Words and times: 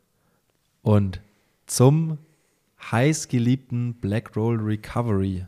Und 0.82 1.20
zum 1.66 2.18
heiß 2.92 3.28
geliebten 3.28 3.94
Black 3.94 4.36
Roll 4.36 4.56
Recovery 4.56 5.46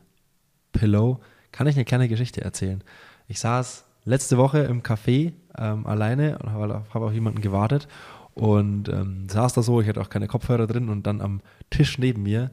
Pillow 0.72 1.20
kann 1.52 1.66
ich 1.66 1.76
eine 1.76 1.84
kleine 1.84 2.08
Geschichte 2.08 2.40
erzählen. 2.40 2.82
Ich 3.28 3.38
saß 3.40 3.84
letzte 4.04 4.38
Woche 4.38 4.60
im 4.60 4.82
Café 4.82 5.32
ähm, 5.56 5.86
alleine 5.86 6.38
und 6.38 6.50
habe 6.50 6.84
hab 6.92 7.02
auf 7.02 7.12
jemanden 7.12 7.40
gewartet 7.40 7.86
und 8.34 8.88
ähm, 8.88 9.28
saß 9.28 9.52
da 9.52 9.62
so, 9.62 9.80
ich 9.80 9.88
hatte 9.88 10.00
auch 10.00 10.08
keine 10.10 10.26
Kopfhörer 10.26 10.66
drin 10.66 10.88
und 10.88 11.06
dann 11.06 11.20
am 11.20 11.40
Tisch 11.70 11.98
neben 11.98 12.22
mir 12.22 12.50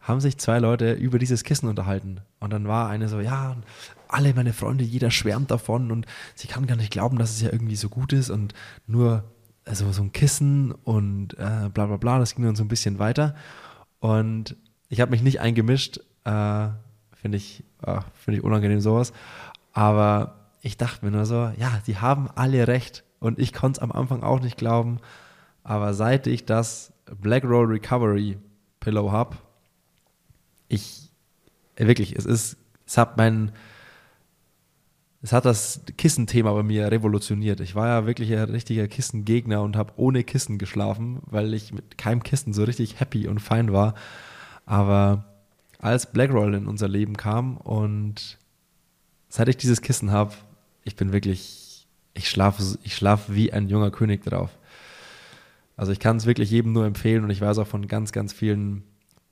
haben 0.00 0.20
sich 0.20 0.38
zwei 0.38 0.58
Leute 0.58 0.92
über 0.92 1.18
dieses 1.18 1.44
Kissen 1.44 1.68
unterhalten. 1.68 2.22
Und 2.40 2.52
dann 2.52 2.66
war 2.66 2.88
eine 2.88 3.08
so, 3.08 3.20
ja, 3.20 3.56
alle 4.14 4.34
meine 4.34 4.52
Freunde, 4.52 4.84
jeder 4.84 5.10
schwärmt 5.10 5.50
davon 5.50 5.90
und 5.90 6.06
sie 6.34 6.48
kann 6.48 6.66
gar 6.66 6.76
nicht 6.76 6.92
glauben, 6.92 7.18
dass 7.18 7.30
es 7.30 7.40
ja 7.40 7.52
irgendwie 7.52 7.76
so 7.76 7.88
gut 7.88 8.12
ist 8.12 8.30
und 8.30 8.54
nur 8.86 9.24
also 9.64 9.92
so 9.92 10.02
ein 10.02 10.12
Kissen 10.12 10.72
und 10.72 11.34
äh, 11.34 11.68
bla 11.72 11.86
bla 11.86 11.96
bla, 11.96 12.18
das 12.18 12.34
ging 12.34 12.44
dann 12.44 12.56
so 12.56 12.64
ein 12.64 12.68
bisschen 12.68 12.98
weiter. 12.98 13.34
Und 14.00 14.56
ich 14.88 15.00
habe 15.00 15.10
mich 15.10 15.22
nicht 15.22 15.40
eingemischt, 15.40 16.00
äh, 16.24 16.68
finde 17.14 17.36
ich, 17.36 17.62
äh, 17.82 18.00
find 18.14 18.38
ich 18.38 18.44
unangenehm 18.44 18.80
sowas. 18.80 19.12
Aber 19.72 20.50
ich 20.62 20.76
dachte 20.76 21.04
mir 21.04 21.12
nur 21.12 21.26
so, 21.26 21.52
ja, 21.56 21.80
die 21.86 21.98
haben 21.98 22.28
alle 22.34 22.66
recht. 22.66 23.04
Und 23.20 23.38
ich 23.38 23.52
konnte 23.52 23.78
es 23.78 23.82
am 23.82 23.92
Anfang 23.92 24.22
auch 24.22 24.40
nicht 24.40 24.56
glauben. 24.56 24.98
Aber 25.62 25.94
seit 25.94 26.26
ich 26.26 26.46
das 26.46 26.92
Black 27.20 27.44
Roll 27.44 27.66
Recovery 27.66 28.38
Pillow 28.80 29.12
habe, 29.12 29.36
ich, 30.68 31.10
wirklich, 31.76 32.16
es 32.16 32.24
ist, 32.24 32.56
es 32.86 32.96
hat 32.96 33.16
mein, 33.16 33.52
es 35.22 35.32
hat 35.32 35.44
das 35.44 35.82
Kissenthema 35.98 36.52
bei 36.52 36.62
mir 36.62 36.90
revolutioniert. 36.90 37.60
Ich 37.60 37.74
war 37.74 37.88
ja 37.88 38.06
wirklich 38.06 38.32
ein 38.32 38.50
richtiger 38.50 38.88
Kissengegner 38.88 39.62
und 39.62 39.76
habe 39.76 39.92
ohne 39.96 40.24
Kissen 40.24 40.56
geschlafen, 40.56 41.20
weil 41.26 41.52
ich 41.52 41.74
mit 41.74 41.98
keinem 41.98 42.22
Kissen 42.22 42.54
so 42.54 42.64
richtig 42.64 43.00
happy 43.00 43.28
und 43.28 43.38
fein 43.38 43.72
war. 43.72 43.94
Aber 44.64 45.24
als 45.78 46.10
Blackroll 46.10 46.54
in 46.54 46.66
unser 46.66 46.88
Leben 46.88 47.16
kam 47.16 47.58
und 47.58 48.38
seit 49.28 49.48
ich 49.48 49.58
dieses 49.58 49.82
Kissen 49.82 50.10
habe, 50.10 50.34
ich 50.84 50.96
bin 50.96 51.12
wirklich, 51.12 51.86
ich 52.14 52.30
schlafe 52.30 52.78
ich 52.82 52.96
schlaf 52.96 53.26
wie 53.28 53.52
ein 53.52 53.68
junger 53.68 53.90
König 53.90 54.24
drauf. 54.24 54.50
Also 55.76 55.92
ich 55.92 56.00
kann 56.00 56.16
es 56.16 56.26
wirklich 56.26 56.50
jedem 56.50 56.72
nur 56.72 56.86
empfehlen 56.86 57.24
und 57.24 57.30
ich 57.30 57.40
weiß 57.42 57.58
auch 57.58 57.66
von 57.66 57.88
ganz, 57.88 58.12
ganz 58.12 58.32
vielen 58.32 58.84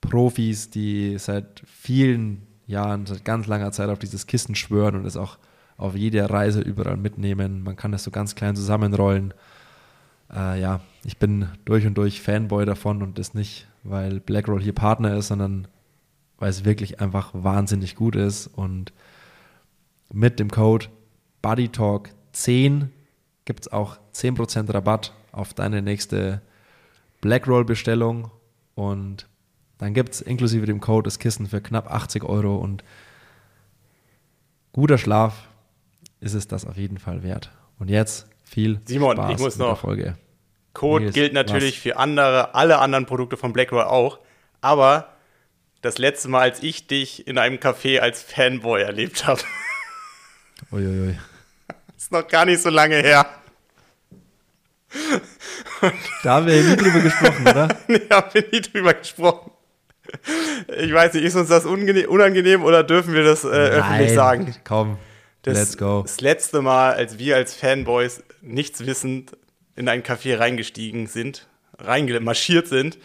Profis, 0.03 0.69
die 0.69 1.16
seit 1.19 1.62
vielen 1.66 2.47
Jahren, 2.66 3.06
seit 3.06 3.25
ganz 3.25 3.47
langer 3.47 3.72
Zeit 3.72 3.88
auf 3.88 3.99
dieses 3.99 4.26
Kissen 4.26 4.55
schwören 4.55 4.94
und 4.94 5.06
es 5.06 5.16
auch 5.16 5.38
auf 5.78 5.94
jede 5.94 6.28
Reise 6.28 6.61
überall 6.61 6.99
mitnehmen. 6.99 7.62
Man 7.62 7.77
kann 7.77 7.93
das 7.93 8.05
so 8.05 8.11
ganz 8.11 8.34
klein 8.34 8.56
zusammenrollen. 8.56 9.33
Äh, 10.31 10.61
ja, 10.61 10.81
ich 11.05 11.19
bin 11.19 11.49
durch 11.65 11.87
und 11.87 11.94
durch 11.94 12.21
Fanboy 12.21 12.66
davon 12.66 13.03
und 13.03 13.19
das 13.19 13.33
nicht, 13.33 13.69
weil 13.84 14.21
Blackroll 14.21 14.61
hier 14.61 14.75
Partner 14.75 15.17
ist, 15.17 15.28
sondern 15.28 15.69
weil 16.38 16.50
es 16.50 16.65
wirklich 16.65 17.00
einfach 17.00 17.31
wahnsinnig 17.33 17.94
gut 17.94 18.17
ist. 18.17 18.49
Und 18.49 18.93
mit 20.12 20.41
dem 20.41 20.50
Code 20.50 20.87
BuddyTalk10 21.43 22.88
gibt 23.44 23.61
es 23.61 23.72
auch 23.72 23.99
10% 24.15 24.75
Rabatt 24.75 25.15
auf 25.31 25.55
deine 25.55 25.81
nächste 25.81 26.43
Blackroll-Bestellung. 27.21 28.33
Und 28.75 29.28
dann 29.78 29.94
gibt 29.94 30.15
es 30.15 30.21
inklusive 30.21 30.67
dem 30.67 30.81
Code 30.81 31.05
das 31.05 31.21
Kissen 31.21 31.47
für 31.47 31.61
knapp 31.61 31.88
80 31.88 32.25
Euro 32.25 32.56
und 32.56 32.83
guter 34.72 34.99
Schlaf 34.99 35.47
ist 36.21 36.34
es 36.34 36.49
das 36.49 36.65
auf 36.65 36.77
jeden 36.77 36.99
Fall 36.99 37.23
wert. 37.23 37.51
Und 37.79 37.89
jetzt 37.89 38.27
viel 38.45 38.81
Simon, 38.84 39.17
Spaß 39.17 39.33
ich 39.33 39.39
muss 39.39 39.55
mit 39.55 39.67
noch. 39.67 39.75
der 39.75 39.77
Folge. 39.77 40.15
Code 40.75 41.05
Nils, 41.05 41.15
gilt 41.15 41.33
natürlich 41.33 41.77
was? 41.77 41.83
für 41.83 41.97
andere, 41.97 42.55
alle 42.55 42.79
anderen 42.79 43.06
Produkte 43.06 43.37
von 43.37 43.53
Blackwell 43.53 43.84
auch. 43.84 44.19
Aber 44.61 45.12
das 45.83 45.99
letzte 45.99 46.29
Mal, 46.29 46.43
als 46.43 46.62
ich 46.62 46.87
dich 46.87 47.27
in 47.27 47.39
einem 47.39 47.59
Café 47.59 48.01
als 48.01 48.23
Fanboy 48.23 48.83
erlebt 48.83 49.27
habe, 49.27 49.41
Uiuiui. 50.73 51.17
ist 51.97 52.12
noch 52.12 52.27
gar 52.27 52.45
nicht 52.45 52.62
so 52.62 52.71
lange 52.71 52.97
her. 52.97 53.27
Da 56.25 56.35
haben 56.35 56.47
wir 56.47 56.61
ja 56.61 56.71
nie 56.71 56.77
drüber 56.77 56.99
gesprochen, 57.00 57.47
oder? 57.47 57.69
Nee, 57.87 58.00
haben 58.11 58.31
wir 58.33 58.45
nie 58.50 58.61
drüber 58.61 58.95
gesprochen. 58.95 59.53
Ich 60.77 60.93
weiß 60.93 61.15
nicht, 61.15 61.23
ist 61.23 61.37
uns 61.37 61.49
das 61.49 61.65
unangenehm 61.67 62.65
oder 62.65 62.83
dürfen 62.83 63.15
wir 63.15 63.23
das 63.23 63.45
äh, 63.45 63.49
öffentlich 63.49 64.09
Nein, 64.09 64.15
sagen? 64.15 64.56
Komm, 64.65 64.99
Das, 65.48 65.59
let's 65.59 65.76
go. 65.76 66.03
Das 66.03 66.20
letzte 66.20 66.62
Mal, 66.62 66.92
als 66.94 67.19
wir 67.19 67.36
als 67.36 67.54
Fanboys 67.54 68.22
nichts 68.41 68.86
wissend 68.86 69.36
in 69.76 69.88
ein 69.88 70.03
Café 70.03 70.38
reingestiegen 70.38 71.06
sind, 71.06 71.47
reingemarschiert 71.78 72.69
sind, 72.69 72.98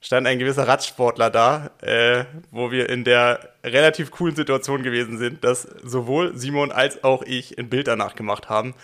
stand 0.00 0.26
ein 0.26 0.38
gewisser 0.38 0.68
Radsportler 0.68 1.30
da, 1.30 1.70
äh, 1.80 2.24
wo 2.50 2.70
wir 2.70 2.88
in 2.88 3.04
der 3.04 3.54
relativ 3.64 4.10
coolen 4.10 4.36
Situation 4.36 4.82
gewesen 4.82 5.18
sind, 5.18 5.42
dass 5.44 5.62
sowohl 5.82 6.36
Simon 6.36 6.70
als 6.72 7.02
auch 7.02 7.22
ich 7.22 7.58
ein 7.58 7.68
Bild 7.68 7.88
danach 7.88 8.14
gemacht 8.14 8.48
haben 8.48 8.74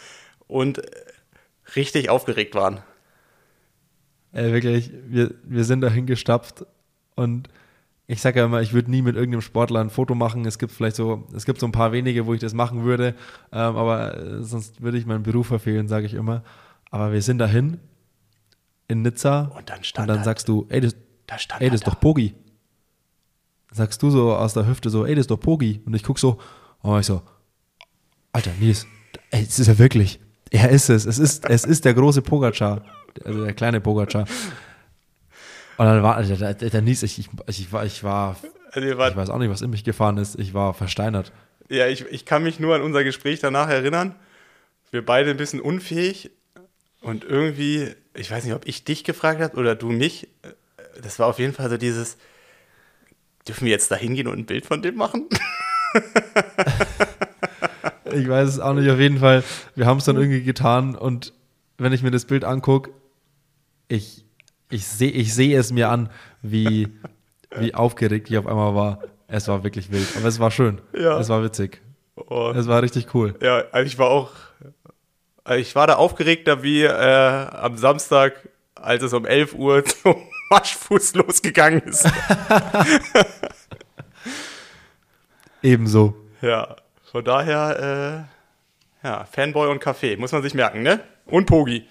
und 0.49 0.79
äh, 0.79 0.91
richtig 1.77 2.11
aufgeregt 2.11 2.55
waren. 2.55 2.83
Ey, 4.33 4.53
wirklich, 4.53 4.91
wir, 5.07 5.35
wir 5.45 5.65
sind 5.65 5.83
dahin 5.83 6.07
gestapft 6.07 6.65
und 7.15 7.49
ich 8.13 8.21
sage 8.21 8.41
ja 8.41 8.47
immer, 8.47 8.61
ich 8.61 8.73
würde 8.73 8.91
nie 8.91 9.03
mit 9.03 9.17
irgendeinem 9.17 9.41
Sportler 9.41 9.81
ein 9.81 9.91
Foto 9.91 10.15
machen. 10.15 10.45
Es 10.45 10.59
gibt 10.59 10.73
vielleicht 10.73 10.97
so, 10.97 11.27
es 11.35 11.45
gibt 11.47 11.61
so 11.61 11.67
ein 11.67 11.73
paar 11.73 11.93
wenige, 11.93 12.27
wo 12.27 12.35
ich 12.35 12.41
das 12.41 12.53
machen 12.55 12.85
würde, 12.85 13.15
ähm, 13.53 13.77
aber 13.77 14.17
äh, 14.17 14.43
sonst 14.43 14.83
würde 14.83 14.99
ich 14.99 15.07
meinen 15.07 15.23
Beruf 15.23 15.47
verfehlen, 15.47 15.89
sage 15.89 16.07
ich 16.07 16.15
immer. 16.15 16.43
Aber 16.91 17.13
wir 17.13 17.23
sind 17.23 17.39
dahin 17.39 17.79
in 18.89 19.03
Nizza 19.03 19.51
Und 19.57 19.71
dann 19.71 19.79
und 19.79 19.99
dann 19.99 20.07
da- 20.19 20.25
sagst 20.25 20.47
du, 20.49 20.67
ey, 20.69 20.81
das, 20.81 20.95
Da 21.27 21.39
stand 21.39 21.63
ey, 21.63 21.71
das 21.71 21.81
ist 21.81 21.87
doch 21.87 21.99
Pogi. 21.99 22.35
Sagst 23.71 24.03
du 24.03 24.11
so 24.11 24.35
aus 24.37 24.53
der 24.53 24.67
Hüfte 24.67 24.91
so, 24.91 25.07
ey, 25.07 25.15
das 25.15 25.23
ist 25.23 25.31
doch 25.31 25.41
Pogi. 25.41 25.81
Und 25.87 25.95
ich 25.95 26.03
guck 26.03 26.19
so, 26.19 26.39
und 26.81 27.01
ich 27.01 27.07
so, 27.07 27.23
Alter, 28.33 28.51
Nils, 28.61 28.87
ey, 29.31 29.43
es 29.43 29.59
ist 29.59 29.69
er 29.69 29.79
wirklich. 29.79 30.21
Er 30.51 30.69
ist 30.69 30.91
es. 30.91 31.07
Es 31.07 31.19
ist, 31.19 31.49
es 31.49 31.65
ist 31.65 31.87
der 31.87 31.95
große 31.95 32.21
Pogacar. 32.21 32.83
Also 33.25 33.43
der 33.45 33.55
kleine 33.55 33.81
Pogacar. 33.81 34.27
Und 35.77 35.87
dann 35.87 36.03
war, 36.03 36.23
der, 36.23 36.55
der, 36.55 36.71
der 36.71 36.83
Nils, 36.83 37.03
ich, 37.03 37.19
ich, 37.19 37.29
ich, 37.47 37.73
war, 37.73 37.85
ich 37.85 38.05
war, 38.05 38.37
Also 38.73 38.89
ich 38.89 38.97
weiß 38.97 39.31
auch 39.31 39.39
nicht, 39.39 39.51
was 39.51 39.63
in 39.63 39.71
mich 39.71 39.85
gefahren 39.85 40.19
ist. 40.19 40.39
Ich 40.39 40.55
war 40.55 40.75
versteinert. 40.75 41.33
Ja, 41.69 41.87
ich, 41.87 42.05
ich 42.11 42.25
kann 42.25 42.43
mich 42.43 42.61
nur 42.61 42.75
an 42.75 42.83
unser 42.83 43.05
Gespräch 43.05 43.41
danach 43.41 43.69
erinnern. 43.69 44.15
Wir 44.91 45.05
beide 45.05 45.31
ein 45.31 45.37
bisschen 45.37 45.61
unfähig 45.61 46.31
und 47.01 47.25
irgendwie, 47.25 47.95
ich 48.15 48.31
weiß 48.31 48.45
nicht, 48.45 48.55
ob 48.55 48.67
ich 48.67 48.85
dich 48.85 49.05
gefragt 49.05 49.41
habe 49.41 49.57
oder 49.57 49.75
du 49.75 49.91
mich. 49.91 50.29
Das 51.03 51.19
war 51.19 51.29
auf 51.29 51.39
jeden 51.39 51.55
Fall 51.55 51.71
so 51.71 51.79
dieses, 51.79 52.19
dürfen 53.49 53.65
wir 53.65 53.73
jetzt 53.73 53.91
da 53.91 53.97
hingehen 53.97 54.29
und 54.29 54.39
ein 54.39 54.47
Bild 54.47 54.67
von 54.67 54.83
dem 54.83 54.97
machen? 54.97 55.29
Ich 58.15 58.29
weiß 58.29 58.49
es 58.49 58.61
auch 58.61 58.75
nicht, 58.75 58.91
auf 58.91 58.99
jeden 58.99 59.19
Fall. 59.19 59.43
Wir 59.75 59.87
haben 59.87 59.99
es 59.99 60.05
dann 60.05 60.17
irgendwie 60.17 60.43
getan 60.43 60.95
und 60.95 61.33
wenn 61.79 61.93
ich 61.93 62.03
mir 62.03 62.11
das 62.11 62.27
Bild 62.27 62.45
angucke, 62.45 62.91
ich, 63.89 64.25
ich 64.73 64.87
sehe 64.87 65.11
ich 65.11 65.35
seh 65.35 65.55
es 65.55 65.73
mir 65.73 65.89
an, 65.91 66.09
wie, 66.43 66.89
wie 67.57 67.75
aufgeregt 67.75 68.31
ich 68.31 68.39
auf 68.39 68.47
einmal 68.47 68.75
war. 68.75 68.99
Es 69.29 69.49
war 69.49 69.65
wirklich 69.65 69.91
wild, 69.93 70.07
aber 70.17 70.27
es 70.29 70.39
war 70.41 70.51
schön. 70.51 70.81
Ja. 70.95 71.19
Es 71.19 71.29
war 71.29 71.43
witzig. 71.43 71.81
Oh, 72.17 72.53
Es 72.55 72.67
war 72.69 72.83
richtig 72.83 73.15
cool. 73.15 73.35
ja, 73.41 73.65
also 73.73 73.87
ich 73.87 73.99
war 73.99 74.09
auch, 74.11 74.31
also 75.45 75.61
ich 75.61 75.75
war 75.75 75.87
da 75.87 75.95
aufgeregter 75.97 76.63
wie 76.63 76.83
äh, 76.83 76.89
am 76.91 77.77
Samstag, 77.79 78.49
als 78.75 79.03
es 79.03 79.13
um 79.15 79.25
11 79.25 79.55
Uhr 79.55 79.85
zum 80.03 80.17
Waschfuß 80.51 81.15
losgegangen 81.15 81.81
ist. 81.83 82.07
Ebenso. 85.63 86.15
Ja, 86.41 86.77
von 87.11 87.25
daher, 87.25 88.27
äh, 89.03 89.07
ja, 89.07 89.25
Fanboy 89.25 89.69
und 89.71 89.81
Kaffee, 89.81 90.17
muss 90.17 90.33
man 90.33 90.43
sich 90.43 90.55
merken, 90.55 90.83
ne? 90.83 91.01
Und 91.27 91.47
Pogi. 91.47 91.87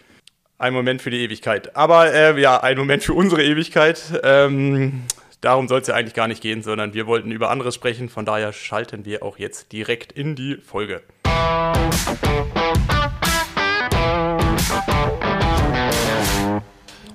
Ein 0.62 0.74
Moment 0.74 1.02
für 1.02 1.10
die 1.10 1.24
Ewigkeit. 1.24 1.75
Aber 1.75 2.13
äh, 2.13 2.40
ja, 2.40 2.62
ein 2.62 2.78
Moment 2.78 3.04
für 3.04 3.16
unsere 3.16 3.44
Ewigkeit. 3.44 4.22
Ähm, 4.24 5.06
darum 5.42 5.68
soll 5.68 5.81
es 5.81 5.88
ja 5.88 5.96
eigentlich 5.96 6.13
gar 6.13 6.28
nicht 6.28 6.40
gehen, 6.40 6.62
sondern 6.62 6.94
wir 6.94 7.08
wollten 7.08 7.31
über 7.31 7.50
anderes 7.50 7.74
sprechen. 7.74 8.10
Von 8.10 8.25
daher 8.25 8.54
schalten 8.54 9.04
wir 9.04 9.24
auch 9.24 9.40
jetzt 9.40 9.72
direkt 9.72 10.12
in 10.12 10.36
die 10.36 10.58
Folge. 10.58 11.02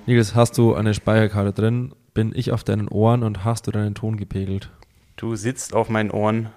Nils, 0.05 0.35
hast 0.35 0.57
du 0.57 0.73
eine 0.75 0.93
Speicherkarte 0.93 1.53
drin? 1.53 1.95
Bin 2.13 2.33
ich 2.35 2.51
auf 2.51 2.65
deinen 2.65 2.89
Ohren 2.89 3.23
und 3.23 3.45
hast 3.45 3.65
du 3.65 3.71
deinen 3.71 3.95
Ton 3.95 4.17
gepegelt? 4.17 4.71
Du 5.15 5.37
sitzt 5.37 5.73
auf 5.73 5.87
meinen 5.87 6.11
Ohren. 6.11 6.49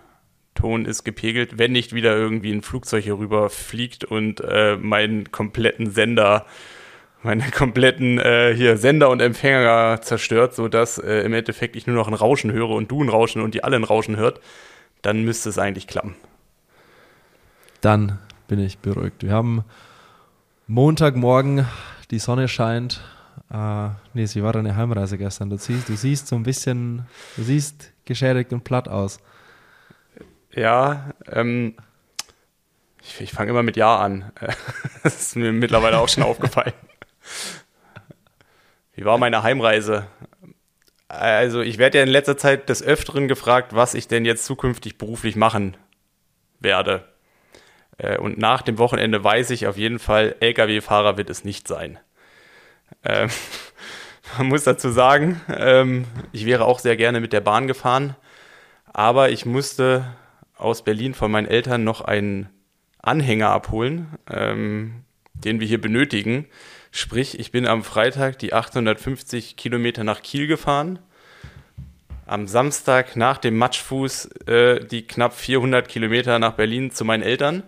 Ton 0.56 0.86
ist 0.86 1.04
gepegelt, 1.04 1.56
wenn 1.56 1.70
nicht 1.70 1.94
wieder 1.94 2.16
irgendwie 2.16 2.50
ein 2.50 2.62
Flugzeug 2.62 3.04
hier 3.04 3.16
rüber 3.16 3.48
fliegt 3.48 4.02
und 4.02 4.40
äh, 4.40 4.76
meinen 4.76 5.30
kompletten 5.30 5.92
Sender, 5.92 6.46
meine 7.22 7.50
kompletten 7.50 8.18
äh, 8.18 8.54
hier 8.54 8.76
Sender 8.76 9.10
und 9.10 9.20
Empfänger 9.20 10.00
zerstört, 10.02 10.54
sodass 10.54 10.98
äh, 10.98 11.22
im 11.22 11.34
Endeffekt 11.34 11.76
ich 11.76 11.86
nur 11.86 11.96
noch 11.96 12.08
ein 12.08 12.14
Rauschen 12.14 12.52
höre 12.52 12.70
und 12.70 12.90
du 12.90 13.02
ein 13.02 13.08
Rauschen 13.08 13.42
und 13.42 13.54
die 13.54 13.64
alle 13.64 13.76
ein 13.76 13.84
Rauschen 13.84 14.16
hört, 14.16 14.40
dann 15.02 15.22
müsste 15.22 15.48
es 15.48 15.58
eigentlich 15.58 15.86
klappen. 15.86 16.14
Dann 17.80 18.18
bin 18.48 18.58
ich 18.58 18.78
beruhigt. 18.78 19.22
Wir 19.22 19.32
haben 19.32 19.64
Montagmorgen, 20.66 21.66
die 22.10 22.18
Sonne 22.18 22.48
scheint. 22.48 23.02
Äh, 23.50 23.88
nee, 24.14 24.26
wie 24.32 24.42
war 24.42 24.52
deine 24.52 24.76
Heimreise 24.76 25.18
gestern? 25.18 25.50
Du 25.50 25.56
siehst, 25.56 25.88
du 25.88 25.96
siehst 25.96 26.26
so 26.26 26.36
ein 26.36 26.42
bisschen, 26.42 27.06
du 27.36 27.42
siehst 27.42 27.92
geschädigt 28.04 28.52
und 28.52 28.64
platt 28.64 28.88
aus. 28.88 29.18
Ja, 30.52 31.10
ähm, 31.30 31.74
ich, 33.02 33.20
ich 33.20 33.32
fange 33.32 33.50
immer 33.50 33.62
mit 33.62 33.76
Ja 33.76 33.98
an. 33.98 34.32
Das 35.02 35.18
ist 35.18 35.36
mir 35.36 35.50
mittlerweile 35.50 35.98
auch 35.98 36.10
schon 36.10 36.24
aufgefallen. 36.24 36.74
Wie 38.94 39.04
war 39.04 39.18
meine 39.18 39.42
Heimreise? 39.42 40.06
Also, 41.08 41.60
ich 41.60 41.78
werde 41.78 41.98
ja 41.98 42.04
in 42.04 42.10
letzter 42.10 42.36
Zeit 42.36 42.68
des 42.68 42.82
Öfteren 42.82 43.26
gefragt, 43.26 43.74
was 43.74 43.94
ich 43.94 44.06
denn 44.06 44.24
jetzt 44.24 44.44
zukünftig 44.44 44.98
beruflich 44.98 45.36
machen 45.36 45.76
werde. 46.60 47.04
Äh, 47.98 48.18
und 48.18 48.38
nach 48.38 48.62
dem 48.62 48.78
Wochenende 48.78 49.22
weiß 49.22 49.50
ich 49.50 49.66
auf 49.66 49.76
jeden 49.76 49.98
Fall, 49.98 50.36
Lkw-Fahrer 50.40 51.16
wird 51.16 51.30
es 51.30 51.44
nicht 51.44 51.68
sein. 51.68 51.98
Ähm, 53.04 53.28
man 54.38 54.48
muss 54.48 54.64
dazu 54.64 54.90
sagen, 54.90 55.40
ähm, 55.48 56.04
ich 56.32 56.46
wäre 56.46 56.64
auch 56.64 56.78
sehr 56.78 56.96
gerne 56.96 57.20
mit 57.20 57.32
der 57.32 57.40
Bahn 57.40 57.66
gefahren, 57.66 58.16
aber 58.92 59.30
ich 59.30 59.46
musste 59.46 60.04
aus 60.56 60.84
Berlin 60.84 61.14
von 61.14 61.30
meinen 61.30 61.46
Eltern 61.46 61.84
noch 61.84 62.00
einen 62.02 62.48
Anhänger 63.02 63.50
abholen, 63.50 64.18
ähm, 64.30 65.04
den 65.32 65.60
wir 65.60 65.66
hier 65.66 65.80
benötigen. 65.80 66.46
Sprich, 66.92 67.38
ich 67.38 67.52
bin 67.52 67.66
am 67.66 67.84
Freitag 67.84 68.40
die 68.40 68.52
850 68.52 69.56
Kilometer 69.56 70.02
nach 70.02 70.22
Kiel 70.22 70.48
gefahren. 70.48 70.98
Am 72.26 72.48
Samstag 72.48 73.14
nach 73.14 73.38
dem 73.38 73.56
Matschfuß 73.58 74.26
äh, 74.46 74.84
die 74.84 75.06
knapp 75.06 75.34
400 75.34 75.88
Kilometer 75.88 76.38
nach 76.40 76.54
Berlin 76.54 76.90
zu 76.90 77.04
meinen 77.04 77.22
Eltern. 77.22 77.62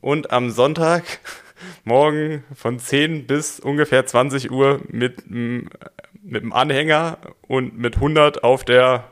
Und 0.00 0.30
am 0.30 0.50
Sonntag 0.50 1.04
morgen 1.84 2.42
von 2.54 2.78
10 2.78 3.26
bis 3.26 3.60
ungefähr 3.60 4.06
20 4.06 4.50
Uhr 4.50 4.80
mit, 4.88 5.28
mit 5.30 6.42
dem 6.42 6.52
Anhänger 6.54 7.18
und 7.42 7.76
mit 7.78 7.96
100 7.96 8.44
auf 8.44 8.64
der, 8.64 9.04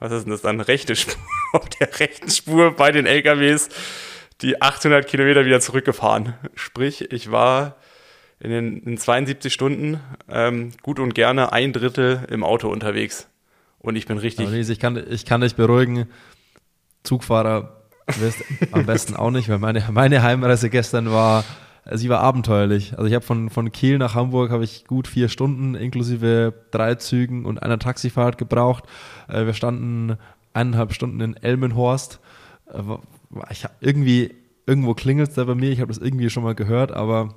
was 0.00 0.10
ist 0.10 0.24
denn 0.24 0.32
das 0.32 0.40
dann, 0.40 0.60
rechte 0.60 0.96
Spur 0.96 1.16
auf 1.52 1.68
der 1.68 2.00
rechten 2.00 2.30
Spur 2.30 2.74
bei 2.74 2.92
den 2.92 3.04
LKWs 3.04 3.68
die 4.40 4.60
800 4.62 5.06
Kilometer 5.06 5.44
wieder 5.44 5.60
zurückgefahren. 5.60 6.34
Sprich, 6.54 7.12
ich 7.12 7.30
war 7.30 7.76
in 8.40 8.50
den 8.50 8.78
in 8.82 8.98
72 8.98 9.52
Stunden 9.52 10.00
ähm, 10.28 10.70
gut 10.82 10.98
und 10.98 11.14
gerne 11.14 11.52
ein 11.52 11.72
Drittel 11.72 12.26
im 12.30 12.44
Auto 12.44 12.68
unterwegs. 12.68 13.28
Und 13.78 13.96
ich 13.96 14.06
bin 14.06 14.18
richtig. 14.18 14.48
Lise, 14.50 14.72
ich 14.72 14.80
kann, 14.80 15.02
ich 15.10 15.26
kann 15.26 15.42
dich 15.42 15.56
beruhigen. 15.56 16.06
Zugfahrer 17.02 17.84
wirst 18.18 18.42
am 18.72 18.86
besten 18.86 19.14
auch 19.14 19.30
nicht, 19.30 19.48
weil 19.48 19.58
meine, 19.58 19.84
meine 19.92 20.22
Heimreise 20.22 20.70
gestern 20.70 21.10
war, 21.10 21.44
sie 21.90 22.08
war 22.08 22.20
abenteuerlich. 22.20 22.92
Also 22.92 23.04
ich 23.06 23.14
habe 23.14 23.24
von, 23.24 23.50
von 23.50 23.72
Kiel 23.72 23.98
nach 23.98 24.14
Hamburg 24.14 24.50
habe 24.50 24.64
ich 24.64 24.86
gut 24.86 25.06
vier 25.06 25.28
Stunden 25.28 25.74
inklusive 25.74 26.54
drei 26.70 26.94
Zügen 26.94 27.44
und 27.44 27.62
einer 27.62 27.78
Taxifahrt 27.78 28.38
gebraucht. 28.38 28.84
Äh, 29.28 29.46
wir 29.46 29.54
standen 29.54 30.16
eineinhalb 30.54 30.94
Stunden 30.94 31.20
in 31.20 31.36
Elmenhorst. 31.36 32.20
Äh, 32.72 32.80
ich 33.50 33.64
habe 33.64 33.74
irgendwie, 33.80 34.34
irgendwo 34.66 34.94
klingelt 34.94 35.28
es 35.28 35.34
da 35.34 35.44
bei 35.44 35.54
mir, 35.54 35.70
ich 35.70 35.80
habe 35.80 35.92
das 35.92 35.98
irgendwie 35.98 36.30
schon 36.30 36.44
mal 36.44 36.54
gehört, 36.54 36.92
aber 36.92 37.34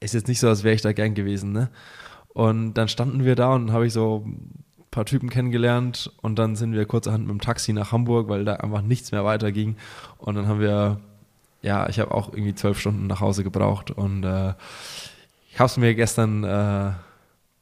ist 0.00 0.14
jetzt 0.14 0.28
nicht 0.28 0.40
so, 0.40 0.48
als 0.48 0.64
wäre 0.64 0.74
ich 0.74 0.82
da 0.82 0.92
gern 0.92 1.14
gewesen. 1.14 1.52
Ne? 1.52 1.70
Und 2.28 2.74
dann 2.74 2.88
standen 2.88 3.24
wir 3.24 3.36
da 3.36 3.54
und 3.54 3.72
habe 3.72 3.86
ich 3.86 3.92
so 3.92 4.24
ein 4.26 4.64
paar 4.90 5.04
Typen 5.04 5.30
kennengelernt 5.30 6.12
und 6.22 6.38
dann 6.38 6.56
sind 6.56 6.72
wir 6.72 6.84
kurzerhand 6.86 7.26
mit 7.26 7.30
dem 7.30 7.40
Taxi 7.40 7.72
nach 7.72 7.92
Hamburg, 7.92 8.28
weil 8.28 8.44
da 8.44 8.54
einfach 8.54 8.82
nichts 8.82 9.12
mehr 9.12 9.24
weiterging. 9.24 9.76
Und 10.18 10.34
dann 10.34 10.48
haben 10.48 10.60
wir, 10.60 11.00
ja, 11.62 11.88
ich 11.88 12.00
habe 12.00 12.12
auch 12.12 12.32
irgendwie 12.32 12.54
zwölf 12.54 12.80
Stunden 12.80 13.06
nach 13.06 13.20
Hause 13.20 13.44
gebraucht 13.44 13.90
und 13.90 14.24
äh, 14.24 14.54
ich 15.52 15.58
habe 15.58 15.66
es 15.66 15.76
mir 15.76 15.94
gestern 15.94 16.44
äh, 16.44 16.46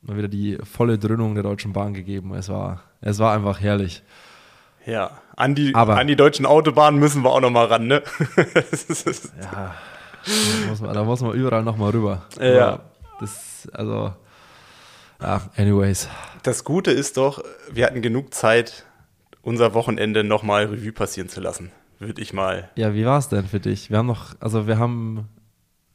mal 0.02 0.16
wieder 0.16 0.28
die 0.28 0.58
volle 0.62 0.98
Dröhnung 0.98 1.34
der 1.34 1.42
Deutschen 1.42 1.72
Bahn 1.72 1.94
gegeben. 1.94 2.34
Es 2.34 2.48
war, 2.48 2.82
es 3.00 3.18
war 3.18 3.34
einfach 3.34 3.60
herrlich. 3.60 4.02
Ja, 4.86 5.10
an 5.36 5.54
die, 5.54 5.74
Aber, 5.74 5.98
an 5.98 6.06
die 6.06 6.16
deutschen 6.16 6.46
Autobahnen 6.46 6.98
müssen 6.98 7.22
wir 7.22 7.30
auch 7.30 7.40
noch 7.40 7.50
mal 7.50 7.66
ran, 7.66 7.86
ne? 7.86 8.02
ja, 9.40 9.74
da 10.28 10.68
muss, 10.68 10.80
man, 10.80 10.94
da 10.94 11.04
muss 11.04 11.20
man 11.20 11.32
überall 11.32 11.62
noch 11.62 11.76
mal 11.76 11.90
rüber. 11.90 12.26
Ja. 12.40 12.80
Das, 13.20 13.68
also, 13.72 14.12
ja, 15.20 15.42
anyways. 15.56 16.08
Das 16.42 16.64
Gute 16.64 16.90
ist 16.90 17.16
doch, 17.16 17.42
wir 17.72 17.86
hatten 17.86 18.02
genug 18.02 18.32
Zeit, 18.32 18.84
unser 19.42 19.74
Wochenende 19.74 20.24
noch 20.24 20.42
mal 20.42 20.66
Revue 20.66 20.92
passieren 20.92 21.28
zu 21.28 21.40
lassen. 21.40 21.72
Würde 21.98 22.22
ich 22.22 22.32
mal. 22.32 22.70
Ja, 22.76 22.94
wie 22.94 23.04
war 23.04 23.18
es 23.18 23.28
denn 23.28 23.46
für 23.46 23.58
dich? 23.58 23.90
Wir 23.90 23.98
haben 23.98 24.06
noch, 24.06 24.34
also 24.38 24.68
wir 24.68 24.78
haben, 24.78 25.28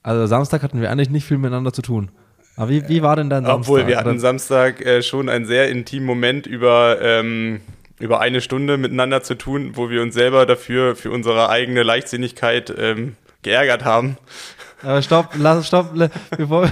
also 0.02 0.26
Samstag 0.26 0.62
hatten 0.62 0.82
wir 0.82 0.92
eigentlich 0.92 1.10
nicht 1.10 1.26
viel 1.26 1.38
miteinander 1.38 1.72
zu 1.72 1.82
tun. 1.82 2.12
Aber 2.58 2.70
wie, 2.70 2.88
wie 2.90 3.02
war 3.02 3.16
denn 3.16 3.30
dein 3.30 3.46
Samstag? 3.46 3.62
Obwohl, 3.62 3.88
wir 3.88 3.98
hatten 3.98 4.20
Samstag 4.20 4.86
äh, 4.86 5.02
schon 5.02 5.30
einen 5.30 5.46
sehr 5.46 5.70
intimen 5.70 6.06
Moment 6.06 6.46
über 6.46 7.02
ähm, 7.02 7.62
über 8.00 8.20
eine 8.20 8.42
Stunde 8.42 8.78
miteinander 8.78 9.24
zu 9.24 9.36
tun, 9.36 9.72
wo 9.76 9.90
wir 9.90 10.02
uns 10.02 10.14
selber 10.14 10.46
dafür, 10.46 10.96
für 10.96 11.10
unsere 11.10 11.50
eigene 11.50 11.84
Leichtsinnigkeit 11.84 12.74
ähm, 12.78 13.16
geärgert 13.44 13.86
haben. 13.86 14.18
Aber 14.82 15.02
stopp, 15.02 15.30
lass, 15.36 15.68
stopp, 15.68 15.94
bevor 16.38 16.66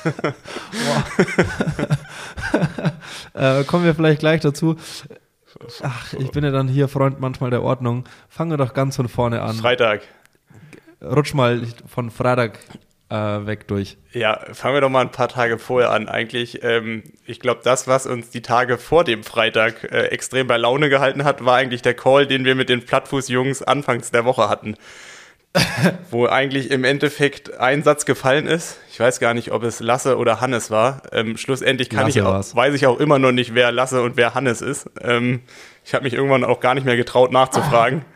äh, 3.34 3.64
kommen 3.64 3.84
wir 3.84 3.94
vielleicht 3.94 4.20
gleich 4.20 4.40
dazu. 4.40 4.76
Ach, 5.82 6.14
ich 6.14 6.30
bin 6.30 6.44
ja 6.44 6.50
dann 6.50 6.68
hier 6.68 6.88
Freund 6.88 7.20
manchmal 7.20 7.50
der 7.50 7.62
Ordnung. 7.62 8.04
Fangen 8.28 8.50
wir 8.50 8.56
doch 8.56 8.72
ganz 8.72 8.96
von 8.96 9.08
vorne 9.08 9.42
an. 9.42 9.56
Freitag. 9.56 10.02
Rutsch 11.02 11.34
mal 11.34 11.62
von 11.86 12.10
Freitag 12.10 12.60
äh, 13.10 13.14
weg 13.14 13.66
durch. 13.68 13.98
Ja, 14.12 14.40
fangen 14.52 14.74
wir 14.74 14.80
doch 14.80 14.88
mal 14.88 15.00
ein 15.00 15.10
paar 15.10 15.28
Tage 15.28 15.58
vorher 15.58 15.90
an. 15.90 16.08
Eigentlich, 16.08 16.62
ähm, 16.62 17.02
ich 17.26 17.40
glaube, 17.40 17.60
das, 17.64 17.88
was 17.88 18.06
uns 18.06 18.30
die 18.30 18.42
Tage 18.42 18.78
vor 18.78 19.04
dem 19.04 19.24
Freitag 19.24 19.84
äh, 19.84 20.06
extrem 20.06 20.46
bei 20.46 20.56
Laune 20.56 20.88
gehalten 20.88 21.24
hat, 21.24 21.44
war 21.44 21.56
eigentlich 21.56 21.82
der 21.82 21.94
Call, 21.94 22.26
den 22.26 22.44
wir 22.44 22.54
mit 22.54 22.68
den 22.68 22.84
Plattfuß-Jungs 22.84 23.62
anfangs 23.62 24.10
der 24.10 24.24
Woche 24.24 24.48
hatten. 24.48 24.76
wo 26.10 26.26
eigentlich 26.26 26.70
im 26.70 26.84
Endeffekt 26.84 27.58
ein 27.58 27.82
Satz 27.82 28.06
gefallen 28.06 28.46
ist. 28.46 28.78
Ich 28.92 29.00
weiß 29.00 29.18
gar 29.18 29.34
nicht, 29.34 29.50
ob 29.50 29.64
es 29.64 29.80
Lasse 29.80 30.16
oder 30.16 30.40
Hannes 30.40 30.70
war. 30.70 31.02
Ähm, 31.12 31.36
schlussendlich 31.36 31.90
kann 31.90 32.08
ich 32.08 32.22
auch, 32.22 32.54
weiß 32.54 32.74
ich 32.74 32.86
auch 32.86 33.00
immer 33.00 33.18
noch 33.18 33.32
nicht, 33.32 33.54
wer 33.54 33.72
Lasse 33.72 34.02
und 34.02 34.16
wer 34.16 34.34
Hannes 34.34 34.62
ist. 34.62 34.88
Ähm, 35.00 35.40
ich 35.84 35.94
habe 35.94 36.04
mich 36.04 36.14
irgendwann 36.14 36.44
auch 36.44 36.60
gar 36.60 36.74
nicht 36.74 36.84
mehr 36.84 36.96
getraut 36.96 37.32
nachzufragen. 37.32 38.04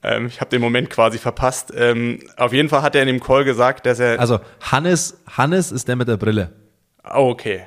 Ähm, 0.00 0.26
ich 0.26 0.40
habe 0.40 0.50
den 0.50 0.60
Moment 0.60 0.90
quasi 0.90 1.18
verpasst. 1.18 1.72
Ähm, 1.76 2.20
auf 2.36 2.52
jeden 2.52 2.68
Fall 2.68 2.82
hat 2.82 2.94
er 2.94 3.02
in 3.02 3.08
dem 3.08 3.18
Call 3.18 3.44
gesagt, 3.44 3.84
dass 3.84 3.98
er. 3.98 4.20
Also 4.20 4.38
Hannes, 4.60 5.20
Hannes 5.28 5.72
ist 5.72 5.88
der 5.88 5.96
mit 5.96 6.06
der 6.06 6.16
Brille. 6.16 6.52
Oh, 7.04 7.30
okay. 7.30 7.62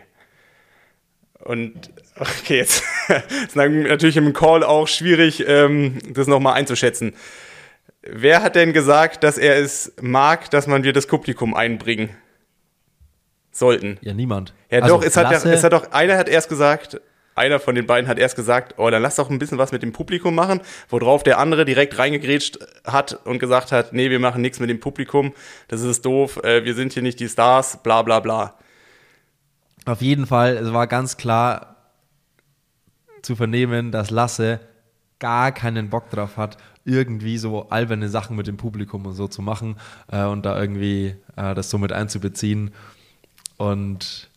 Und 1.40 1.92
okay, 2.18 2.58
jetzt 2.58 2.84
ist 3.46 3.58
natürlich 3.58 4.16
im 4.16 4.32
Call 4.32 4.64
auch 4.64 4.88
schwierig, 4.88 5.44
ähm, 5.46 6.00
das 6.14 6.28
nochmal 6.28 6.54
einzuschätzen. 6.54 7.14
Wer 8.02 8.42
hat 8.42 8.56
denn 8.56 8.74
gesagt, 8.74 9.24
dass 9.24 9.38
er 9.38 9.58
es 9.58 9.94
mag, 10.02 10.50
dass 10.50 10.68
man 10.68 10.84
wir 10.84 10.94
das 10.94 11.06
Publikum 11.06 11.54
einbringen 11.54 12.10
sollten? 13.52 13.98
Ja, 14.02 14.14
niemand. 14.14 14.54
Ja, 14.72 14.80
also, 14.80 14.98
doch, 14.98 15.06
es 15.06 15.16
hat, 15.18 15.32
es 15.46 15.64
hat 15.64 15.74
doch, 15.74 15.92
einer 15.92 16.18
hat 16.18 16.28
erst 16.28 16.50
gesagt, 16.50 17.00
einer 17.36 17.60
von 17.60 17.76
den 17.76 17.86
beiden 17.86 18.10
hat 18.10 18.18
erst 18.18 18.36
gesagt, 18.36 18.76
oh, 18.78 18.90
dann 18.90 19.02
lass 19.02 19.16
doch 19.16 19.30
ein 19.30 19.40
bisschen 19.40 19.58
was 19.58 19.72
mit 19.72 19.84
dem 19.84 19.94
Publikum 19.94 20.36
machen, 20.36 20.62
worauf 20.90 21.24
der 21.24 21.38
andere 21.38 21.64
direkt 21.64 21.98
reingegrätscht 21.98 22.60
hat 22.86 23.26
und 23.26 23.40
gesagt 23.40 23.72
hat, 23.72 23.94
nee, 23.94 24.10
wir 24.10 24.20
machen 24.20 24.42
nichts 24.42 24.60
mit 24.60 24.70
dem 24.70 24.80
Publikum, 24.80 25.34
das 25.68 25.82
ist 25.82 26.06
doof, 26.06 26.44
äh, 26.44 26.66
wir 26.66 26.74
sind 26.74 26.94
hier 26.94 27.04
nicht 27.04 27.20
die 27.20 27.30
Stars, 27.30 27.82
bla 27.84 28.02
bla 28.02 28.20
bla. 28.20 28.58
Auf 29.86 30.02
jeden 30.02 30.28
Fall, 30.28 30.58
es 30.58 30.74
war 30.74 30.88
ganz 30.88 31.18
klar 31.18 31.76
zu 33.22 33.36
vernehmen, 33.36 33.92
dass 33.92 34.10
Lasse 34.10 34.60
gar 35.20 35.52
keinen 35.52 35.90
Bock 35.90 36.10
drauf 36.10 36.38
hat, 36.38 36.58
irgendwie 36.86 37.38
so 37.38 37.70
alberne 37.70 38.10
Sachen 38.10 38.36
mit 38.36 38.48
dem 38.48 38.58
Publikum 38.58 39.06
und 39.06 39.14
so 39.14 39.28
zu 39.28 39.42
machen 39.42 39.78
äh, 40.12 40.24
und 40.24 40.46
da 40.46 40.60
irgendwie 40.60 41.16
äh, 41.36 41.54
das 41.54 41.70
so 41.70 41.78
mit 41.78 41.92
einzubeziehen. 41.92 42.72
Und 43.58 44.30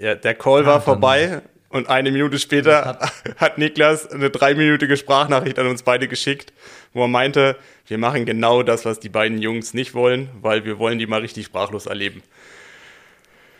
ja, 0.00 0.14
der 0.14 0.34
Call 0.34 0.66
war 0.66 0.80
vorbei 0.80 1.42
und 1.68 1.88
eine 1.88 2.10
Minute 2.10 2.38
später 2.38 2.84
hat, 2.84 3.12
hat 3.36 3.58
Niklas 3.58 4.10
eine 4.10 4.30
dreiminütige 4.30 4.96
Sprachnachricht 4.96 5.58
an 5.58 5.66
uns 5.66 5.82
beide 5.82 6.08
geschickt, 6.08 6.52
wo 6.92 7.02
er 7.02 7.08
meinte, 7.08 7.56
wir 7.86 7.98
machen 7.98 8.24
genau 8.24 8.62
das, 8.62 8.84
was 8.84 9.00
die 9.00 9.08
beiden 9.08 9.38
Jungs 9.38 9.74
nicht 9.74 9.94
wollen, 9.94 10.28
weil 10.40 10.64
wir 10.64 10.78
wollen 10.78 10.98
die 10.98 11.06
mal 11.06 11.20
richtig 11.20 11.46
sprachlos 11.46 11.86
erleben. 11.86 12.22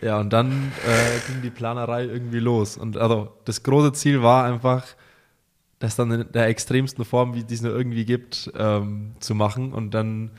Ja, 0.01 0.21
und 0.21 0.33
dann 0.33 0.73
äh, 0.87 1.31
ging 1.31 1.43
die 1.43 1.51
Planerei 1.51 2.05
irgendwie 2.05 2.39
los. 2.39 2.77
Und 2.77 2.97
also 2.97 3.33
das 3.45 3.63
große 3.63 3.93
Ziel 3.93 4.23
war 4.23 4.45
einfach, 4.45 4.87
das 5.79 5.97
dann 5.97 6.11
in 6.11 6.33
der 6.33 6.47
extremsten 6.47 7.05
Form, 7.05 7.35
wie 7.35 7.45
es 7.53 7.63
nur 7.63 7.75
irgendwie 7.75 8.05
gibt, 8.05 8.51
ähm, 8.57 9.13
zu 9.21 9.35
machen. 9.35 9.73
Und 9.73 9.93
dann, 9.95 10.31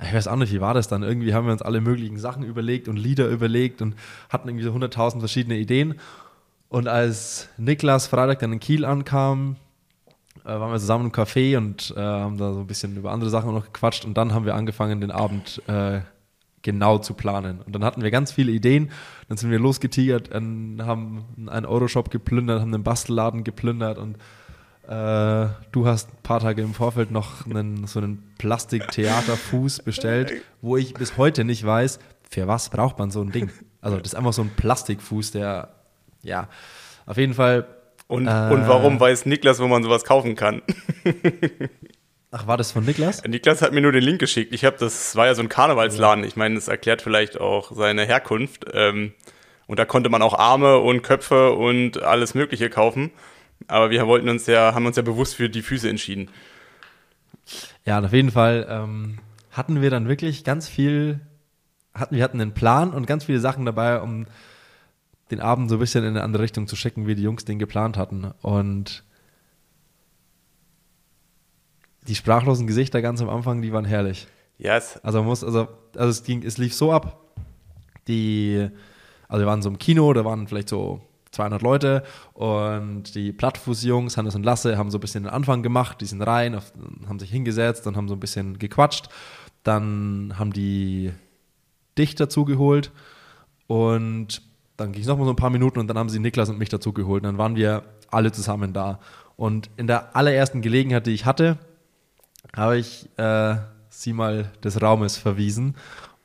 ich 0.00 0.14
weiß 0.14 0.28
auch 0.28 0.36
nicht, 0.36 0.52
wie 0.52 0.60
war 0.60 0.74
das 0.74 0.88
dann? 0.88 1.02
Irgendwie 1.02 1.34
haben 1.34 1.46
wir 1.46 1.52
uns 1.52 1.62
alle 1.62 1.80
möglichen 1.80 2.18
Sachen 2.18 2.44
überlegt 2.44 2.88
und 2.88 2.96
Lieder 2.96 3.28
überlegt 3.28 3.82
und 3.82 3.96
hatten 4.28 4.48
irgendwie 4.48 4.64
so 4.64 4.72
100.000 4.72 5.18
verschiedene 5.18 5.56
Ideen. 5.56 5.96
Und 6.68 6.88
als 6.88 7.48
Niklas 7.56 8.06
Freitag 8.06 8.40
dann 8.40 8.52
in 8.52 8.60
Kiel 8.60 8.84
ankam, 8.84 9.56
äh, 10.44 10.48
waren 10.48 10.70
wir 10.70 10.78
zusammen 10.78 11.06
im 11.06 11.12
Café 11.12 11.56
und 11.56 11.92
äh, 11.96 12.00
haben 12.00 12.38
da 12.38 12.52
so 12.52 12.60
ein 12.60 12.66
bisschen 12.66 12.96
über 12.96 13.10
andere 13.10 13.30
Sachen 13.30 13.52
noch 13.52 13.64
gequatscht. 13.64 14.04
Und 14.04 14.16
dann 14.16 14.34
haben 14.34 14.44
wir 14.44 14.54
angefangen, 14.54 15.00
den 15.00 15.10
Abend 15.10 15.62
äh, 15.66 16.00
genau 16.62 16.98
zu 16.98 17.14
planen. 17.14 17.60
Und 17.60 17.74
dann 17.74 17.84
hatten 17.84 18.02
wir 18.02 18.10
ganz 18.10 18.32
viele 18.32 18.52
Ideen. 18.52 18.90
Dann 19.28 19.36
sind 19.36 19.50
wir 19.50 19.58
losgetigert, 19.58 20.32
haben 20.32 21.24
einen 21.48 21.66
Euroshop 21.66 22.10
geplündert, 22.10 22.60
haben 22.60 22.74
einen 22.74 22.84
Bastelladen 22.84 23.44
geplündert 23.44 23.98
und 23.98 24.16
äh, 24.88 25.48
du 25.72 25.86
hast 25.86 26.10
ein 26.10 26.22
paar 26.22 26.40
Tage 26.40 26.62
im 26.62 26.74
Vorfeld 26.74 27.10
noch 27.10 27.46
einen, 27.46 27.86
so 27.86 27.98
einen 27.98 28.22
Plastiktheaterfuß 28.38 29.82
bestellt, 29.84 30.32
wo 30.62 30.76
ich 30.76 30.94
bis 30.94 31.16
heute 31.16 31.44
nicht 31.44 31.64
weiß, 31.66 31.98
für 32.30 32.46
was 32.46 32.70
braucht 32.70 32.98
man 32.98 33.10
so 33.10 33.20
ein 33.20 33.32
Ding. 33.32 33.50
Also 33.80 33.98
das 33.98 34.08
ist 34.08 34.14
einfach 34.14 34.32
so 34.32 34.42
ein 34.42 34.50
Plastikfuß, 34.50 35.32
der, 35.32 35.70
ja, 36.22 36.48
auf 37.06 37.16
jeden 37.16 37.34
Fall. 37.34 37.66
Und, 38.08 38.26
äh, 38.26 38.30
und 38.30 38.68
warum 38.68 39.00
weiß 39.00 39.26
Niklas, 39.26 39.60
wo 39.60 39.66
man 39.66 39.82
sowas 39.82 40.04
kaufen 40.04 40.36
kann? 40.36 40.62
Ach, 42.30 42.46
war 42.46 42.56
das 42.56 42.72
von 42.72 42.84
Niklas? 42.84 43.24
Niklas 43.24 43.62
hat 43.62 43.72
mir 43.72 43.80
nur 43.80 43.92
den 43.92 44.02
Link 44.02 44.18
geschickt. 44.18 44.52
Ich 44.54 44.64
habe, 44.64 44.76
das 44.78 45.16
war 45.16 45.26
ja 45.26 45.34
so 45.34 45.42
ein 45.42 45.48
Karnevalsladen. 45.48 46.24
Ich 46.24 46.36
meine, 46.36 46.56
das 46.56 46.68
erklärt 46.68 47.02
vielleicht 47.02 47.40
auch 47.40 47.72
seine 47.72 48.04
Herkunft. 48.04 48.66
Ähm, 48.72 49.14
und 49.66 49.78
da 49.78 49.84
konnte 49.84 50.10
man 50.10 50.22
auch 50.22 50.34
Arme 50.34 50.78
und 50.78 51.02
Köpfe 51.02 51.52
und 51.52 52.02
alles 52.02 52.34
Mögliche 52.34 52.70
kaufen. 52.70 53.10
Aber 53.68 53.90
wir 53.90 54.06
wollten 54.06 54.28
uns 54.28 54.46
ja, 54.46 54.74
haben 54.74 54.86
uns 54.86 54.96
ja 54.96 55.02
bewusst 55.02 55.34
für 55.34 55.48
die 55.48 55.62
Füße 55.62 55.88
entschieden. 55.88 56.30
Ja, 57.84 57.98
und 57.98 58.04
auf 58.04 58.12
jeden 58.12 58.30
Fall 58.30 58.66
ähm, 58.68 59.18
hatten 59.50 59.80
wir 59.80 59.90
dann 59.90 60.08
wirklich 60.08 60.44
ganz 60.44 60.68
viel, 60.68 61.20
hatten, 61.94 62.16
wir 62.16 62.24
hatten 62.24 62.40
einen 62.40 62.54
Plan 62.54 62.92
und 62.92 63.06
ganz 63.06 63.24
viele 63.24 63.40
Sachen 63.40 63.64
dabei, 63.64 64.00
um 64.00 64.26
den 65.30 65.40
Abend 65.40 65.68
so 65.68 65.76
ein 65.76 65.80
bisschen 65.80 66.04
in 66.04 66.10
eine 66.10 66.22
andere 66.22 66.42
Richtung 66.42 66.66
zu 66.66 66.76
schicken, 66.76 67.06
wie 67.06 67.14
die 67.14 67.22
Jungs 67.22 67.44
den 67.44 67.58
geplant 67.58 67.96
hatten. 67.96 68.32
Und 68.42 69.04
die 72.06 72.14
sprachlosen 72.14 72.66
Gesichter 72.66 73.02
ganz 73.02 73.20
am 73.20 73.28
Anfang, 73.28 73.62
die 73.62 73.72
waren 73.72 73.84
herrlich. 73.84 74.28
Yes. 74.58 74.98
Also 75.02 75.22
muss, 75.22 75.42
also, 75.42 75.68
also 75.96 76.10
es 76.10 76.22
ging, 76.22 76.42
es 76.44 76.58
lief 76.58 76.74
so 76.74 76.92
ab. 76.92 77.20
Die, 78.08 78.68
also 79.28 79.42
wir 79.42 79.46
waren 79.46 79.62
so 79.62 79.68
im 79.68 79.78
Kino, 79.78 80.12
da 80.12 80.24
waren 80.24 80.46
vielleicht 80.46 80.68
so 80.68 81.05
200 81.36 81.62
Leute 81.62 82.02
und 82.32 83.14
die 83.14 83.32
Plattfuß-Jungs, 83.32 84.16
Hannes 84.16 84.34
und 84.34 84.42
Lasse, 84.42 84.76
haben 84.76 84.90
so 84.90 84.98
ein 84.98 85.00
bisschen 85.00 85.24
den 85.24 85.32
Anfang 85.32 85.62
gemacht, 85.62 86.00
die 86.00 86.06
sind 86.06 86.22
rein, 86.22 86.54
auf, 86.54 86.72
haben 87.08 87.18
sich 87.18 87.30
hingesetzt 87.30 87.86
und 87.86 87.96
haben 87.96 88.08
so 88.08 88.14
ein 88.14 88.20
bisschen 88.20 88.58
gequatscht. 88.58 89.08
Dann 89.62 90.34
haben 90.38 90.52
die 90.52 91.12
dich 91.98 92.14
dazugeholt 92.14 92.90
und 93.66 94.42
dann 94.76 94.92
ging 94.92 95.02
es 95.02 95.08
nochmal 95.08 95.26
so 95.26 95.32
ein 95.32 95.36
paar 95.36 95.50
Minuten 95.50 95.78
und 95.78 95.88
dann 95.88 95.98
haben 95.98 96.08
sie 96.08 96.18
Niklas 96.18 96.48
und 96.48 96.58
mich 96.58 96.68
dazugeholt. 96.68 97.24
Dann 97.24 97.38
waren 97.38 97.56
wir 97.56 97.82
alle 98.10 98.32
zusammen 98.32 98.72
da. 98.72 98.98
Und 99.36 99.70
in 99.76 99.86
der 99.86 100.16
allerersten 100.16 100.62
Gelegenheit, 100.62 101.06
die 101.06 101.12
ich 101.12 101.24
hatte, 101.24 101.58
habe 102.54 102.78
ich 102.78 103.08
äh, 103.18 103.56
sie 103.88 104.12
mal 104.12 104.52
des 104.62 104.80
Raumes 104.80 105.16
verwiesen 105.16 105.74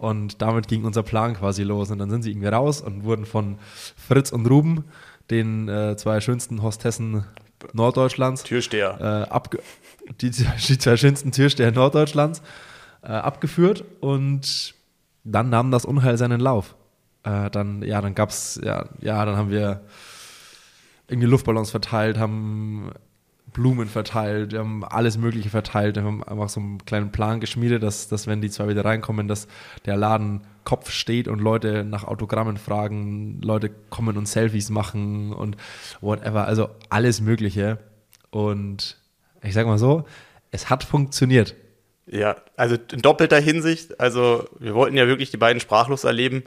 und 0.01 0.41
damit 0.41 0.67
ging 0.67 0.83
unser 0.83 1.03
Plan 1.03 1.35
quasi 1.35 1.61
los. 1.61 1.91
Und 1.91 1.99
dann 1.99 2.09
sind 2.09 2.23
sie 2.23 2.31
irgendwie 2.31 2.47
raus 2.47 2.81
und 2.81 3.03
wurden 3.03 3.27
von 3.27 3.59
Fritz 3.95 4.31
und 4.31 4.47
Ruben, 4.47 4.85
den 5.29 5.69
äh, 5.69 5.95
zwei 5.95 6.19
schönsten 6.21 6.63
Hostessen 6.63 7.23
Norddeutschlands, 7.73 8.41
Türsteher, 8.41 9.29
äh, 9.31 9.39
die, 10.19 10.31
die, 10.31 10.77
zwei 10.79 10.97
schönsten 10.97 11.31
Türsteher 11.31 11.71
Norddeutschlands, 11.71 12.41
äh, 13.03 13.09
abgeführt. 13.09 13.83
Und 13.99 14.73
dann 15.23 15.51
nahm 15.51 15.69
das 15.69 15.85
Unheil 15.85 16.17
seinen 16.17 16.39
Lauf. 16.41 16.73
Äh, 17.21 17.51
dann, 17.51 17.83
ja, 17.83 18.01
dann 18.01 18.15
gab's, 18.15 18.59
ja, 18.63 18.85
ja, 19.01 19.23
dann 19.23 19.37
haben 19.37 19.51
wir 19.51 19.81
irgendwie 21.07 21.27
Luftballons 21.27 21.69
verteilt, 21.69 22.17
haben 22.17 22.89
Blumen 23.53 23.87
verteilt, 23.87 24.53
wir 24.53 24.59
haben 24.59 24.83
alles 24.83 25.17
Mögliche 25.17 25.49
verteilt, 25.49 25.95
wir 25.95 26.03
haben 26.03 26.23
einfach 26.23 26.49
so 26.49 26.59
einen 26.59 26.85
kleinen 26.85 27.11
Plan 27.11 27.39
geschmiedet, 27.39 27.83
dass, 27.83 28.07
dass 28.07 28.27
wenn 28.27 28.41
die 28.41 28.49
zwei 28.49 28.67
wieder 28.67 28.85
reinkommen, 28.85 29.27
dass 29.27 29.47
der 29.85 29.97
Laden 29.97 30.41
Kopf 30.63 30.91
steht 30.91 31.27
und 31.27 31.39
Leute 31.39 31.83
nach 31.83 32.03
Autogrammen 32.03 32.57
fragen, 32.57 33.41
Leute 33.41 33.71
kommen 33.89 34.17
und 34.17 34.27
Selfies 34.27 34.69
machen 34.69 35.33
und 35.33 35.57
whatever, 36.01 36.45
also 36.45 36.69
alles 36.89 37.19
Mögliche. 37.19 37.79
Und 38.29 38.97
ich 39.41 39.53
sag 39.53 39.65
mal 39.65 39.79
so, 39.79 40.05
es 40.51 40.69
hat 40.69 40.83
funktioniert. 40.83 41.55
Ja, 42.05 42.35
also 42.55 42.75
in 42.91 43.01
doppelter 43.01 43.39
Hinsicht, 43.39 43.99
also 43.99 44.47
wir 44.59 44.75
wollten 44.75 44.97
ja 44.97 45.07
wirklich 45.07 45.31
die 45.31 45.37
beiden 45.37 45.59
sprachlos 45.59 46.03
erleben. 46.03 46.43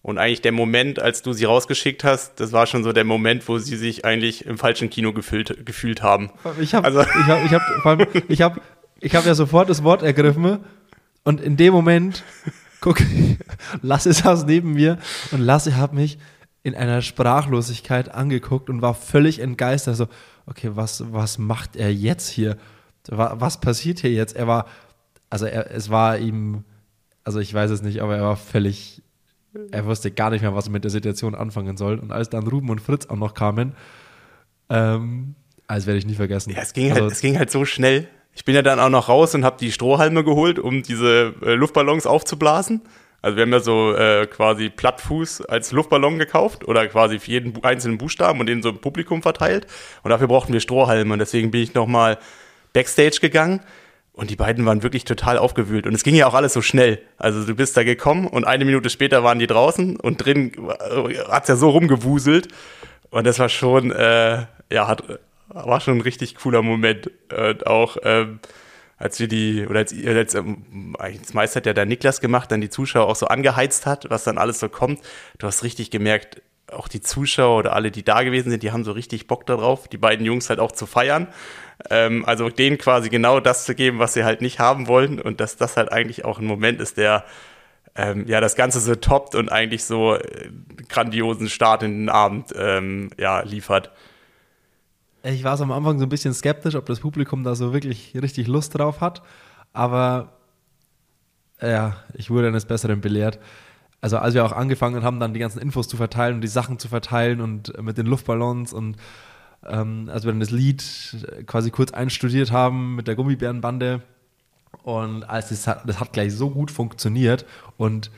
Und 0.00 0.18
eigentlich 0.18 0.40
der 0.42 0.52
Moment, 0.52 1.00
als 1.00 1.22
du 1.22 1.32
sie 1.32 1.44
rausgeschickt 1.44 2.04
hast, 2.04 2.40
das 2.40 2.52
war 2.52 2.66
schon 2.66 2.84
so 2.84 2.92
der 2.92 3.04
Moment, 3.04 3.48
wo 3.48 3.58
sie 3.58 3.76
sich 3.76 4.04
eigentlich 4.04 4.46
im 4.46 4.56
falschen 4.56 4.90
Kino 4.90 5.12
gefühlt, 5.12 5.66
gefühlt 5.66 6.02
haben. 6.02 6.30
Ich 6.60 6.74
habe 6.74 6.86
also. 6.86 7.00
ich 7.00 7.26
hab, 7.26 7.44
ich 7.44 7.52
hab, 7.52 8.30
ich 8.30 8.42
hab, 8.42 8.60
ich 9.00 9.14
hab 9.14 9.26
ja 9.26 9.34
sofort 9.34 9.68
das 9.68 9.82
Wort 9.82 10.02
ergriffen 10.02 10.60
und 11.24 11.40
in 11.40 11.56
dem 11.56 11.72
Moment, 11.74 12.22
guck, 12.80 12.98
Lasse 13.82 14.12
saß 14.12 14.46
neben 14.46 14.72
mir 14.72 14.98
und 15.32 15.40
Lasse 15.40 15.76
hat 15.76 15.92
mich 15.92 16.18
in 16.62 16.74
einer 16.74 17.02
Sprachlosigkeit 17.02 18.14
angeguckt 18.14 18.70
und 18.70 18.82
war 18.82 18.94
völlig 18.94 19.40
entgeistert. 19.40 19.96
So, 19.96 20.06
okay, 20.46 20.70
was, 20.74 21.12
was 21.12 21.38
macht 21.38 21.76
er 21.76 21.92
jetzt 21.92 22.28
hier? 22.28 22.56
Was 23.08 23.60
passiert 23.60 24.00
hier 24.00 24.12
jetzt? 24.12 24.36
Er 24.36 24.46
war, 24.46 24.66
also 25.30 25.46
er, 25.46 25.70
es 25.70 25.90
war 25.90 26.18
ihm, 26.18 26.64
also 27.24 27.40
ich 27.40 27.52
weiß 27.52 27.70
es 27.70 27.82
nicht, 27.82 28.00
aber 28.00 28.16
er 28.16 28.22
war 28.22 28.36
völlig 28.36 29.02
er 29.70 29.86
wusste 29.86 30.10
gar 30.10 30.30
nicht 30.30 30.42
mehr, 30.42 30.54
was 30.54 30.66
er 30.66 30.72
mit 30.72 30.84
der 30.84 30.90
Situation 30.90 31.34
anfangen 31.34 31.76
soll. 31.76 31.98
Und 31.98 32.12
als 32.12 32.30
dann 32.30 32.46
Ruben 32.46 32.70
und 32.70 32.80
Fritz 32.80 33.06
auch 33.06 33.16
noch 33.16 33.34
kamen, 33.34 33.74
ähm, 34.68 35.34
das 35.66 35.86
werde 35.86 35.98
ich 35.98 36.06
nie 36.06 36.14
vergessen. 36.14 36.50
Ja, 36.50 36.62
es 36.62 36.72
ging, 36.72 36.86
halt, 36.86 36.94
also, 36.94 37.04
halt, 37.04 37.12
es 37.12 37.20
ging 37.20 37.38
halt 37.38 37.50
so 37.50 37.64
schnell. 37.64 38.08
Ich 38.34 38.44
bin 38.44 38.54
ja 38.54 38.62
dann 38.62 38.78
auch 38.78 38.88
noch 38.88 39.08
raus 39.08 39.34
und 39.34 39.44
habe 39.44 39.56
die 39.58 39.72
Strohhalme 39.72 40.24
geholt, 40.24 40.58
um 40.58 40.82
diese 40.82 41.34
äh, 41.42 41.54
Luftballons 41.54 42.06
aufzublasen. 42.06 42.82
Also 43.20 43.36
wir 43.36 43.42
haben 43.42 43.52
ja 43.52 43.60
so 43.60 43.94
äh, 43.94 44.26
quasi 44.26 44.70
Plattfuß 44.70 45.42
als 45.46 45.72
Luftballon 45.72 46.18
gekauft 46.18 46.66
oder 46.66 46.86
quasi 46.86 47.18
für 47.18 47.32
jeden 47.32 47.64
einzelnen 47.64 47.98
Buchstaben 47.98 48.38
und 48.38 48.46
den 48.46 48.62
so 48.62 48.68
im 48.68 48.78
Publikum 48.78 49.22
verteilt. 49.22 49.66
Und 50.04 50.10
dafür 50.10 50.28
brauchten 50.28 50.52
wir 50.52 50.60
Strohhalme 50.60 51.12
und 51.12 51.18
deswegen 51.18 51.50
bin 51.50 51.62
ich 51.62 51.74
nochmal 51.74 52.18
Backstage 52.72 53.18
gegangen 53.20 53.60
und 54.18 54.30
die 54.30 54.36
beiden 54.36 54.66
waren 54.66 54.82
wirklich 54.82 55.04
total 55.04 55.38
aufgewühlt. 55.38 55.86
Und 55.86 55.94
es 55.94 56.02
ging 56.02 56.16
ja 56.16 56.26
auch 56.26 56.34
alles 56.34 56.52
so 56.52 56.60
schnell. 56.60 57.00
Also 57.18 57.46
du 57.46 57.54
bist 57.54 57.76
da 57.76 57.84
gekommen 57.84 58.26
und 58.26 58.44
eine 58.44 58.64
Minute 58.64 58.90
später 58.90 59.22
waren 59.22 59.38
die 59.38 59.46
draußen 59.46 59.96
und 59.96 60.24
drin 60.24 60.50
hat's 61.28 61.48
ja 61.48 61.54
so 61.54 61.70
rumgewuselt. 61.70 62.48
Und 63.10 63.28
das 63.28 63.38
war 63.38 63.48
schon, 63.48 63.92
äh, 63.92 64.44
ja, 64.72 64.88
hat, 64.88 65.04
war 65.50 65.80
schon 65.80 65.98
ein 65.98 66.00
richtig 66.00 66.34
cooler 66.34 66.62
Moment. 66.62 67.12
Und 67.32 67.68
auch 67.68 67.96
ähm, 68.02 68.40
als 68.96 69.20
wir 69.20 69.28
die, 69.28 69.64
oder 69.68 69.78
als, 69.78 69.94
als, 70.04 70.34
ähm, 70.34 70.96
als 70.98 71.32
meist 71.32 71.54
hat 71.54 71.66
ja 71.66 71.72
der 71.72 71.86
Niklas 71.86 72.20
gemacht, 72.20 72.50
dann 72.50 72.60
die 72.60 72.70
Zuschauer 72.70 73.06
auch 73.06 73.14
so 73.14 73.28
angeheizt 73.28 73.86
hat, 73.86 74.10
was 74.10 74.24
dann 74.24 74.36
alles 74.36 74.58
so 74.58 74.68
kommt. 74.68 75.00
Du 75.38 75.46
hast 75.46 75.62
richtig 75.62 75.92
gemerkt, 75.92 76.42
auch 76.72 76.88
die 76.88 77.00
Zuschauer 77.00 77.58
oder 77.58 77.72
alle, 77.72 77.92
die 77.92 78.02
da 78.02 78.24
gewesen 78.24 78.50
sind, 78.50 78.64
die 78.64 78.72
haben 78.72 78.82
so 78.82 78.90
richtig 78.90 79.28
Bock 79.28 79.46
darauf, 79.46 79.86
die 79.86 79.96
beiden 79.96 80.26
Jungs 80.26 80.50
halt 80.50 80.58
auch 80.58 80.72
zu 80.72 80.86
feiern. 80.86 81.28
Ähm, 81.90 82.24
also 82.24 82.48
denen 82.48 82.78
quasi 82.78 83.08
genau 83.08 83.40
das 83.40 83.64
zu 83.64 83.74
geben, 83.74 83.98
was 83.98 84.14
sie 84.14 84.24
halt 84.24 84.40
nicht 84.40 84.58
haben 84.58 84.88
wollen 84.88 85.20
und 85.20 85.40
dass 85.40 85.56
das 85.56 85.76
halt 85.76 85.92
eigentlich 85.92 86.24
auch 86.24 86.38
ein 86.38 86.46
Moment 86.46 86.80
ist, 86.80 86.96
der 86.96 87.24
ähm, 87.94 88.26
ja 88.26 88.40
das 88.40 88.56
Ganze 88.56 88.80
so 88.80 88.94
toppt 88.94 89.34
und 89.34 89.50
eigentlich 89.50 89.84
so 89.84 90.14
äh, 90.14 90.50
grandiosen 90.88 91.48
Start 91.48 91.82
in 91.82 91.92
den 91.92 92.08
Abend 92.08 92.52
ähm, 92.56 93.10
ja, 93.18 93.40
liefert. 93.40 93.92
Ich 95.22 95.44
war 95.44 95.56
so 95.56 95.64
am 95.64 95.72
Anfang 95.72 95.98
so 95.98 96.06
ein 96.06 96.08
bisschen 96.08 96.34
skeptisch, 96.34 96.74
ob 96.74 96.86
das 96.86 97.00
Publikum 97.00 97.44
da 97.44 97.54
so 97.54 97.72
wirklich 97.72 98.14
richtig 98.20 98.46
Lust 98.46 98.76
drauf 98.76 99.00
hat, 99.00 99.22
aber 99.72 100.32
ja, 101.60 101.96
ich 102.14 102.30
wurde 102.30 102.48
eines 102.48 102.66
Besseren 102.66 103.00
belehrt. 103.00 103.38
also 104.00 104.18
als 104.18 104.34
wir 104.34 104.44
auch 104.44 104.52
angefangen 104.52 105.02
haben, 105.02 105.18
dann 105.18 105.34
die 105.34 105.40
ganzen 105.40 105.60
Infos 105.60 105.88
zu 105.88 105.96
verteilen 105.96 106.36
und 106.36 106.40
die 106.40 106.48
Sachen 106.48 106.78
zu 106.78 106.88
verteilen 106.88 107.40
und 107.40 107.74
äh, 107.76 107.82
mit 107.82 107.98
den 107.98 108.06
Luftballons 108.06 108.72
und 108.72 108.96
ähm, 109.66 110.10
als 110.12 110.24
wir 110.24 110.32
dann 110.32 110.40
das 110.40 110.50
Lied 110.50 110.84
quasi 111.46 111.70
kurz 111.70 111.92
einstudiert 111.92 112.52
haben 112.52 112.96
mit 112.96 113.08
der 113.08 113.14
Gummibärenbande 113.14 114.02
und 114.82 115.24
als 115.24 115.48
das 115.48 115.66
hat, 115.66 115.88
das 115.88 116.00
hat 116.00 116.12
gleich 116.12 116.34
so 116.34 116.50
gut 116.50 116.70
funktioniert 116.70 117.46
und 117.76 118.10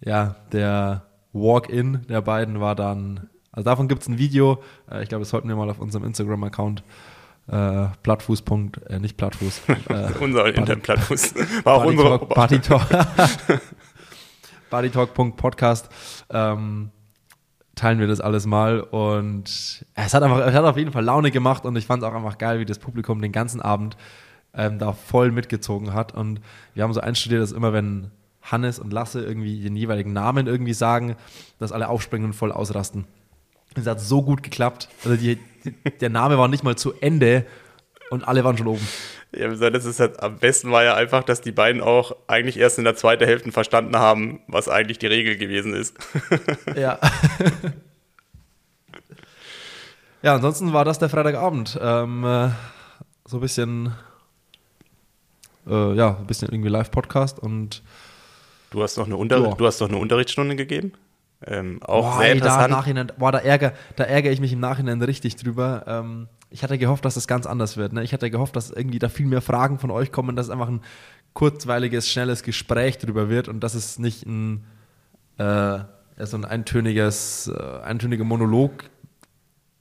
ja, 0.00 0.36
der 0.52 1.02
Walk-In 1.32 2.06
der 2.08 2.20
beiden 2.22 2.60
war 2.60 2.74
dann, 2.74 3.28
also 3.52 3.64
davon 3.64 3.88
gibt 3.88 4.02
es 4.02 4.08
ein 4.08 4.18
Video, 4.18 4.62
äh, 4.90 5.02
ich 5.02 5.08
glaube, 5.08 5.22
das 5.22 5.30
sollten 5.30 5.48
wir 5.48 5.56
mal 5.56 5.70
auf 5.70 5.78
unserem 5.78 6.04
Instagram-Account 6.04 6.82
äh, 7.48 7.86
Plattfuß. 8.02 8.42
Äh, 8.88 8.98
nicht 8.98 9.16
Plattfuß. 9.16 9.62
Äh, 9.88 10.10
Unser 10.20 10.46
Internet 10.46 10.82
Plattfuß. 10.82 11.34
War 11.64 11.74
auch 11.74 11.84
unsere. 11.84 12.18
Party 12.26 12.60
Talk. 12.60 12.86
Bodytalk.podcast 14.70 15.90
ähm, 16.30 16.90
teilen 17.82 17.98
wir 17.98 18.06
das 18.06 18.20
alles 18.20 18.46
mal 18.46 18.78
und 18.78 19.84
es 19.96 20.14
hat 20.14 20.22
einfach, 20.22 20.38
es 20.46 20.54
hat 20.54 20.64
auf 20.64 20.76
jeden 20.76 20.92
Fall 20.92 21.02
Laune 21.02 21.32
gemacht 21.32 21.64
und 21.64 21.74
ich 21.74 21.84
fand 21.84 22.00
es 22.00 22.08
auch 22.08 22.14
einfach 22.14 22.38
geil, 22.38 22.60
wie 22.60 22.64
das 22.64 22.78
Publikum 22.78 23.20
den 23.20 23.32
ganzen 23.32 23.60
Abend 23.60 23.96
ähm, 24.54 24.78
da 24.78 24.92
voll 24.92 25.32
mitgezogen 25.32 25.92
hat 25.92 26.14
und 26.14 26.40
wir 26.74 26.84
haben 26.84 26.92
so 26.92 27.00
einstudiert, 27.00 27.42
dass 27.42 27.50
immer 27.50 27.72
wenn 27.72 28.12
Hannes 28.40 28.78
und 28.78 28.92
Lasse 28.92 29.24
irgendwie 29.24 29.60
den 29.60 29.74
jeweiligen 29.74 30.12
Namen 30.12 30.46
irgendwie 30.46 30.74
sagen, 30.74 31.16
dass 31.58 31.72
alle 31.72 31.88
aufspringen 31.88 32.26
und 32.26 32.34
voll 32.34 32.52
ausrasten. 32.52 33.04
Es 33.74 33.86
hat 33.88 34.00
so 34.00 34.22
gut 34.22 34.44
geklappt. 34.44 34.88
Also 35.02 35.16
die, 35.16 35.40
der 36.00 36.10
Name 36.10 36.38
war 36.38 36.46
nicht 36.46 36.62
mal 36.62 36.76
zu 36.76 36.92
Ende 37.00 37.46
und 38.10 38.22
alle 38.28 38.44
waren 38.44 38.56
schon 38.56 38.68
oben. 38.68 38.86
Ja, 39.34 39.48
das 39.70 39.86
ist 39.86 39.98
halt, 39.98 40.22
am 40.22 40.36
besten 40.38 40.70
war 40.70 40.84
ja 40.84 40.94
einfach, 40.94 41.24
dass 41.24 41.40
die 41.40 41.52
beiden 41.52 41.80
auch 41.80 42.14
eigentlich 42.26 42.58
erst 42.58 42.78
in 42.78 42.84
der 42.84 42.96
zweiten 42.96 43.24
Hälfte 43.24 43.50
verstanden 43.50 43.96
haben, 43.96 44.40
was 44.46 44.68
eigentlich 44.68 44.98
die 44.98 45.06
Regel 45.06 45.36
gewesen 45.36 45.74
ist. 45.74 45.96
Ja. 46.76 46.98
ja, 50.22 50.34
ansonsten 50.34 50.72
war 50.72 50.84
das 50.84 50.98
der 50.98 51.08
Freitagabend. 51.08 51.78
Ähm, 51.80 52.24
äh, 52.24 52.48
so 53.24 53.38
ein 53.38 53.40
bisschen, 53.40 53.94
äh, 55.66 55.94
ja, 55.94 56.16
ein 56.18 56.26
bisschen 56.26 56.48
irgendwie 56.48 56.70
Live-Podcast 56.70 57.38
und. 57.38 57.82
Du 58.70 58.82
hast 58.82 58.96
noch 58.96 59.06
eine, 59.06 59.16
Unter 59.16 59.38
ja. 59.38 59.54
du 59.54 59.66
hast 59.66 59.80
noch 59.80 59.88
eine 59.88 59.98
Unterrichtsstunde 59.98 60.56
gegeben? 60.56 60.92
Ähm, 61.46 61.82
auch 61.82 62.12
boah, 62.12 62.18
sehr 62.18 62.28
ey, 62.28 62.36
interessant. 62.36 62.72
Da, 62.72 62.76
Nachhinein, 62.76 63.12
boah, 63.18 63.32
da 63.32 63.38
ärgere, 63.38 63.72
da 63.96 64.04
ärgere 64.04 64.32
ich 64.32 64.40
mich 64.40 64.52
im 64.52 64.60
Nachhinein 64.60 65.00
richtig 65.02 65.36
drüber. 65.36 65.84
Ähm, 65.86 66.28
ich 66.52 66.62
hatte 66.62 66.78
gehofft, 66.78 67.04
dass 67.04 67.14
das 67.14 67.26
ganz 67.26 67.46
anders 67.46 67.76
wird. 67.76 67.92
Ne? 67.92 68.02
Ich 68.02 68.12
hatte 68.12 68.30
gehofft, 68.30 68.56
dass 68.56 68.70
irgendwie 68.70 68.98
da 68.98 69.08
viel 69.08 69.26
mehr 69.26 69.40
Fragen 69.40 69.78
von 69.78 69.90
euch 69.90 70.12
kommen, 70.12 70.36
dass 70.36 70.46
es 70.46 70.50
einfach 70.50 70.68
ein 70.68 70.82
kurzweiliges, 71.32 72.08
schnelles 72.08 72.42
Gespräch 72.42 72.98
drüber 72.98 73.28
wird 73.28 73.48
und 73.48 73.60
dass 73.60 73.74
es 73.74 73.98
nicht 73.98 74.26
ein, 74.26 74.64
äh, 75.38 75.80
so 76.18 76.36
ein 76.36 76.44
eintöniges, 76.44 77.48
äh, 77.48 77.82
eintöniger 77.82 78.24
Monolog 78.24 78.84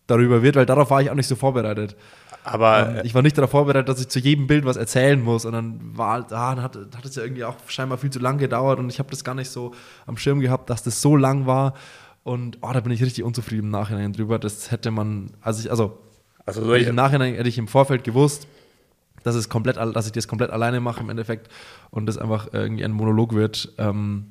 darüber 0.08 0.42
wird, 0.42 0.56
weil 0.56 0.66
darauf 0.66 0.90
war 0.90 1.01
ich 1.01 1.10
auch 1.10 1.16
nicht 1.16 1.28
so 1.28 1.36
vorbereitet. 1.36 1.96
Aber 2.44 2.98
ähm, 2.98 3.01
ich 3.04 3.13
war 3.13 3.22
nicht 3.22 3.38
darauf 3.38 3.51
vorbereitet, 3.51 3.90
dass 3.90 4.00
ich 4.00 4.08
zu 4.08 4.20
jedem 4.20 4.48
Bild 4.48 4.66
was 4.66 4.78
erzählen 4.78 5.22
muss. 5.22 5.46
Und 5.46 5.54
dann 5.54 5.80
war, 5.98 6.25
ah, 6.32 6.56
dann 6.56 6.63
hat, 6.63 6.75
hat 6.75 7.06
es 7.06 7.16
ja 7.16 7.24
irgendwie 7.24 7.44
auch 7.44 7.56
scheinbar 7.68 7.98
viel 7.98 8.10
zu 8.10 8.20
lang 8.20 8.38
gedauert 8.38 8.80
und 8.80 8.90
ich 8.90 9.00
habe 9.00 9.10
das 9.10 9.24
gar 9.24 9.36
nicht 9.36 9.50
so 9.50 9.74
am 10.06 10.18
Schirm 10.18 10.40
gehabt, 10.40 10.70
dass 10.70 10.84
das 10.84 11.01
so 11.01 11.16
lang 11.16 11.46
war. 11.46 11.74
Und 12.24 12.60
oh, 12.62 12.72
da 12.72 12.80
bin 12.80 12.92
ich 12.92 13.01
richtig 13.04 13.24
unzufrieden 13.24 13.66
im 13.66 13.70
Nachhinein 13.72 14.13
drüber. 14.13 14.40
Das 14.40 14.72
hätte 14.72 14.92
man, 14.92 15.32
also 15.42 15.62
ich, 15.62 15.72
also, 15.72 16.00
also 16.58 16.74
ich, 16.74 16.88
im 16.88 16.96
Nachhinein 16.96 17.36
hätte 17.36 17.50
ich 17.50 17.58
im 17.58 17.67
Vorfeld 17.67 18.03
gewusst, 18.03 18.48
dass 19.24 19.36
es 19.36 19.50
komplett, 19.50 19.77
dass 19.77 20.05
ich 20.05 20.12
das 20.12 20.27
komplett 20.27 20.51
alleine 20.51 20.79
mache 20.79 21.01
im 21.01 21.10
Endeffekt 21.10 21.50
und 21.91 22.05
das 22.05 22.17
einfach 22.17 22.48
irgendwie 22.53 22.84
ein 22.84 22.91
Monolog 22.91 23.34
wird. 23.34 23.74
Ähm, 23.77 24.25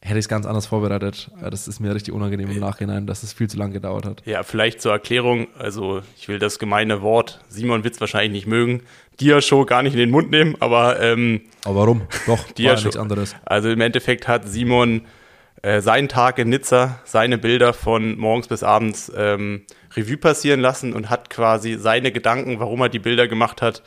hätte 0.00 0.18
ich 0.18 0.24
es 0.24 0.28
ganz 0.28 0.46
anders 0.46 0.66
vorbereitet. 0.66 1.30
Das 1.40 1.66
ist 1.66 1.80
mir 1.80 1.94
richtig 1.94 2.14
unangenehm 2.14 2.50
im 2.50 2.60
Nachhinein, 2.60 3.06
dass 3.06 3.22
es 3.22 3.32
viel 3.32 3.48
zu 3.48 3.56
lange 3.56 3.72
gedauert 3.72 4.06
hat. 4.06 4.22
Ja, 4.26 4.42
vielleicht 4.42 4.80
zur 4.80 4.92
Erklärung, 4.92 5.48
also 5.58 6.02
ich 6.16 6.28
will 6.28 6.38
das 6.38 6.58
gemeine 6.58 7.02
Wort, 7.02 7.40
Simon 7.48 7.84
wird 7.84 7.94
es 7.94 8.00
wahrscheinlich 8.00 8.32
nicht 8.32 8.46
mögen, 8.46 8.82
Dia-Show 9.20 9.64
gar 9.64 9.82
nicht 9.82 9.94
in 9.94 9.98
den 9.98 10.10
Mund 10.10 10.30
nehmen, 10.30 10.54
aber 10.60 11.00
ähm, 11.00 11.40
Aber 11.64 11.80
warum? 11.80 12.02
Doch, 12.26 12.50
Dia 12.52 12.74
nichts 12.74 12.96
anderes. 12.96 13.34
Also 13.44 13.70
im 13.70 13.80
Endeffekt 13.80 14.28
hat 14.28 14.48
Simon 14.48 15.02
äh, 15.62 15.80
seinen 15.80 16.08
Tag 16.08 16.38
in 16.38 16.48
Nizza, 16.48 17.00
seine 17.04 17.38
Bilder 17.38 17.72
von 17.72 18.16
morgens 18.16 18.48
bis 18.48 18.62
abends 18.62 19.12
ähm, 19.16 19.66
Revue 19.96 20.16
passieren 20.16 20.60
lassen 20.60 20.92
und 20.92 21.10
hat 21.10 21.30
quasi 21.30 21.74
seine 21.74 22.12
Gedanken, 22.12 22.60
warum 22.60 22.80
er 22.80 22.88
die 22.88 22.98
Bilder 22.98 23.28
gemacht 23.28 23.62
hat, 23.62 23.82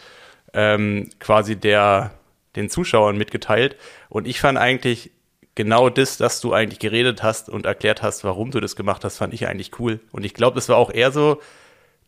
ähm, 0.54 1.10
quasi 1.20 1.56
der 1.56 2.12
den 2.56 2.70
Zuschauern 2.70 3.18
mitgeteilt. 3.18 3.78
Und 4.10 4.28
ich 4.28 4.42
fand 4.42 4.58
eigentlich 4.58 5.12
genau 5.56 5.90
das, 5.90 6.18
dass 6.18 6.42
du 6.42 6.54
eigentlich 6.54 6.80
geredet 6.80 7.24
hast 7.24 7.50
und 7.50 7.66
erklärt 7.66 8.02
hast, 8.02 8.24
warum 8.24 8.52
du 8.52 8.60
das 8.60 8.76
gemacht 8.76 9.04
hast, 9.04 9.18
fand 9.18 9.34
ich 9.34 9.48
eigentlich 9.48 9.80
cool. 9.80 10.00
Und 10.12 10.26
ich 10.26 10.34
glaube, 10.34 10.60
es 10.60 10.70
war 10.70 10.78
auch 10.78 10.92
eher 10.92 11.12
so 11.12 11.42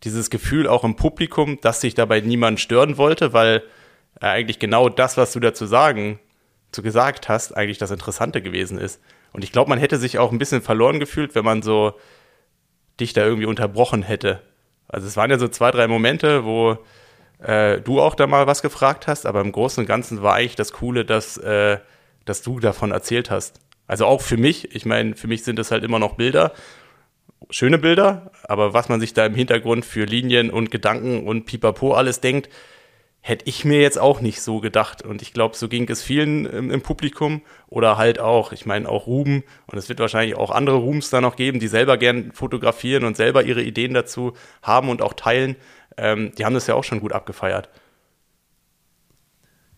dieses 0.04 0.30
Gefühl 0.30 0.68
auch 0.68 0.84
im 0.84 0.96
Publikum, 0.96 1.60
dass 1.62 1.82
sich 1.82 1.94
dabei 1.94 2.20
niemand 2.20 2.60
stören 2.60 2.98
wollte, 2.98 3.32
weil 3.32 3.64
äh, 4.22 4.26
eigentlich 4.26 4.60
genau 4.60 4.90
das, 4.90 5.18
was 5.18 5.32
du 5.32 5.40
dazu 5.40 5.66
sagen, 5.66 6.20
zu 6.72 6.82
gesagt 6.82 7.30
hast, 7.30 7.56
eigentlich 7.56 7.78
das 7.78 7.92
Interessante 7.92 8.42
gewesen 8.42 8.78
ist. 8.78 9.00
Und 9.34 9.44
ich 9.44 9.52
glaube, 9.52 9.70
man 9.70 9.80
hätte 9.80 9.98
sich 9.98 10.18
auch 10.20 10.32
ein 10.32 10.38
bisschen 10.38 10.62
verloren 10.62 11.00
gefühlt, 11.00 11.36
wenn 11.36 11.46
man 11.46 11.62
so 11.62 11.94
dich 13.00 13.14
da 13.14 13.26
irgendwie 13.26 13.48
unterbrochen 13.48 14.04
hätte. 14.04 14.42
Also 14.88 15.08
es 15.08 15.18
waren 15.18 15.32
ja 15.32 15.40
so 15.40 15.48
zwei, 15.48 15.72
drei 15.72 15.88
Momente, 15.88 16.46
wo 16.46 16.78
äh, 17.40 17.82
du 17.82 18.00
auch 18.00 18.16
da 18.16 18.28
mal 18.28 18.48
was 18.48 18.62
gefragt 18.62 19.08
hast, 19.08 19.26
aber 19.26 19.42
im 19.42 19.52
Großen 19.52 19.82
und 19.82 19.88
Ganzen 19.88 20.22
war 20.22 20.36
eigentlich 20.36 20.56
das 20.56 20.72
Coole, 20.72 21.04
dass 21.04 21.38
äh, 21.38 21.80
dass 22.26 22.42
du 22.42 22.60
davon 22.60 22.92
erzählt 22.92 23.30
hast. 23.30 23.60
Also 23.88 24.06
auch 24.06 24.22
für 24.22 24.38
mich, 24.38 24.76
ich 24.76 24.86
meine, 24.86 25.16
für 25.16 25.28
mich 25.28 25.44
sind 25.44 25.60
es 25.60 25.72
halt 25.72 25.84
immer 25.84 26.00
noch 26.00 26.16
Bilder, 26.16 26.54
schöne 27.50 27.78
Bilder, 27.78 28.32
aber 28.44 28.74
was 28.74 28.90
man 28.90 29.00
sich 29.00 29.14
da 29.14 29.26
im 29.26 29.36
Hintergrund 29.36 29.86
für 29.86 30.06
Linien 30.06 30.50
und 30.50 30.72
Gedanken 30.72 31.28
und 31.28 31.46
Pipapo 31.46 31.94
alles 31.94 32.22
denkt, 32.22 32.50
hätte 33.26 33.48
ich 33.48 33.64
mir 33.64 33.80
jetzt 33.80 33.98
auch 33.98 34.20
nicht 34.20 34.42
so 34.42 34.60
gedacht. 34.60 35.02
Und 35.02 35.22
ich 35.22 35.32
glaube, 35.32 35.56
so 35.56 35.70
ging 35.70 35.90
es 35.90 36.04
vielen 36.04 36.46
im, 36.46 36.70
im, 36.70 36.82
Publikum 36.82 37.42
oder 37.68 37.98
halt 37.98 38.20
auch, 38.20 38.52
ich 38.52 38.66
meine 38.66 38.90
auch 38.90 39.08
Ruben 39.08 39.44
und 39.66 39.78
es 39.78 39.88
wird 39.88 40.00
wahrscheinlich 40.00 40.36
auch 40.36 40.52
andere 40.52 40.76
Rooms 40.76 41.10
da 41.10 41.22
noch 41.22 41.38
geben, 41.38 41.62
die 41.62 41.70
selber 41.70 41.98
gern 41.98 42.34
fotografieren 42.34 43.06
und 43.06 43.16
selber 43.16 43.44
ihre 43.44 43.64
Ideen 43.64 43.94
dazu 43.94 44.34
haben 44.62 44.90
und 44.90 45.02
auch 45.02 45.14
teilen. 45.14 45.56
Ähm, 45.96 46.34
die 46.38 46.44
haben 46.44 46.54
das 46.54 46.68
ja 46.68 46.76
auch 46.76 46.84
schon 46.84 47.00
gut 47.00 47.14
abgefeiert. 47.14 47.70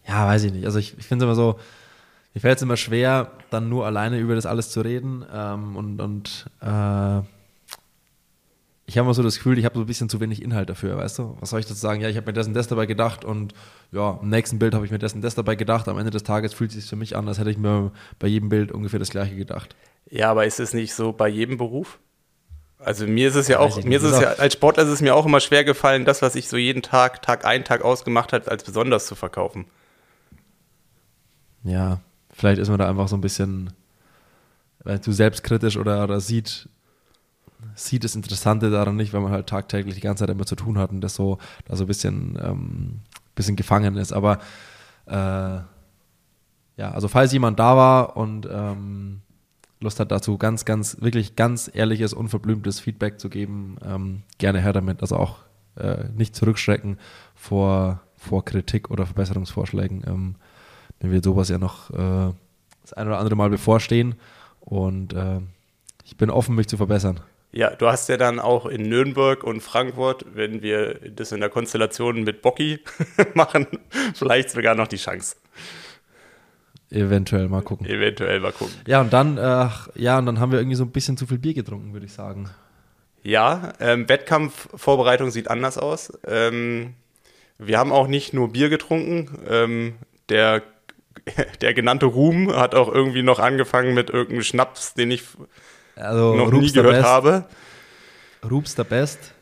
Ja, 0.08 0.26
weiß 0.26 0.44
ich 0.46 0.52
nicht. 0.52 0.66
Also 0.66 0.80
ich, 0.80 0.98
ich 0.98 1.06
finde 1.06 1.26
es 1.26 1.28
immer 1.28 1.36
so, 1.36 1.60
mir 2.34 2.42
fällt 2.42 2.58
es 2.58 2.64
immer 2.64 2.78
schwer, 2.78 3.32
dann 3.52 3.70
nur 3.70 3.86
alleine 3.86 4.18
über 4.18 4.34
das 4.34 4.48
alles 4.48 4.72
zu 4.72 4.82
reden. 4.82 5.24
Ähm, 5.32 5.76
und 5.76 6.02
und 6.02 6.50
äh, 6.62 7.22
ich 8.88 8.98
habe 8.98 9.06
immer 9.06 9.14
so 9.14 9.24
das 9.24 9.38
Gefühl, 9.38 9.58
ich 9.58 9.66
habe 9.66 9.76
so 9.76 9.82
ein 9.82 9.88
bisschen 9.88 10.10
zu 10.10 10.20
wenig 10.20 10.42
Inhalt 10.42 10.70
dafür, 10.70 10.98
weißt 10.98 11.20
du? 11.20 11.38
Was 11.40 11.50
soll 11.50 11.60
ich 11.60 11.66
dazu 11.66 11.80
sagen? 11.80 12.02
Ja, 12.02 12.10
ich 12.10 12.18
habe 12.18 12.28
mir 12.28 12.34
das 12.34 12.48
und 12.48 12.54
das 12.54 12.68
dabei 12.68 12.86
gedacht 12.86 13.26
und 13.26 13.54
ja, 13.92 14.20
im 14.22 14.30
nächsten 14.30 14.60
Bild 14.60 14.74
habe 14.74 14.86
ich 14.86 14.92
mir 14.92 15.00
das 15.00 15.14
und 15.14 15.22
das 15.22 15.36
dabei 15.36 15.56
gedacht. 15.56 15.88
Am 15.88 15.98
Ende 15.98 16.12
des 16.12 16.24
Tages 16.24 16.54
fühlt 16.54 16.72
es 16.72 16.78
sich 16.78 16.90
für 16.90 16.96
mich 16.96 17.16
an, 17.16 17.28
als 17.28 17.40
hätte 17.40 17.50
ich 17.50 17.58
mir 17.58 17.92
bei 18.20 18.28
jedem 18.28 18.50
Bild 18.50 18.72
ungefähr 18.72 19.00
das 19.00 19.10
gleiche 19.10 19.36
gedacht. 19.36 19.76
Ja, 20.10 20.32
aber 20.32 20.46
ist 20.46 20.60
es 20.60 20.74
nicht 20.74 20.94
so 20.94 21.12
bei 21.14 21.28
jedem 21.28 21.58
Beruf? 21.58 22.00
Also 22.78 23.08
mir 23.08 23.30
ist 23.30 23.36
es 23.36 23.48
ja 23.48 23.60
auch, 23.60 23.84
mir 23.84 23.98
ist 23.98 24.04
es 24.04 24.20
ja, 24.20 24.34
als 24.34 24.54
Sportler 24.54 24.84
ist 24.84 24.90
es 24.90 25.02
mir 25.02 25.16
auch 25.16 25.26
immer 25.26 25.40
schwer 25.40 25.64
gefallen, 25.64 26.06
das, 26.06 26.22
was 26.22 26.36
ich 26.36 26.48
so 26.48 26.58
jeden 26.58 26.84
Tag, 26.84 27.22
Tag 27.22 27.46
ein, 27.46 27.64
Tag 27.64 27.82
ausgemacht 27.82 28.34
hat, 28.34 28.50
als 28.50 28.64
besonders 28.64 29.08
zu 29.08 29.16
verkaufen. 29.16 29.66
Ja, 31.64 32.02
Vielleicht 32.36 32.60
ist 32.60 32.68
man 32.68 32.80
da 32.80 32.90
einfach 32.90 33.08
so 33.08 33.16
ein 33.16 33.22
bisschen 33.22 33.72
zu 35.02 35.14
selbstkritisch 35.14 35.78
oder, 35.78 36.04
oder 36.04 36.20
sieht, 36.20 36.68
sieht 37.76 38.04
das 38.04 38.16
Interessante 38.16 38.70
daran 38.70 38.96
nicht, 38.96 39.14
weil 39.14 39.22
man 39.22 39.32
halt 39.32 39.48
tagtäglich 39.48 39.96
die 39.96 40.02
ganze 40.02 40.22
Zeit 40.22 40.30
immer 40.30 40.46
zu 40.46 40.56
tun 40.56 40.78
hat 40.78 40.92
und 40.92 41.02
das 41.02 41.16
so, 41.16 41.38
da 41.66 41.76
so 41.76 41.84
ein 41.86 41.88
bisschen, 41.88 42.38
ähm, 42.42 43.00
bisschen 43.36 43.56
gefangen 43.56 43.98
ist. 43.98 44.14
Aber 44.14 44.40
äh, 45.08 45.60
ja, 46.78 46.92
also 46.92 47.08
falls 47.08 47.32
jemand 47.32 47.60
da 47.60 47.76
war 47.78 48.18
und 48.18 48.48
ähm, 48.52 49.22
Lust 49.80 50.00
hat 50.00 50.12
dazu, 50.12 50.38
ganz, 50.38 50.66
ganz, 50.66 50.98
wirklich 51.02 51.36
ganz 51.36 51.70
ehrliches, 51.74 52.14
unverblümtes 52.14 52.80
Feedback 52.80 53.20
zu 53.20 53.30
geben, 53.30 53.78
ähm, 53.86 54.24
gerne 54.38 54.62
her 54.62 54.74
damit. 54.74 55.02
Also 55.02 55.18
auch 55.18 55.38
äh, 55.76 56.06
nicht 56.16 56.36
zurückschrecken 56.36 56.98
vor, 57.36 58.02
vor 58.18 58.46
Kritik 58.46 58.90
oder 58.90 59.06
Verbesserungsvorschlägen. 59.06 60.04
Ähm, 60.08 60.36
mir 61.02 61.12
wird 61.12 61.26
sowas 61.26 61.50
ja 61.50 61.58
noch 61.58 61.90
äh, 61.92 62.34
das 62.82 62.94
ein 62.94 63.08
oder 63.08 63.20
andere 63.20 63.36
Mal 63.36 63.50
bevorstehen 63.50 64.16
und 64.62 65.14
äh, 65.14 65.42
ich 66.04 66.18
bin 66.18 66.30
offen, 66.30 66.56
mich 66.56 66.68
zu 66.68 66.78
verbessern. 66.78 67.20
Ja, 67.56 67.70
du 67.70 67.88
hast 67.88 68.10
ja 68.10 68.18
dann 68.18 68.42
auch 68.42 68.66
in 68.66 68.82
Nürnberg 68.82 69.42
und 69.46 69.62
Frankfurt, 69.62 70.26
wenn 70.34 70.62
wir 70.62 70.96
das 71.10 71.32
in 71.32 71.40
der 71.40 71.50
Konstellation 71.50 72.26
mit 72.26 72.42
Bocky 72.42 72.82
machen, 73.34 73.66
vielleicht 74.14 74.50
sogar 74.50 74.76
noch 74.76 74.90
die 74.90 74.98
Chance. 74.98 75.38
Eventuell 76.92 77.48
mal 77.48 77.62
gucken. 77.62 77.88
Eventuell 77.88 78.42
mal 78.42 78.52
gucken. 78.52 78.76
Ja, 78.86 79.00
und 79.00 79.14
dann, 79.14 79.38
äh, 79.38 79.70
ja, 79.96 80.20
und 80.20 80.26
dann 80.26 80.42
haben 80.42 80.52
wir 80.52 80.60
irgendwie 80.60 80.76
so 80.76 80.84
ein 80.84 80.92
bisschen 80.92 81.16
zu 81.16 81.28
viel 81.28 81.38
Bier 81.38 81.54
getrunken, 81.54 81.94
würde 81.94 82.06
ich 82.06 82.12
sagen. 82.12 82.50
Ja, 83.24 83.72
ähm, 83.80 84.10
Wettkampfvorbereitung 84.10 85.32
sieht 85.32 85.50
anders 85.50 85.78
aus. 85.78 86.12
Ähm, 86.28 86.96
wir 87.58 87.80
haben 87.80 87.94
auch 87.94 88.08
nicht 88.08 88.34
nur 88.34 88.52
Bier 88.52 88.68
getrunken. 88.68 89.40
Ähm, 89.50 89.96
der 90.28 90.62
der 91.62 91.74
genannte 91.74 92.06
Ruhm 92.06 92.54
hat 92.54 92.76
auch 92.76 92.94
irgendwie 92.94 93.24
noch 93.24 93.40
angefangen 93.40 93.94
mit 93.94 94.10
irgendeinem 94.10 94.44
Schnaps, 94.44 94.94
den 94.94 95.12
ich 95.12 95.24
Also 95.96 96.36
noch 96.36 96.52
nie 96.52 96.60
Rups 96.60 96.74
der 96.74 96.84
gehört 96.84 97.02
Best, 97.02 97.10
habe. 97.10 97.46
Rups 98.50 98.76
der 98.76 98.84
Best 98.84 99.34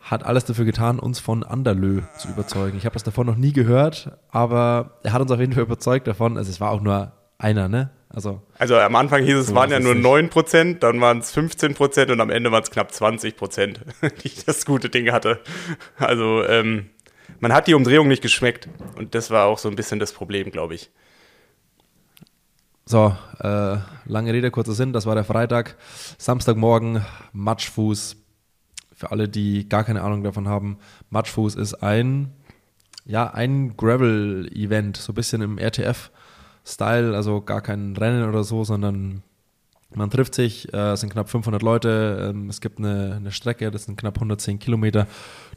hat 0.00 0.24
alles 0.24 0.44
dafür 0.44 0.64
getan, 0.64 0.98
uns 0.98 1.18
von 1.20 1.44
Anderlö 1.44 2.00
zu 2.16 2.28
überzeugen. 2.28 2.78
Ich 2.78 2.86
habe 2.86 2.94
das 2.94 3.02
davon 3.04 3.26
noch 3.26 3.36
nie 3.36 3.52
gehört, 3.52 4.12
aber 4.30 4.98
er 5.02 5.12
hat 5.12 5.20
uns 5.20 5.30
auf 5.30 5.40
jeden 5.40 5.52
Fall 5.52 5.64
überzeugt 5.64 6.06
davon. 6.06 6.38
Also 6.38 6.50
es 6.50 6.60
war 6.60 6.70
auch 6.70 6.80
nur 6.80 7.12
einer, 7.36 7.68
ne? 7.68 7.90
Also 8.08 8.40
Also 8.58 8.78
am 8.78 8.96
Anfang 8.96 9.22
hieß 9.22 9.36
es, 9.36 9.46
So 9.48 9.54
waren 9.54 9.70
ja 9.70 9.80
nur 9.80 9.94
nicht. 9.94 10.02
9 10.02 10.30
Prozent, 10.30 10.82
dann 10.82 10.98
waren 11.02 11.18
es 11.18 11.30
15 11.32 11.74
Prozent 11.74 12.10
und 12.10 12.20
am 12.22 12.30
Ende 12.30 12.50
waren 12.50 12.62
es 12.62 12.70
knapp 12.70 12.90
20 12.90 13.36
Prozent, 13.36 13.80
die 14.24 14.32
das 14.46 14.64
gute 14.64 14.88
Ding 14.88 15.12
hatte. 15.12 15.40
Also 15.98 16.42
ähm, 16.44 16.88
man 17.40 17.52
hat 17.52 17.66
die 17.66 17.74
Umdrehung 17.74 18.08
nicht 18.08 18.22
geschmeckt 18.22 18.66
und 18.96 19.14
das 19.14 19.30
war 19.30 19.44
auch 19.46 19.58
so 19.58 19.68
ein 19.68 19.76
bisschen 19.76 19.98
das 19.98 20.12
Problem, 20.12 20.50
glaube 20.50 20.74
ich. 20.74 20.90
So, 22.88 23.14
äh, 23.40 23.76
lange 24.06 24.32
Rede, 24.32 24.50
kurzer 24.50 24.72
Sinn, 24.72 24.94
das 24.94 25.04
war 25.04 25.14
der 25.14 25.24
Freitag. 25.24 25.76
Samstagmorgen, 26.16 27.04
Matschfuß. 27.34 28.16
Für 28.94 29.10
alle, 29.10 29.28
die 29.28 29.68
gar 29.68 29.84
keine 29.84 30.00
Ahnung 30.00 30.24
davon 30.24 30.48
haben, 30.48 30.78
Matschfuß 31.10 31.56
ist 31.56 31.74
ein, 31.82 32.32
ja, 33.04 33.30
ein 33.34 33.76
Gravel-Event, 33.76 34.96
so 34.96 35.12
ein 35.12 35.16
bisschen 35.16 35.42
im 35.42 35.58
RTF-Style, 35.58 37.14
also 37.14 37.42
gar 37.42 37.60
kein 37.60 37.94
Rennen 37.94 38.26
oder 38.26 38.42
so, 38.42 38.64
sondern 38.64 39.22
man 39.94 40.08
trifft 40.08 40.34
sich, 40.34 40.72
äh, 40.72 40.92
es 40.92 41.00
sind 41.00 41.12
knapp 41.12 41.28
500 41.28 41.60
Leute, 41.60 42.30
ähm, 42.30 42.48
es 42.48 42.62
gibt 42.62 42.78
eine, 42.78 43.16
eine 43.16 43.32
Strecke, 43.32 43.70
das 43.70 43.84
sind 43.84 43.98
knapp 43.98 44.14
110 44.14 44.60
Kilometer 44.60 45.06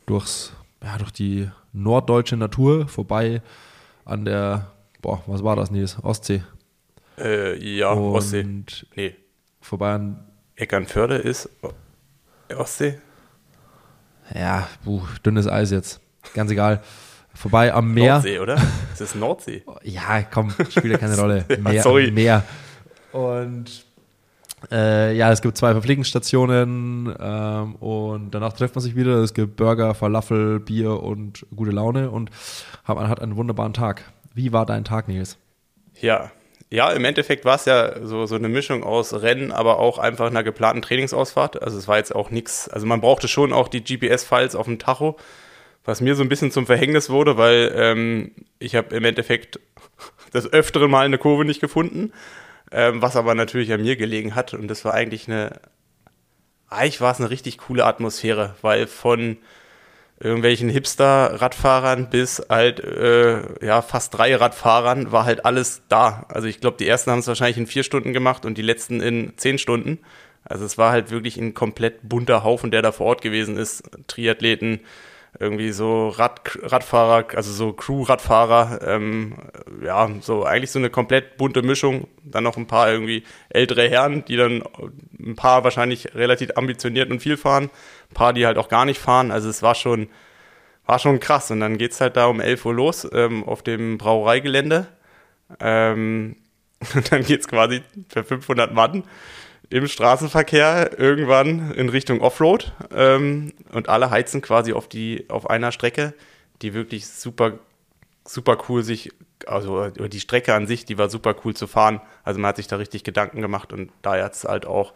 durchs, 0.05 0.51
ja, 0.83 0.97
durch 0.97 1.11
die 1.11 1.49
norddeutsche 1.71 2.35
Natur, 2.35 2.89
vorbei 2.89 3.41
an 4.03 4.25
der, 4.25 4.67
boah, 5.01 5.23
was 5.27 5.45
war 5.45 5.55
das, 5.55 5.71
Nils? 5.71 5.97
Ostsee. 6.03 6.43
Äh, 7.21 7.57
ja, 7.77 7.91
Ostsee. 7.93 8.41
Und 8.43 8.88
Nee, 8.95 9.15
vorbei 9.60 9.93
an, 9.93 10.19
Eckernförde 10.55 11.15
ist 11.17 11.49
Ostsee. 12.55 12.99
ja, 14.34 14.67
puh, 14.84 15.01
dünnes 15.25 15.47
Eis 15.47 15.71
jetzt. 15.71 16.01
Ganz 16.34 16.51
egal. 16.51 16.81
Vorbei 17.34 17.73
am 17.73 17.93
Meer. 17.93 18.13
Nordsee, 18.15 18.39
oder? 18.39 18.57
Es 18.93 19.01
ist 19.01 19.15
Nordsee. 19.15 19.63
Ja, 19.84 20.21
komm, 20.23 20.51
spielt 20.69 20.91
ja 20.91 20.97
keine 20.97 21.17
Rolle. 21.17 21.45
Ja, 21.49 21.57
Meer, 21.57 21.81
sorry. 21.84 22.12
Meer. 22.12 22.43
Und 23.13 23.86
äh, 24.71 25.15
ja, 25.15 25.31
es 25.31 25.41
gibt 25.41 25.57
zwei 25.57 25.71
Verpflegungsstationen 25.71 27.15
ähm, 27.19 27.75
und 27.75 28.31
danach 28.31 28.53
trifft 28.53 28.75
man 28.75 28.84
sich 28.84 28.95
wieder. 28.95 29.15
Es 29.23 29.34
gibt 29.34 29.55
Burger, 29.55 29.95
Falafel, 29.95 30.60
Bier 30.60 31.01
und 31.01 31.45
gute 31.55 31.71
Laune 31.71 32.12
und 32.12 32.29
hat, 32.84 32.97
man 32.97 33.07
hat 33.07 33.21
einen 33.21 33.38
wunderbaren 33.38 33.73
Tag. 33.73 34.03
Wie 34.34 34.51
war 34.53 34.65
dein 34.65 34.84
Tag, 34.84 35.07
Nils? 35.07 35.38
Ja. 35.99 36.31
Ja, 36.73 36.89
im 36.93 37.03
Endeffekt 37.03 37.43
war 37.43 37.55
es 37.55 37.65
ja 37.65 38.01
so, 38.01 38.25
so 38.25 38.36
eine 38.36 38.47
Mischung 38.47 38.84
aus 38.84 39.13
Rennen, 39.13 39.51
aber 39.51 39.77
auch 39.77 39.97
einfach 39.97 40.27
einer 40.27 40.41
geplanten 40.41 40.81
Trainingsausfahrt. 40.81 41.62
Also 41.62 41.77
es 41.77 41.89
war 41.89 41.97
jetzt 41.97 42.15
auch 42.15 42.29
nichts, 42.29 42.69
also 42.69 42.88
man 42.88 43.01
brauchte 43.01 43.27
schon 43.27 43.51
auch 43.51 43.67
die 43.67 43.84
GPS-Files 43.84 44.55
auf 44.55 44.67
dem 44.67 44.79
Tacho, 44.79 45.17
was 45.84 45.99
mir 45.99 46.15
so 46.15 46.23
ein 46.23 46.29
bisschen 46.29 46.49
zum 46.49 46.65
Verhängnis 46.65 47.10
wurde, 47.10 47.36
weil 47.36 47.73
ähm, 47.75 48.31
ich 48.57 48.75
habe 48.75 48.95
im 48.95 49.03
Endeffekt 49.03 49.60
das 50.31 50.47
öfteren 50.47 50.89
Mal 50.89 51.05
eine 51.05 51.17
Kurve 51.17 51.43
nicht 51.43 51.60
gefunden, 51.60 52.13
ähm, 52.71 53.01
was 53.01 53.17
aber 53.17 53.36
natürlich 53.36 53.73
an 53.73 53.81
mir 53.81 53.97
gelegen 53.97 54.34
hat. 54.34 54.53
Und 54.53 54.69
das 54.69 54.86
war 54.86 54.93
eigentlich 54.93 55.27
eine, 55.27 55.60
eigentlich 56.69 57.01
war 57.01 57.12
es 57.12 57.19
eine 57.19 57.29
richtig 57.29 57.57
coole 57.57 57.86
Atmosphäre, 57.86 58.55
weil 58.62 58.88
von 58.88 59.36
irgendwelchen 60.21 60.69
Hipster-Radfahrern 60.69 62.10
bis 62.10 62.41
halt 62.47 62.79
äh, 62.79 63.65
ja 63.65 63.81
fast 63.81 64.17
drei 64.17 64.36
Radfahrern 64.36 65.12
war 65.12 65.25
halt 65.25 65.45
alles 65.45 65.81
da. 65.89 66.25
Also 66.29 66.47
ich 66.47 66.60
glaube, 66.60 66.77
die 66.77 66.88
ersten 66.88 67.12
haben 67.12 67.19
es 67.19 67.27
wahrscheinlich 67.27 67.57
in 67.57 67.67
vier 67.67 67.84
Stunden 67.84 68.13
gemacht 68.13 68.45
und 68.45 68.57
die 68.57 68.62
letzten 68.62 69.01
in 69.01 69.34
zehn 69.38 69.57
Stunden. 69.57 69.99
Also 70.43 70.65
es 70.65 70.77
war 70.77 70.91
halt 70.91 71.12
wirklich 71.12 71.38
ein 71.38 71.53
komplett 71.53 72.07
bunter 72.07 72.43
Haufen, 72.43 72.71
der 72.71 72.81
da 72.81 72.91
vor 72.91 73.07
Ort 73.07 73.21
gewesen 73.21 73.57
ist. 73.57 73.84
Triathleten, 74.07 74.81
irgendwie 75.39 75.71
so 75.71 76.09
Rad, 76.09 76.41
Radfahrer, 76.61 77.25
also 77.35 77.51
so 77.51 77.73
Crew-Radfahrer, 77.73 78.79
ähm, 78.85 79.35
ja, 79.83 80.09
so 80.19 80.43
eigentlich 80.43 80.71
so 80.71 80.79
eine 80.79 80.89
komplett 80.89 81.37
bunte 81.37 81.61
Mischung. 81.61 82.07
Dann 82.23 82.43
noch 82.43 82.57
ein 82.57 82.67
paar 82.67 82.91
irgendwie 82.91 83.23
ältere 83.49 83.89
Herren, 83.89 84.25
die 84.25 84.35
dann 84.35 84.63
ein 85.19 85.35
paar 85.35 85.63
wahrscheinlich 85.63 86.13
relativ 86.15 86.51
ambitioniert 86.55 87.09
und 87.09 87.21
viel 87.21 87.37
fahren, 87.37 87.69
ein 88.09 88.13
paar, 88.13 88.33
die 88.33 88.45
halt 88.45 88.57
auch 88.57 88.67
gar 88.67 88.85
nicht 88.85 88.99
fahren. 88.99 89.31
Also 89.31 89.49
es 89.49 89.63
war 89.63 89.75
schon, 89.75 90.09
war 90.85 90.99
schon 90.99 91.19
krass. 91.19 91.49
Und 91.49 91.61
dann 91.61 91.77
geht's 91.77 92.01
halt 92.01 92.17
da 92.17 92.27
um 92.27 92.41
11 92.41 92.65
Uhr 92.65 92.73
los 92.73 93.07
ähm, 93.11 93.43
auf 93.45 93.63
dem 93.63 93.97
Brauereigelände. 93.97 94.87
Ähm, 95.59 96.35
und 96.93 97.11
dann 97.11 97.23
geht's 97.23 97.47
quasi 97.47 97.81
für 98.09 98.23
500 98.23 98.73
Mann 98.73 99.03
im 99.71 99.88
Straßenverkehr 99.88 100.99
irgendwann 100.99 101.71
in 101.71 101.89
Richtung 101.89 102.21
Offroad 102.21 102.73
ähm, 102.93 103.53
und 103.71 103.89
alle 103.89 104.10
heizen 104.12 104.41
quasi 104.41 104.73
auf 104.73 104.88
die 104.88 105.25
auf 105.29 105.49
einer 105.49 105.71
Strecke, 105.71 106.13
die 106.62 106.73
wirklich 106.73 107.07
super 107.07 107.53
super 108.25 108.57
cool 108.69 108.84
sich 108.84 109.12
also 109.47 109.89
die 109.89 110.19
Strecke 110.19 110.53
an 110.53 110.67
sich, 110.67 110.86
die 110.86 110.99
war 110.99 111.10
super 111.10 111.36
cool 111.43 111.55
zu 111.55 111.65
fahren. 111.65 111.99
Also 112.23 112.39
man 112.39 112.49
hat 112.49 112.57
sich 112.57 112.67
da 112.67 112.75
richtig 112.75 113.03
Gedanken 113.03 113.41
gemacht 113.41 113.73
und 113.73 113.91
da 114.03 114.21
hat 114.21 114.34
es 114.34 114.43
halt 114.43 114.67
auch 114.67 114.93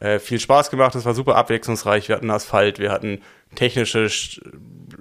äh, 0.00 0.18
viel 0.18 0.40
Spaß 0.40 0.70
gemacht. 0.70 0.94
Es 0.96 1.04
war 1.04 1.14
super 1.14 1.36
abwechslungsreich. 1.36 2.08
Wir 2.08 2.16
hatten 2.16 2.30
Asphalt, 2.30 2.80
wir 2.80 2.90
hatten 2.90 3.22
technische 3.54 4.06
Sch- 4.06 4.40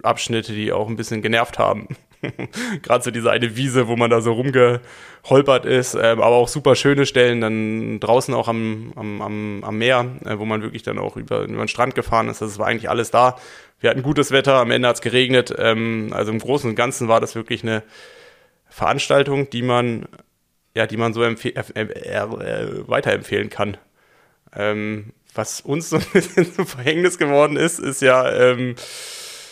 Abschnitte, 0.03 0.53
die 0.53 0.71
auch 0.71 0.87
ein 0.87 0.97
bisschen 0.97 1.23
genervt 1.23 1.57
haben. 1.57 1.87
Gerade 2.81 3.03
so 3.03 3.11
diese 3.11 3.31
eine 3.31 3.55
Wiese, 3.55 3.87
wo 3.87 3.95
man 3.95 4.09
da 4.09 4.21
so 4.21 4.33
rumgeholpert 4.33 5.65
ist, 5.65 5.95
ähm, 5.95 6.21
aber 6.21 6.35
auch 6.35 6.47
super 6.47 6.75
schöne 6.75 7.05
Stellen, 7.05 7.41
dann 7.41 7.99
draußen 7.99 8.33
auch 8.33 8.47
am, 8.47 8.93
am, 8.95 9.21
am, 9.21 9.63
am 9.63 9.77
Meer, 9.77 10.05
äh, 10.25 10.37
wo 10.37 10.45
man 10.45 10.61
wirklich 10.61 10.83
dann 10.83 10.97
auch 10.99 11.17
über, 11.17 11.41
über 11.43 11.63
den 11.63 11.67
Strand 11.67 11.95
gefahren 11.95 12.29
ist. 12.29 12.41
Das 12.41 12.57
war 12.59 12.67
eigentlich 12.67 12.89
alles 12.89 13.11
da. 13.11 13.37
Wir 13.79 13.89
hatten 13.89 14.03
gutes 14.03 14.31
Wetter, 14.31 14.55
am 14.55 14.71
Ende 14.71 14.87
hat 14.87 14.95
es 14.95 15.01
geregnet. 15.01 15.53
Ähm, 15.57 16.09
also 16.11 16.31
im 16.31 16.39
Großen 16.39 16.69
und 16.69 16.75
Ganzen 16.75 17.07
war 17.07 17.19
das 17.21 17.35
wirklich 17.35 17.63
eine 17.63 17.83
Veranstaltung, 18.69 19.49
die 19.49 19.61
man, 19.61 20.07
ja, 20.73 20.87
die 20.87 20.97
man 20.97 21.13
so 21.13 21.21
empfe- 21.21 21.55
äh, 21.55 21.81
äh, 21.81 22.17
äh, 22.17 22.87
weiterempfehlen 22.87 23.49
kann. 23.49 23.77
Ähm, 24.55 25.11
was 25.33 25.59
uns 25.61 25.89
so 25.89 25.97
ein 25.97 26.05
bisschen 26.13 26.53
zum 26.53 26.65
Verhängnis 26.65 27.17
geworden 27.17 27.57
ist, 27.57 27.79
ist 27.79 28.01
ja, 28.01 28.29
ähm, 28.31 28.75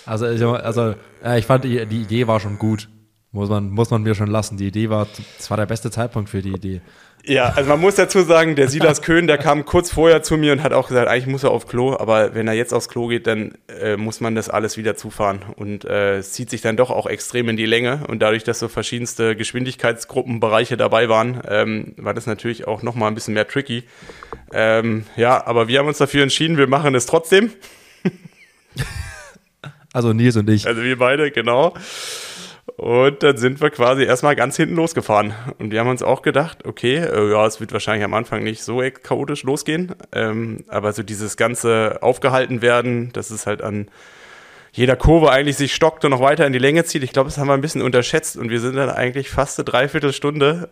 Also, 0.06 0.26
also 0.26 0.96
ja, 1.24 1.38
ich 1.38 1.46
fand, 1.46 1.64
die, 1.64 1.86
die 1.86 2.02
Idee 2.02 2.28
war 2.28 2.40
schon 2.40 2.60
gut. 2.60 2.90
Muss 3.32 3.50
man, 3.50 3.72
muss 3.72 3.90
man 3.90 4.04
mir 4.04 4.14
schon 4.14 4.28
lassen. 4.28 4.58
Die 4.58 4.68
Idee 4.68 4.92
war, 4.92 5.08
das 5.38 5.50
war 5.50 5.58
der 5.58 5.66
beste 5.66 5.90
Zeitpunkt 5.90 6.30
für 6.30 6.44
die 6.44 6.52
Idee. 6.52 6.82
Ja, 7.26 7.54
also 7.56 7.70
man 7.70 7.80
muss 7.80 7.96
dazu 7.96 8.22
sagen, 8.22 8.56
der 8.56 8.68
Silas 8.68 9.02
Köhn, 9.02 9.26
der 9.26 9.40
kam 9.40 9.66
kurz 9.66 9.92
vorher 9.92 10.22
zu 10.22 10.38
mir 10.38 10.52
und 10.52 10.62
hat 10.62 10.74
auch 10.74 10.90
gesagt, 10.90 11.08
eigentlich 11.08 11.26
muss 11.26 11.44
er 11.44 11.50
auf 11.52 11.66
Klo, 11.68 11.98
aber 11.98 12.36
wenn 12.36 12.48
er 12.48 12.54
jetzt 12.54 12.74
aufs 12.74 12.90
Klo 12.90 13.08
geht, 13.08 13.26
dann 13.26 13.58
äh, 13.82 13.98
muss 13.98 14.20
man 14.20 14.36
das 14.36 14.50
alles 14.50 14.78
wieder 14.78 14.96
zufahren. 14.96 15.42
Und 15.56 15.86
äh, 15.86 16.18
es 16.18 16.34
zieht 16.34 16.52
sich 16.52 16.62
dann 16.62 16.78
doch 16.78 16.92
auch 16.92 17.08
extrem 17.08 17.50
in 17.50 17.58
die 17.58 17.66
Länge. 17.66 18.02
Und 18.08 18.20
dadurch, 18.20 18.44
dass 18.44 18.60
so 18.60 18.68
verschiedenste 18.68 19.36
Geschwindigkeitsgruppenbereiche 19.36 20.78
dabei 20.78 21.10
waren, 21.10 21.42
ähm, 21.48 21.94
war 21.98 22.14
das 22.14 22.28
natürlich 22.28 22.68
auch 22.68 22.84
nochmal 22.84 23.10
ein 23.10 23.16
bisschen 23.16 23.34
mehr 23.34 23.48
tricky. 23.48 23.84
Ähm, 24.52 25.06
ja, 25.16 25.44
aber 25.48 25.68
wir 25.68 25.80
haben 25.80 25.88
uns 25.88 25.98
dafür 25.98 26.22
entschieden, 26.22 26.58
wir 26.58 26.68
machen 26.68 26.94
es 26.94 27.08
trotzdem. 27.08 27.52
Also 29.94 30.12
Nils 30.12 30.36
und 30.36 30.50
ich. 30.50 30.68
Also 30.68 30.82
wir 30.82 30.98
beide, 30.98 31.32
genau. 31.32 31.74
Und 32.78 33.22
dann 33.22 33.38
sind 33.38 33.62
wir 33.62 33.70
quasi 33.70 34.04
erstmal 34.04 34.36
ganz 34.36 34.58
hinten 34.58 34.76
losgefahren. 34.76 35.34
Und 35.60 35.72
wir 35.72 35.80
haben 35.80 35.90
uns 35.90 36.02
auch 36.02 36.22
gedacht, 36.22 36.66
okay, 36.66 36.96
äh, 36.98 37.32
ja, 37.32 37.46
es 37.46 37.60
wird 37.60 37.72
wahrscheinlich 37.72 38.04
am 38.04 38.14
Anfang 38.14 38.44
nicht 38.44 38.64
so 38.64 38.82
chaotisch 39.04 39.44
losgehen. 39.44 39.94
Ähm, 40.12 40.64
aber 40.68 40.92
so 40.94 41.04
dieses 41.04 41.38
ganze 41.38 42.00
aufgehalten 42.02 42.62
werden, 42.62 43.14
dass 43.14 43.30
es 43.30 43.46
halt 43.46 43.62
an 43.62 43.90
jeder 44.72 44.96
Kurve 44.96 45.30
eigentlich 45.30 45.58
sich 45.58 45.76
stockt 45.76 46.04
und 46.04 46.12
noch 46.12 46.22
weiter 46.22 46.48
in 46.48 46.54
die 46.54 46.60
Länge 46.60 46.84
zieht. 46.84 47.04
Ich 47.04 47.14
glaube, 47.14 47.30
das 47.30 47.38
haben 47.38 47.48
wir 47.48 47.54
ein 47.54 47.62
bisschen 47.62 47.84
unterschätzt. 47.84 48.38
Und 48.38 48.50
wir 48.50 48.60
sind 48.60 48.76
dann 48.76 48.90
eigentlich 48.90 49.30
fast 49.30 49.60
eine 49.60 49.66
Dreiviertelstunde 49.66 50.70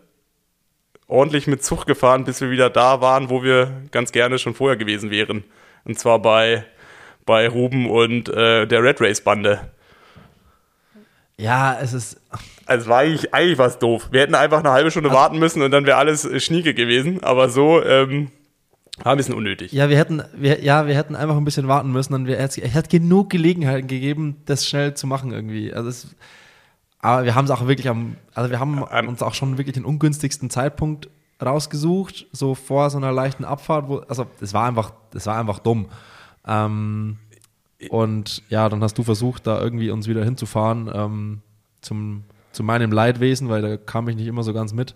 ordentlich 1.07 1.45
mit 1.45 1.63
Zug 1.63 1.85
gefahren, 1.85 2.23
bis 2.23 2.41
wir 2.41 2.49
wieder 2.49 2.69
da 2.69 3.01
waren, 3.01 3.29
wo 3.29 3.43
wir 3.43 3.83
ganz 3.91 4.11
gerne 4.11 4.39
schon 4.39 4.55
vorher 4.55 4.77
gewesen 4.77 5.11
wären. 5.11 5.43
Und 5.83 5.99
zwar 5.99 6.19
bei, 6.19 6.65
bei 7.25 7.47
Ruben 7.47 7.89
und 7.89 8.29
äh, 8.29 8.65
der 8.67 8.83
Red 8.83 9.01
Race 9.01 9.21
Bande. 9.21 9.59
Ja, 11.37 11.77
es 11.81 11.93
ist. 11.93 12.21
Also 12.65 12.83
es 12.83 12.89
war 12.89 12.99
eigentlich, 12.99 13.33
eigentlich 13.33 13.57
was 13.57 13.79
doof. 13.79 14.09
Wir 14.11 14.21
hätten 14.21 14.35
einfach 14.35 14.59
eine 14.59 14.71
halbe 14.71 14.91
Stunde 14.91 15.11
warten 15.11 15.39
müssen 15.39 15.61
und 15.61 15.71
dann 15.71 15.85
wäre 15.85 15.97
alles 15.97 16.23
äh, 16.25 16.39
schnieke 16.39 16.73
gewesen. 16.73 17.23
Aber 17.23 17.49
so 17.49 17.83
ähm, 17.83 18.29
war 19.03 19.13
ein 19.13 19.17
bisschen 19.17 19.33
unnötig. 19.33 19.71
Ja, 19.71 19.89
wir 19.89 19.97
hätten, 19.97 20.21
wir, 20.35 20.61
ja, 20.63 20.85
wir 20.87 20.95
hätten 20.95 21.15
einfach 21.15 21.35
ein 21.37 21.45
bisschen 21.45 21.67
warten 21.67 21.91
müssen 21.91 22.13
und 22.13 22.27
wir, 22.27 22.37
es 22.37 22.57
hat 22.57 22.89
genug 22.89 23.29
Gelegenheiten 23.29 23.87
gegeben, 23.87 24.37
das 24.45 24.67
schnell 24.67 24.93
zu 24.93 25.07
machen 25.07 25.31
irgendwie. 25.31 25.73
Also 25.73 25.89
es, 25.89 26.15
aber 26.99 27.25
wir 27.25 27.33
haben 27.33 27.45
es 27.45 27.51
auch 27.51 27.65
wirklich 27.65 27.89
am, 27.89 28.15
also 28.35 28.51
wir 28.51 28.59
haben 28.59 28.85
Ähm, 28.91 29.07
uns 29.07 29.23
auch 29.23 29.33
schon 29.33 29.57
wirklich 29.57 29.73
den 29.73 29.85
ungünstigsten 29.85 30.51
Zeitpunkt 30.51 31.09
rausgesucht, 31.43 32.27
so 32.31 32.53
vor 32.53 32.91
so 32.91 32.97
einer 32.97 33.11
leichten 33.11 33.45
Abfahrt, 33.45 33.87
wo, 33.87 33.97
also 33.97 34.27
es 34.39 34.53
war 34.53 34.67
einfach, 34.67 34.93
es 35.15 35.25
war 35.25 35.39
einfach 35.39 35.57
dumm. 35.57 35.87
Ähm, 36.45 37.17
und 37.89 38.43
ja, 38.49 38.69
dann 38.69 38.83
hast 38.83 38.97
du 38.97 39.03
versucht, 39.03 39.47
da 39.47 39.59
irgendwie 39.59 39.89
uns 39.89 40.07
wieder 40.07 40.23
hinzufahren 40.23 40.89
ähm, 40.93 41.41
zum 41.81 42.23
zu 42.51 42.63
meinem 42.63 42.91
Leidwesen, 42.91 43.49
weil 43.49 43.61
da 43.61 43.77
kam 43.77 44.07
ich 44.09 44.15
nicht 44.15 44.27
immer 44.27 44.43
so 44.43 44.53
ganz 44.53 44.73
mit. 44.73 44.95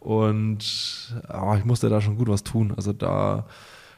Und 0.00 1.14
oh, 1.32 1.54
ich 1.56 1.64
musste 1.64 1.88
da 1.88 2.00
schon 2.00 2.16
gut 2.16 2.28
was 2.28 2.44
tun. 2.44 2.72
Also 2.76 2.92
da, 2.92 3.46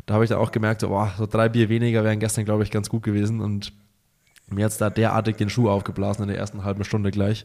da 0.07 0.15
habe 0.15 0.25
ich 0.25 0.31
da 0.31 0.39
auch 0.39 0.53
gemerkt, 0.53 0.81
so, 0.81 0.89
oh, 0.91 1.09
so 1.17 1.27
drei 1.27 1.49
Bier 1.49 1.69
weniger 1.69 2.05
wären 2.05 2.21
gestern, 2.21 2.45
glaube 2.45 2.63
ich, 2.63 2.71
ganz 2.71 2.89
gut 2.89 3.03
gewesen. 3.03 3.41
Und 3.41 3.73
mir 4.49 4.65
hat 4.65 4.81
da 4.81 4.91
derartig 4.91 5.37
den 5.37 5.51
Schuh 5.51 5.69
aufgeblasen 5.69 6.23
in 6.23 6.29
der 6.29 6.39
ersten 6.39 6.65
halben 6.65 6.85
Stunde 6.85 7.11
gleich, 7.11 7.45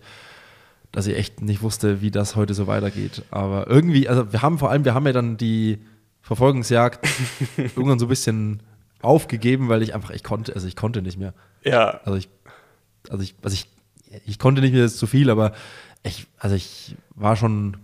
dass 0.91 1.07
ich 1.07 1.15
echt 1.15 1.41
nicht 1.41 1.61
wusste, 1.61 2.01
wie 2.01 2.11
das 2.11 2.35
heute 2.35 2.53
so 2.53 2.67
weitergeht. 2.67 3.23
Aber 3.31 3.67
irgendwie, 3.67 4.07
also 4.07 4.31
wir 4.31 4.41
haben 4.41 4.59
vor 4.59 4.69
allem, 4.69 4.85
wir 4.85 4.93
haben 4.93 5.07
ja 5.07 5.13
dann 5.13 5.37
die 5.37 5.79
Verfolgungsjagd 6.21 7.07
irgendwann 7.57 7.97
so 7.97 8.05
ein 8.05 8.09
bisschen 8.09 8.61
aufgegeben, 9.01 9.69
weil 9.69 9.81
ich 9.81 9.93
einfach, 9.95 10.11
ich 10.11 10.23
konnte, 10.23 10.53
also 10.53 10.67
ich 10.67 10.75
konnte 10.75 11.01
nicht 11.01 11.17
mehr. 11.17 11.33
Ja. 11.63 12.01
Also 12.05 12.17
ich, 12.17 12.29
also 13.09 13.23
ich, 13.23 13.35
also 13.41 13.53
ich, 13.53 13.67
ich 14.25 14.39
konnte 14.39 14.61
nicht 14.61 14.73
mehr, 14.73 14.83
das 14.83 14.93
ist 14.93 14.99
zu 14.99 15.07
viel, 15.07 15.29
aber 15.29 15.53
ich, 16.03 16.27
also 16.37 16.55
ich 16.55 16.95
war 17.15 17.35
schon 17.35 17.69
ein 17.69 17.77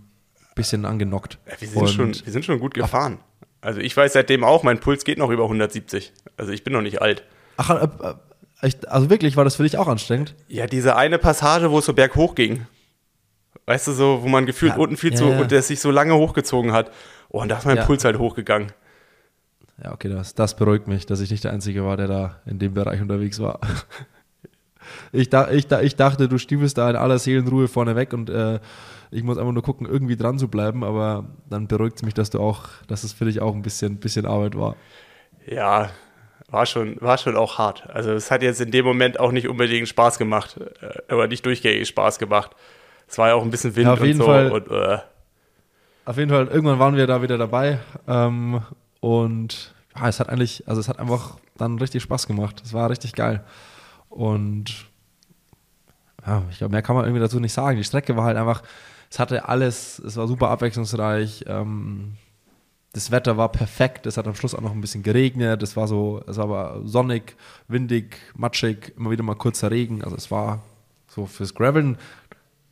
bisschen 0.54 0.84
angenockt. 0.84 1.38
Wir, 1.58 1.68
sind 1.68 1.90
schon, 1.90 2.14
wir 2.14 2.32
sind 2.32 2.44
schon 2.44 2.58
gut 2.58 2.74
gefahren. 2.74 3.18
Also 3.60 3.80
ich 3.80 3.96
weiß 3.96 4.12
seitdem 4.12 4.44
auch, 4.44 4.62
mein 4.62 4.80
Puls 4.80 5.04
geht 5.04 5.18
noch 5.18 5.30
über 5.30 5.44
170. 5.44 6.12
Also 6.36 6.52
ich 6.52 6.64
bin 6.64 6.72
noch 6.72 6.82
nicht 6.82 7.02
alt. 7.02 7.24
Ach, 7.56 7.70
äh, 7.70 7.88
äh, 8.60 8.70
also 8.86 9.10
wirklich, 9.10 9.36
war 9.36 9.44
das 9.44 9.56
für 9.56 9.62
dich 9.62 9.78
auch 9.78 9.88
anstrengend? 9.88 10.34
Ja, 10.48 10.66
diese 10.66 10.96
eine 10.96 11.18
Passage, 11.18 11.70
wo 11.70 11.78
es 11.78 11.86
so 11.86 11.92
berghoch 11.92 12.34
ging. 12.34 12.66
Weißt 13.66 13.86
du, 13.88 13.92
so, 13.92 14.22
wo 14.22 14.28
man 14.28 14.46
gefühlt 14.46 14.72
ja, 14.72 14.78
unten 14.78 14.96
viel 14.96 15.12
ja, 15.12 15.16
zu, 15.16 15.28
ja. 15.28 15.40
und 15.40 15.50
der 15.50 15.62
sich 15.62 15.80
so 15.80 15.90
lange 15.90 16.14
hochgezogen 16.14 16.72
hat. 16.72 16.90
Oh, 17.28 17.42
und 17.42 17.48
da 17.48 17.58
ist 17.58 17.66
mein 17.66 17.84
Puls 17.84 18.04
halt 18.04 18.18
hochgegangen. 18.18 18.72
Ja, 19.82 19.92
okay, 19.92 20.08
das, 20.08 20.34
das 20.34 20.56
beruhigt 20.56 20.88
mich, 20.88 21.06
dass 21.06 21.20
ich 21.20 21.30
nicht 21.30 21.44
der 21.44 21.52
Einzige 21.52 21.84
war, 21.84 21.96
der 21.96 22.08
da 22.08 22.36
in 22.46 22.58
dem 22.58 22.74
Bereich 22.74 23.00
unterwegs 23.00 23.38
war. 23.40 23.60
ich, 25.12 25.30
da, 25.30 25.50
ich, 25.50 25.68
da, 25.68 25.80
ich 25.80 25.94
dachte, 25.96 26.28
du 26.28 26.38
stiefelst 26.38 26.76
da 26.78 26.90
in 26.90 26.96
aller 26.96 27.18
Seelenruhe 27.18 27.68
vorne 27.68 27.94
weg 27.94 28.12
und 28.12 28.28
äh, 28.28 28.58
ich 29.10 29.22
muss 29.22 29.38
einfach 29.38 29.52
nur 29.52 29.62
gucken, 29.62 29.86
irgendwie 29.86 30.16
dran 30.16 30.38
zu 30.38 30.48
bleiben, 30.48 30.84
aber 30.84 31.26
dann 31.48 31.68
beruhigt 31.68 31.96
es 31.96 32.02
mich, 32.02 32.14
dass 32.14 32.30
du 32.30 32.40
auch, 32.40 32.64
dass 32.88 33.04
es 33.04 33.12
für 33.12 33.24
dich 33.24 33.40
auch 33.40 33.54
ein 33.54 33.62
bisschen, 33.62 33.98
bisschen 33.98 34.26
Arbeit 34.26 34.56
war. 34.56 34.76
Ja, 35.46 35.90
war 36.50 36.66
schon, 36.66 36.96
war 37.00 37.16
schon 37.18 37.36
auch 37.36 37.58
hart. 37.58 37.88
Also 37.88 38.12
es 38.12 38.30
hat 38.30 38.42
jetzt 38.42 38.60
in 38.60 38.70
dem 38.70 38.84
Moment 38.84 39.20
auch 39.20 39.32
nicht 39.32 39.48
unbedingt 39.48 39.88
Spaß 39.88 40.18
gemacht, 40.18 40.56
äh, 40.80 41.12
aber 41.12 41.28
nicht 41.28 41.46
durchgängig 41.46 41.88
Spaß 41.88 42.18
gemacht. 42.18 42.52
Es 43.06 43.16
war 43.16 43.28
ja 43.28 43.34
auch 43.34 43.42
ein 43.42 43.50
bisschen 43.50 43.76
Wind 43.76 43.86
ja, 43.86 43.92
auf 43.92 44.04
jeden 44.04 44.20
und 44.20 44.26
so. 44.26 44.32
Fall, 44.32 44.50
und, 44.50 44.70
äh. 44.70 44.98
Auf 46.04 46.16
jeden 46.16 46.30
Fall, 46.30 46.46
irgendwann 46.48 46.78
waren 46.78 46.96
wir 46.96 47.06
da 47.06 47.22
wieder 47.22 47.38
dabei. 47.38 47.78
Ähm, 48.06 48.62
und 49.00 49.74
ja, 49.96 50.08
es 50.08 50.20
hat 50.20 50.28
eigentlich, 50.28 50.66
also 50.68 50.80
es 50.80 50.88
hat 50.88 50.98
einfach 50.98 51.38
dann 51.56 51.78
richtig 51.78 52.02
Spaß 52.02 52.26
gemacht. 52.26 52.62
Es 52.64 52.72
war 52.72 52.90
richtig 52.90 53.14
geil. 53.14 53.44
Und 54.08 54.86
ja, 56.26 56.42
ich 56.50 56.58
glaube, 56.58 56.72
mehr 56.72 56.82
kann 56.82 56.96
man 56.96 57.04
irgendwie 57.04 57.20
dazu 57.20 57.40
nicht 57.40 57.52
sagen. 57.52 57.76
Die 57.76 57.84
Strecke 57.84 58.16
war 58.16 58.24
halt 58.24 58.36
einfach, 58.36 58.62
es 59.10 59.18
hatte 59.18 59.48
alles, 59.48 59.98
es 59.98 60.16
war 60.16 60.26
super 60.26 60.50
abwechslungsreich. 60.50 61.44
Ähm, 61.46 62.14
das 62.92 63.10
Wetter 63.10 63.36
war 63.36 63.50
perfekt. 63.50 64.06
Es 64.06 64.16
hat 64.16 64.26
am 64.26 64.34
Schluss 64.34 64.54
auch 64.54 64.60
noch 64.60 64.72
ein 64.72 64.80
bisschen 64.80 65.02
geregnet. 65.02 65.62
Es 65.62 65.76
war 65.76 65.88
so, 65.88 66.22
es 66.26 66.36
war 66.36 66.44
aber 66.44 66.80
sonnig, 66.84 67.36
windig, 67.66 68.18
matschig, 68.34 68.94
immer 68.96 69.10
wieder 69.10 69.22
mal 69.22 69.34
kurzer 69.34 69.70
Regen. 69.70 70.02
Also 70.02 70.16
es 70.16 70.30
war 70.30 70.62
so 71.06 71.26
fürs 71.26 71.54
Graveln 71.54 71.98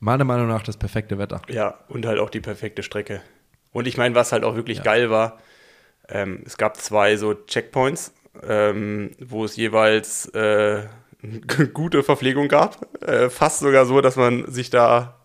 meiner 0.01 0.25
Meinung 0.25 0.49
nach 0.49 0.63
das 0.63 0.77
perfekte 0.77 1.19
Wetter. 1.19 1.43
Ja, 1.49 1.79
und 1.89 2.07
halt 2.07 2.19
auch 2.19 2.31
die 2.31 2.41
perfekte 2.41 2.83
Strecke. 2.83 3.23
Und 3.73 3.87
ich 3.87 3.97
meine, 3.97 4.15
was 4.15 4.33
halt 4.33 4.45
auch 4.45 4.55
wirklich 4.55 4.79
ja. 4.79 4.85
geil 4.85 5.11
war, 5.11 5.39
ähm, 6.09 6.43
es 6.47 6.57
gab 6.57 6.77
zwei 6.77 7.17
so 7.17 7.35
Checkpoints, 7.35 8.13
ähm, 8.47 9.11
wo 9.19 9.45
es 9.45 9.57
jeweils 9.57 10.27
äh, 10.27 10.85
gute 11.73 12.03
Verpflegung 12.03 12.49
gab. 12.49 13.03
Äh, 13.03 13.31
fast 13.31 13.61
sogar 13.61 13.87
so, 13.87 14.01
dass 14.01 14.17
man 14.17 14.51
sich 14.51 14.71
da 14.71 15.21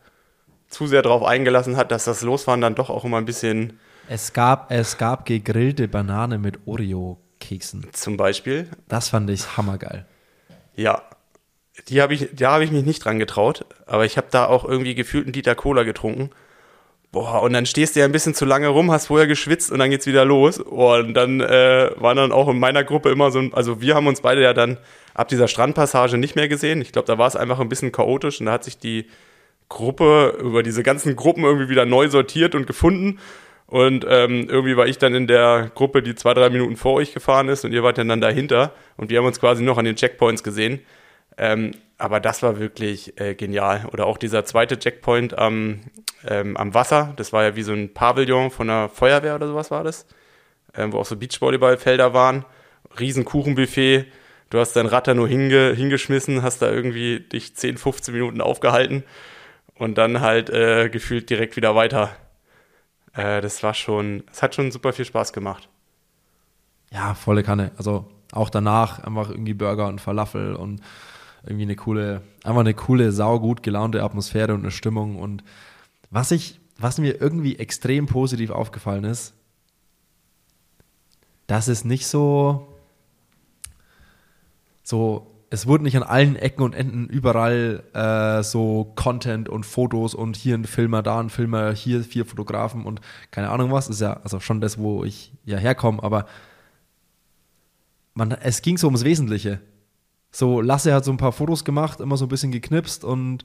zu 0.67 0.87
sehr 0.87 1.01
darauf 1.01 1.23
eingelassen 1.23 1.77
hat, 1.77 1.91
dass 1.91 2.05
das 2.05 2.21
Losfahren 2.21 2.61
dann 2.61 2.75
doch 2.75 2.89
auch 2.89 3.03
immer 3.03 3.17
ein 3.17 3.25
bisschen. 3.25 3.79
Es 4.07 4.33
gab, 4.33 4.71
es 4.71 4.97
gab 4.97 5.25
gegrillte 5.25 5.87
Banane 5.87 6.37
mit 6.37 6.59
Oreo-Keksen. 6.65 7.87
Zum 7.91 8.17
Beispiel. 8.17 8.69
Das 8.87 9.09
fand 9.09 9.29
ich 9.29 9.57
hammergeil. 9.57 10.05
Ja, 10.75 11.03
die 11.87 12.01
habe 12.01 12.13
ich, 12.13 12.29
da 12.33 12.53
habe 12.53 12.63
ich 12.63 12.71
mich 12.71 12.85
nicht 12.85 13.03
dran 13.03 13.19
getraut, 13.19 13.65
aber 13.85 14.05
ich 14.05 14.17
habe 14.17 14.27
da 14.31 14.47
auch 14.47 14.65
irgendwie 14.65 14.95
gefühlt 14.95 15.25
einen 15.25 15.33
Liter 15.33 15.55
Cola 15.55 15.83
getrunken 15.83 16.31
Boah, 17.11 17.41
und 17.41 17.51
dann 17.51 17.65
stehst 17.65 17.95
du 17.95 17.99
ja 17.99 18.05
ein 18.05 18.13
bisschen 18.13 18.33
zu 18.33 18.45
lange 18.45 18.69
rum, 18.69 18.89
hast 18.89 19.07
vorher 19.07 19.27
geschwitzt 19.27 19.69
und 19.69 19.79
dann 19.79 19.89
geht's 19.89 20.07
wieder 20.07 20.23
los. 20.23 20.59
Und 20.59 21.13
dann 21.13 21.41
äh, 21.41 21.91
war 21.97 22.15
dann 22.15 22.31
auch 22.31 22.47
in 22.47 22.57
meiner 22.57 22.85
Gruppe 22.85 23.09
immer 23.09 23.31
so 23.31 23.39
ein, 23.39 23.53
also 23.53 23.81
wir 23.81 23.95
haben 23.95 24.07
uns 24.07 24.21
beide 24.21 24.41
ja 24.41 24.53
dann 24.53 24.77
ab 25.13 25.27
dieser 25.27 25.49
Strandpassage 25.49 26.17
nicht 26.17 26.37
mehr 26.37 26.47
gesehen. 26.47 26.81
Ich 26.81 26.93
glaube, 26.93 27.07
da 27.07 27.17
war 27.17 27.27
es 27.27 27.35
einfach 27.35 27.59
ein 27.59 27.67
bisschen 27.67 27.91
chaotisch 27.91 28.39
und 28.39 28.45
da 28.45 28.53
hat 28.53 28.63
sich 28.63 28.77
die 28.77 29.07
Gruppe 29.67 30.37
über 30.41 30.63
diese 30.63 30.83
ganzen 30.83 31.17
Gruppen 31.17 31.43
irgendwie 31.43 31.67
wieder 31.67 31.85
neu 31.85 32.07
sortiert 32.07 32.55
und 32.55 32.65
gefunden. 32.65 33.19
Und 33.67 34.05
ähm, 34.07 34.47
irgendwie 34.49 34.77
war 34.77 34.87
ich 34.87 34.97
dann 34.97 35.13
in 35.13 35.27
der 35.27 35.69
Gruppe, 35.75 36.01
die 36.01 36.15
zwei, 36.15 36.33
drei 36.33 36.49
Minuten 36.49 36.77
vor 36.77 36.93
euch 36.93 37.13
gefahren 37.13 37.49
ist 37.49 37.65
und 37.65 37.73
ihr 37.73 37.83
wart 37.83 37.97
dann 37.97 38.21
dahinter 38.21 38.73
und 38.95 39.09
wir 39.09 39.17
haben 39.17 39.25
uns 39.25 39.39
quasi 39.39 39.63
noch 39.63 39.77
an 39.77 39.85
den 39.85 39.95
Checkpoints 39.97 40.43
gesehen. 40.43 40.79
Ähm, 41.41 41.71
aber 41.97 42.19
das 42.19 42.43
war 42.43 42.59
wirklich 42.59 43.19
äh, 43.19 43.33
genial. 43.33 43.87
Oder 43.91 44.05
auch 44.05 44.19
dieser 44.19 44.45
zweite 44.45 44.77
Checkpoint 44.77 45.35
am, 45.37 45.79
ähm, 46.27 46.55
am 46.55 46.75
Wasser. 46.75 47.13
Das 47.15 47.33
war 47.33 47.43
ja 47.43 47.55
wie 47.55 47.63
so 47.63 47.73
ein 47.73 47.95
Pavillon 47.95 48.51
von 48.51 48.67
der 48.67 48.89
Feuerwehr 48.89 49.35
oder 49.35 49.47
sowas 49.47 49.71
war 49.71 49.83
das. 49.83 50.05
Ähm, 50.75 50.93
wo 50.93 50.99
auch 50.99 51.05
so 51.05 51.15
Beachvolleyballfelder 51.17 52.13
waren. 52.13 52.45
Riesenkuchenbuffet. 52.99 54.05
Du 54.51 54.59
hast 54.59 54.73
dein 54.73 54.87
da 54.87 55.13
nur 55.15 55.27
hinge 55.27 55.73
hingeschmissen, 55.73 56.43
hast 56.43 56.61
da 56.61 56.69
irgendwie 56.69 57.21
dich 57.21 57.55
10, 57.55 57.77
15 57.77 58.13
Minuten 58.13 58.41
aufgehalten 58.41 59.03
und 59.75 59.97
dann 59.97 60.21
halt 60.21 60.51
äh, 60.51 60.89
gefühlt 60.89 61.29
direkt 61.29 61.55
wieder 61.55 61.73
weiter. 61.73 62.09
Äh, 63.13 63.41
das 63.41 63.63
war 63.63 63.73
schon, 63.73 64.23
es 64.31 64.43
hat 64.43 64.53
schon 64.53 64.71
super 64.71 64.93
viel 64.93 65.05
Spaß 65.05 65.33
gemacht. 65.33 65.69
Ja, 66.91 67.15
volle 67.15 67.41
Kanne. 67.41 67.71
Also 67.77 68.05
auch 68.31 68.51
danach 68.51 68.99
einfach 68.99 69.29
irgendwie 69.31 69.55
Burger 69.55 69.87
und 69.87 70.01
Falafel 70.01 70.55
und 70.55 70.81
irgendwie 71.43 71.63
eine 71.63 71.75
coole, 71.75 72.21
einfach 72.43 72.59
eine 72.59 72.73
coole, 72.73 73.11
saugut 73.11 73.63
gelaunte 73.63 74.03
Atmosphäre 74.03 74.53
und 74.53 74.61
eine 74.61 74.71
Stimmung. 74.71 75.17
Und 75.17 75.43
was 76.09 76.31
ich, 76.31 76.59
was 76.77 76.99
mir 76.99 77.19
irgendwie 77.19 77.57
extrem 77.57 78.05
positiv 78.05 78.51
aufgefallen 78.51 79.03
ist, 79.03 79.33
dass 81.47 81.67
es 81.67 81.83
nicht 81.83 82.07
so, 82.07 82.67
so, 84.83 85.27
es 85.49 85.67
wurden 85.67 85.83
nicht 85.83 85.97
an 85.97 86.03
allen 86.03 86.37
Ecken 86.37 86.63
und 86.63 86.73
Enden 86.73 87.07
überall 87.07 87.83
äh, 87.93 88.41
so 88.41 88.93
Content 88.95 89.49
und 89.49 89.65
Fotos 89.65 90.13
und 90.13 90.37
hier 90.37 90.55
ein 90.55 90.63
Filmer, 90.63 91.03
da 91.03 91.19
ein 91.19 91.29
Filmer, 91.29 91.73
hier 91.73 92.03
vier 92.03 92.25
Fotografen 92.25 92.85
und 92.85 93.01
keine 93.31 93.49
Ahnung 93.49 93.71
was. 93.71 93.89
Ist 93.89 93.99
ja 93.99 94.21
also 94.23 94.39
schon 94.39 94.61
das, 94.61 94.77
wo 94.77 95.03
ich 95.03 95.33
ja 95.43 95.57
herkomme, 95.57 96.01
aber 96.01 96.25
man, 98.13 98.31
es 98.31 98.61
ging 98.61 98.77
so 98.77 98.87
ums 98.87 99.03
Wesentliche. 99.03 99.59
So, 100.31 100.61
Lasse 100.61 100.93
hat 100.93 101.05
so 101.05 101.11
ein 101.11 101.17
paar 101.17 101.33
Fotos 101.33 101.65
gemacht, 101.65 101.99
immer 101.99 102.17
so 102.17 102.25
ein 102.25 102.29
bisschen 102.29 102.51
geknipst 102.51 103.03
und 103.03 103.43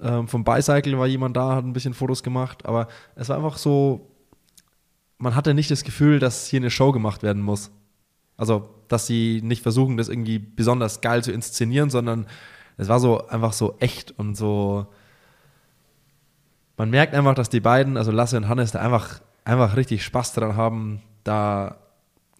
ähm, 0.00 0.28
vom 0.28 0.44
Bicycle 0.44 0.98
war 0.98 1.06
jemand 1.06 1.36
da, 1.36 1.56
hat 1.56 1.64
ein 1.64 1.72
bisschen 1.72 1.94
Fotos 1.94 2.22
gemacht, 2.22 2.66
aber 2.66 2.88
es 3.14 3.28
war 3.28 3.36
einfach 3.36 3.58
so, 3.58 4.08
man 5.18 5.34
hatte 5.34 5.54
nicht 5.54 5.70
das 5.70 5.84
Gefühl, 5.84 6.18
dass 6.18 6.46
hier 6.46 6.60
eine 6.60 6.70
Show 6.70 6.92
gemacht 6.92 7.22
werden 7.22 7.42
muss. 7.42 7.70
Also, 8.36 8.68
dass 8.86 9.06
sie 9.06 9.40
nicht 9.42 9.62
versuchen, 9.62 9.96
das 9.96 10.08
irgendwie 10.08 10.38
besonders 10.38 11.00
geil 11.00 11.22
zu 11.24 11.32
inszenieren, 11.32 11.90
sondern 11.90 12.26
es 12.76 12.88
war 12.88 13.00
so 13.00 13.26
einfach 13.26 13.52
so 13.52 13.76
echt 13.80 14.16
und 14.18 14.36
so. 14.36 14.86
Man 16.76 16.90
merkt 16.90 17.14
einfach, 17.14 17.34
dass 17.34 17.50
die 17.50 17.60
beiden, 17.60 17.96
also 17.96 18.12
Lasse 18.12 18.36
und 18.36 18.48
Hannes, 18.48 18.70
da 18.70 18.78
einfach, 18.78 19.20
einfach 19.44 19.76
richtig 19.76 20.04
Spaß 20.04 20.34
dran 20.34 20.56
haben, 20.56 21.02
da 21.24 21.76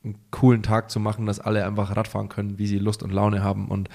einen 0.04 0.18
coolen 0.30 0.62
Tag 0.62 0.90
zu 0.90 1.00
machen, 1.00 1.26
dass 1.26 1.40
alle 1.40 1.66
einfach 1.66 1.96
Radfahren 1.96 2.28
können, 2.28 2.58
wie 2.58 2.66
sie 2.66 2.78
Lust 2.78 3.02
und 3.02 3.12
Laune 3.12 3.42
haben 3.42 3.68
und 3.68 3.88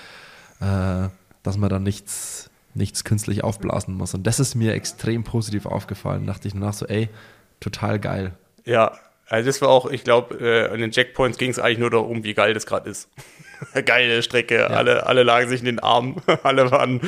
äh, 0.60 1.10
dass 1.44 1.58
man 1.58 1.70
dann 1.70 1.84
nichts, 1.84 2.50
nichts 2.74 3.04
künstlich 3.04 3.44
aufblasen 3.44 3.96
muss. 3.96 4.14
Und 4.14 4.26
das 4.28 4.40
ist 4.40 4.56
mir 4.56 4.74
extrem 4.74 5.24
positiv 5.24 5.66
aufgefallen. 5.66 6.26
Da 6.26 6.34
dachte 6.34 6.48
ich 6.48 6.54
danach 6.54 6.74
so, 6.74 6.86
ey, 6.86 7.10
total 7.60 8.00
geil. 8.00 8.34
Ja, 8.66 8.94
also 9.28 9.48
das 9.48 9.62
war 9.62 9.70
auch, 9.70 9.90
ich 9.90 10.04
glaube, 10.04 10.36
äh, 10.36 10.70
an 10.70 10.80
den 10.80 10.92
Checkpoints 10.92 11.38
ging 11.38 11.50
es 11.50 11.60
eigentlich 11.60 11.80
nur 11.80 11.90
darum, 11.90 12.24
wie 12.24 12.34
geil 12.34 12.54
das 12.54 12.66
gerade 12.66 12.90
ist. 12.90 13.10
Geile 13.86 14.22
Strecke, 14.24 14.56
ja. 14.56 14.68
alle, 14.68 15.06
alle 15.06 15.24
lagen 15.24 15.48
sich 15.48 15.62
in 15.62 15.66
den 15.66 15.80
Armen, 15.80 16.22
alle 16.44 16.70
waren, 16.72 17.00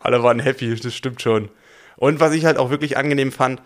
alle 0.00 0.22
waren 0.22 0.40
happy, 0.40 0.74
das 0.74 0.94
stimmt 0.94 1.20
schon. 1.20 1.50
Und 1.96 2.20
was 2.20 2.32
ich 2.32 2.46
halt 2.46 2.56
auch 2.56 2.70
wirklich 2.70 2.96
angenehm 2.96 3.30
fand, 3.30 3.60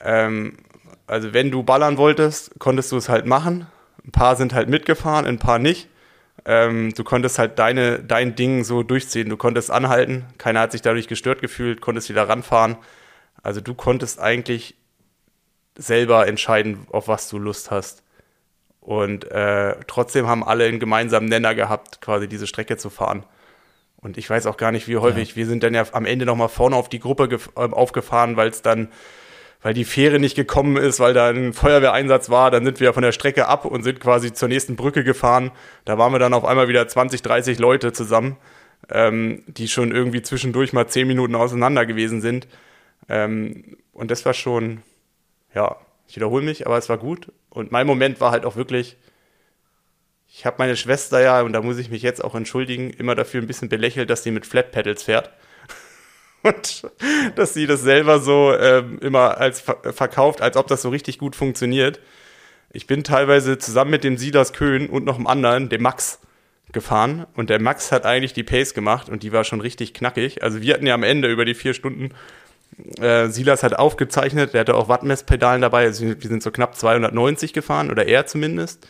ähm, 0.00 0.58
also 1.06 1.32
wenn 1.32 1.50
du 1.50 1.62
ballern 1.62 1.96
wolltest, 1.96 2.58
konntest 2.58 2.92
du 2.92 2.96
es 2.96 3.08
halt 3.08 3.26
machen. 3.26 3.66
Ein 4.04 4.12
paar 4.12 4.36
sind 4.36 4.54
halt 4.54 4.68
mitgefahren, 4.68 5.26
ein 5.26 5.38
paar 5.38 5.58
nicht. 5.58 5.88
Ähm, 6.44 6.92
du 6.94 7.04
konntest 7.04 7.38
halt 7.38 7.58
deine, 7.58 8.00
dein 8.00 8.34
Ding 8.34 8.64
so 8.64 8.82
durchziehen. 8.82 9.28
Du 9.28 9.36
konntest 9.36 9.70
anhalten, 9.70 10.26
keiner 10.38 10.60
hat 10.60 10.72
sich 10.72 10.82
dadurch 10.82 11.08
gestört 11.08 11.40
gefühlt, 11.40 11.80
konntest 11.80 12.08
wieder 12.10 12.28
ranfahren. 12.28 12.76
Also 13.42 13.60
du 13.60 13.74
konntest 13.74 14.20
eigentlich 14.20 14.74
selber 15.76 16.26
entscheiden, 16.26 16.86
auf 16.90 17.08
was 17.08 17.28
du 17.28 17.38
Lust 17.38 17.70
hast. 17.70 18.02
Und 18.80 19.30
äh, 19.30 19.76
trotzdem 19.86 20.26
haben 20.26 20.44
alle 20.44 20.66
einen 20.66 20.78
gemeinsamen 20.78 21.28
Nenner 21.28 21.54
gehabt, 21.54 22.02
quasi 22.02 22.28
diese 22.28 22.46
Strecke 22.46 22.76
zu 22.76 22.90
fahren. 22.90 23.24
Und 23.96 24.18
ich 24.18 24.28
weiß 24.28 24.46
auch 24.46 24.58
gar 24.58 24.70
nicht, 24.70 24.86
wie 24.86 24.98
häufig. 24.98 25.30
Ja. 25.30 25.36
Wir 25.36 25.46
sind 25.46 25.62
dann 25.62 25.72
ja 25.72 25.86
am 25.92 26.04
Ende 26.04 26.26
nochmal 26.26 26.50
vorne 26.50 26.76
auf 26.76 26.90
die 26.90 27.00
Gruppe 27.00 27.38
äh, 27.56 27.60
aufgefahren, 27.60 28.36
weil 28.36 28.48
es 28.48 28.60
dann, 28.60 28.88
weil 29.64 29.72
die 29.72 29.86
Fähre 29.86 30.20
nicht 30.20 30.36
gekommen 30.36 30.76
ist, 30.76 31.00
weil 31.00 31.14
da 31.14 31.30
ein 31.30 31.54
Feuerwehreinsatz 31.54 32.28
war. 32.28 32.50
Dann 32.50 32.66
sind 32.66 32.80
wir 32.80 32.92
von 32.92 33.02
der 33.02 33.12
Strecke 33.12 33.48
ab 33.48 33.64
und 33.64 33.82
sind 33.82 33.98
quasi 33.98 34.30
zur 34.34 34.48
nächsten 34.48 34.76
Brücke 34.76 35.04
gefahren. 35.04 35.52
Da 35.86 35.96
waren 35.96 36.12
wir 36.12 36.18
dann 36.18 36.34
auf 36.34 36.44
einmal 36.44 36.68
wieder 36.68 36.86
20, 36.86 37.22
30 37.22 37.58
Leute 37.58 37.94
zusammen, 37.94 38.36
ähm, 38.90 39.42
die 39.46 39.68
schon 39.68 39.90
irgendwie 39.90 40.20
zwischendurch 40.20 40.74
mal 40.74 40.86
10 40.86 41.08
Minuten 41.08 41.34
auseinander 41.34 41.86
gewesen 41.86 42.20
sind. 42.20 42.46
Ähm, 43.08 43.78
und 43.94 44.10
das 44.10 44.26
war 44.26 44.34
schon, 44.34 44.82
ja, 45.54 45.76
ich 46.08 46.16
wiederhole 46.16 46.44
mich, 46.44 46.66
aber 46.66 46.76
es 46.76 46.90
war 46.90 46.98
gut. 46.98 47.32
Und 47.48 47.72
mein 47.72 47.86
Moment 47.86 48.20
war 48.20 48.32
halt 48.32 48.44
auch 48.44 48.56
wirklich, 48.56 48.98
ich 50.28 50.44
habe 50.44 50.56
meine 50.58 50.76
Schwester 50.76 51.22
ja, 51.22 51.40
und 51.40 51.54
da 51.54 51.62
muss 51.62 51.78
ich 51.78 51.88
mich 51.88 52.02
jetzt 52.02 52.22
auch 52.22 52.34
entschuldigen, 52.34 52.90
immer 52.90 53.14
dafür 53.14 53.40
ein 53.40 53.46
bisschen 53.46 53.70
belächelt, 53.70 54.10
dass 54.10 54.24
sie 54.24 54.30
mit 54.30 54.44
Flat 54.44 54.72
Pedals 54.72 55.04
fährt. 55.04 55.30
Und 56.44 56.90
dass 57.36 57.54
sie 57.54 57.66
das 57.66 57.82
selber 57.82 58.20
so 58.20 58.54
ähm, 58.54 58.98
immer 59.00 59.38
als 59.38 59.60
verkauft, 59.60 60.40
als 60.40 60.56
ob 60.56 60.68
das 60.68 60.82
so 60.82 60.90
richtig 60.90 61.18
gut 61.18 61.34
funktioniert. 61.34 62.00
Ich 62.72 62.86
bin 62.86 63.02
teilweise 63.02 63.58
zusammen 63.58 63.90
mit 63.90 64.04
dem 64.04 64.16
Silas 64.16 64.52
Köhn 64.52 64.88
und 64.88 65.04
noch 65.04 65.16
einem 65.16 65.26
anderen, 65.26 65.68
dem 65.68 65.82
Max, 65.82 66.20
gefahren. 66.74 67.26
Und 67.34 67.48
der 67.48 67.60
Max 67.60 67.90
hat 67.90 68.04
eigentlich 68.04 68.34
die 68.34 68.42
Pace 68.42 68.74
gemacht 68.74 69.08
und 69.08 69.22
die 69.22 69.32
war 69.32 69.44
schon 69.44 69.62
richtig 69.62 69.94
knackig. 69.94 70.42
Also 70.42 70.60
wir 70.60 70.74
hatten 70.74 70.86
ja 70.86 70.92
am 70.92 71.02
Ende 71.02 71.30
über 71.30 71.46
die 71.46 71.54
vier 71.54 71.72
Stunden, 71.72 72.10
äh, 73.00 73.28
Silas 73.28 73.62
hat 73.62 73.78
aufgezeichnet, 73.78 74.52
der 74.52 74.60
hatte 74.60 74.74
auch 74.74 74.88
Wattmesspedalen 74.88 75.62
dabei. 75.62 75.84
Also 75.84 76.04
wir 76.04 76.16
sind 76.20 76.42
so 76.42 76.50
knapp 76.50 76.76
290 76.76 77.54
gefahren 77.54 77.90
oder 77.90 78.06
er 78.06 78.26
zumindest. 78.26 78.86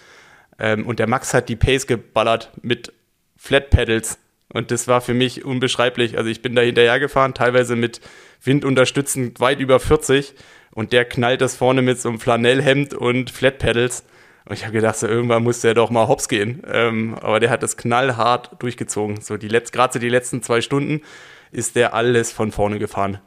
Ähm, 0.59 0.87
und 0.87 0.99
der 0.99 1.07
Max 1.07 1.35
hat 1.35 1.49
die 1.49 1.57
Pace 1.57 1.87
geballert 1.87 2.51
mit 2.63 2.93
Flat 3.37 3.71
Pedals. 3.71 4.19
Und 4.55 4.71
das 4.71 4.89
war 4.89 5.01
für 5.01 5.15
mich 5.15 5.45
unbeschreiblich. 5.45 6.17
Also 6.17 6.31
ich 6.31 6.41
bin 6.41 6.55
da 6.55 6.63
hinterher 6.63 7.01
gefahren, 7.01 7.35
teilweise 7.35 7.75
mit 7.75 8.01
Wind 8.43 8.65
unterstützend 8.65 9.41
weit 9.41 9.59
über 9.59 9.81
40. 9.81 10.35
Und 10.71 10.93
der 10.93 11.05
knallt 11.05 11.41
das 11.41 11.57
vorne 11.57 11.83
mit 11.83 12.01
so 12.01 12.09
einem 12.09 12.21
Flanellhemd 12.21 12.95
und 12.95 13.31
Flat 13.31 13.59
Pedals. 13.59 14.05
Und 14.45 14.55
ich 14.55 14.63
habe 14.63 14.73
gedacht, 14.73 14.97
so, 14.97 15.09
irgendwann 15.09 15.43
muss 15.43 15.61
der 15.61 15.75
doch 15.75 15.91
mal 15.91 16.07
hops 16.07 16.29
gehen. 16.29 16.63
Ähm, 16.71 17.17
aber 17.21 17.41
der 17.41 17.51
hat 17.51 17.65
das 17.65 17.77
knallhart 17.77 18.63
durchgezogen. 18.63 19.21
So 19.21 19.37
die 19.37 19.49
letzt, 19.49 19.73
gerade 19.73 19.95
so 19.95 19.99
die 19.99 20.09
letzten 20.09 20.41
zwei 20.41 20.61
Stunden 20.61 21.03
ist 21.51 21.75
der 21.75 21.93
alles 21.93 22.31
von 22.31 22.53
vorne 22.53 22.79
gefahren. 22.79 23.19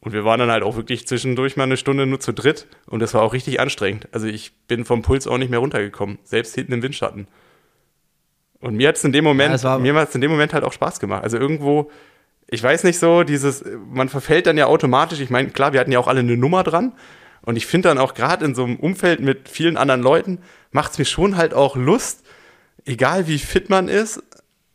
Und 0.00 0.12
wir 0.12 0.26
waren 0.26 0.40
dann 0.40 0.50
halt 0.50 0.62
auch 0.62 0.76
wirklich 0.76 1.06
zwischendurch 1.06 1.56
mal 1.56 1.64
eine 1.64 1.78
Stunde 1.78 2.04
nur 2.04 2.20
zu 2.20 2.32
dritt. 2.32 2.66
Und 2.86 3.00
das 3.00 3.14
war 3.14 3.22
auch 3.22 3.32
richtig 3.32 3.60
anstrengend. 3.60 4.08
Also 4.12 4.26
ich 4.26 4.52
bin 4.68 4.84
vom 4.84 5.00
Puls 5.00 5.26
auch 5.26 5.38
nicht 5.38 5.50
mehr 5.50 5.58
runtergekommen, 5.58 6.18
selbst 6.24 6.54
hinten 6.54 6.74
im 6.74 6.82
Windschatten. 6.82 7.28
Und 8.60 8.76
mir 8.76 8.88
hat 8.88 8.96
es 8.96 9.04
in 9.04 9.12
dem 9.12 9.24
Moment, 9.24 9.62
ja, 9.62 9.78
mir 9.78 9.94
hat 9.94 10.10
es 10.10 10.14
in 10.14 10.20
dem 10.20 10.30
Moment 10.30 10.52
halt 10.52 10.64
auch 10.64 10.72
Spaß 10.72 11.00
gemacht. 11.00 11.22
Also 11.22 11.38
irgendwo, 11.38 11.90
ich 12.46 12.62
weiß 12.62 12.84
nicht 12.84 12.98
so, 12.98 13.22
dieses, 13.22 13.64
man 13.90 14.08
verfällt 14.08 14.46
dann 14.46 14.58
ja 14.58 14.66
automatisch. 14.66 15.20
Ich 15.20 15.30
meine, 15.30 15.48
klar, 15.48 15.72
wir 15.72 15.80
hatten 15.80 15.92
ja 15.92 15.98
auch 15.98 16.08
alle 16.08 16.20
eine 16.20 16.36
Nummer 16.36 16.62
dran. 16.62 16.92
Und 17.42 17.56
ich 17.56 17.66
finde 17.66 17.88
dann 17.88 17.98
auch 17.98 18.12
gerade 18.14 18.44
in 18.44 18.54
so 18.54 18.64
einem 18.64 18.76
Umfeld 18.76 19.20
mit 19.20 19.48
vielen 19.48 19.76
anderen 19.76 20.02
Leuten, 20.02 20.40
macht 20.72 20.92
es 20.92 20.98
mir 20.98 21.06
schon 21.06 21.36
halt 21.36 21.54
auch 21.54 21.74
Lust, 21.74 22.22
egal 22.84 23.26
wie 23.26 23.38
fit 23.38 23.70
man 23.70 23.88
ist, 23.88 24.22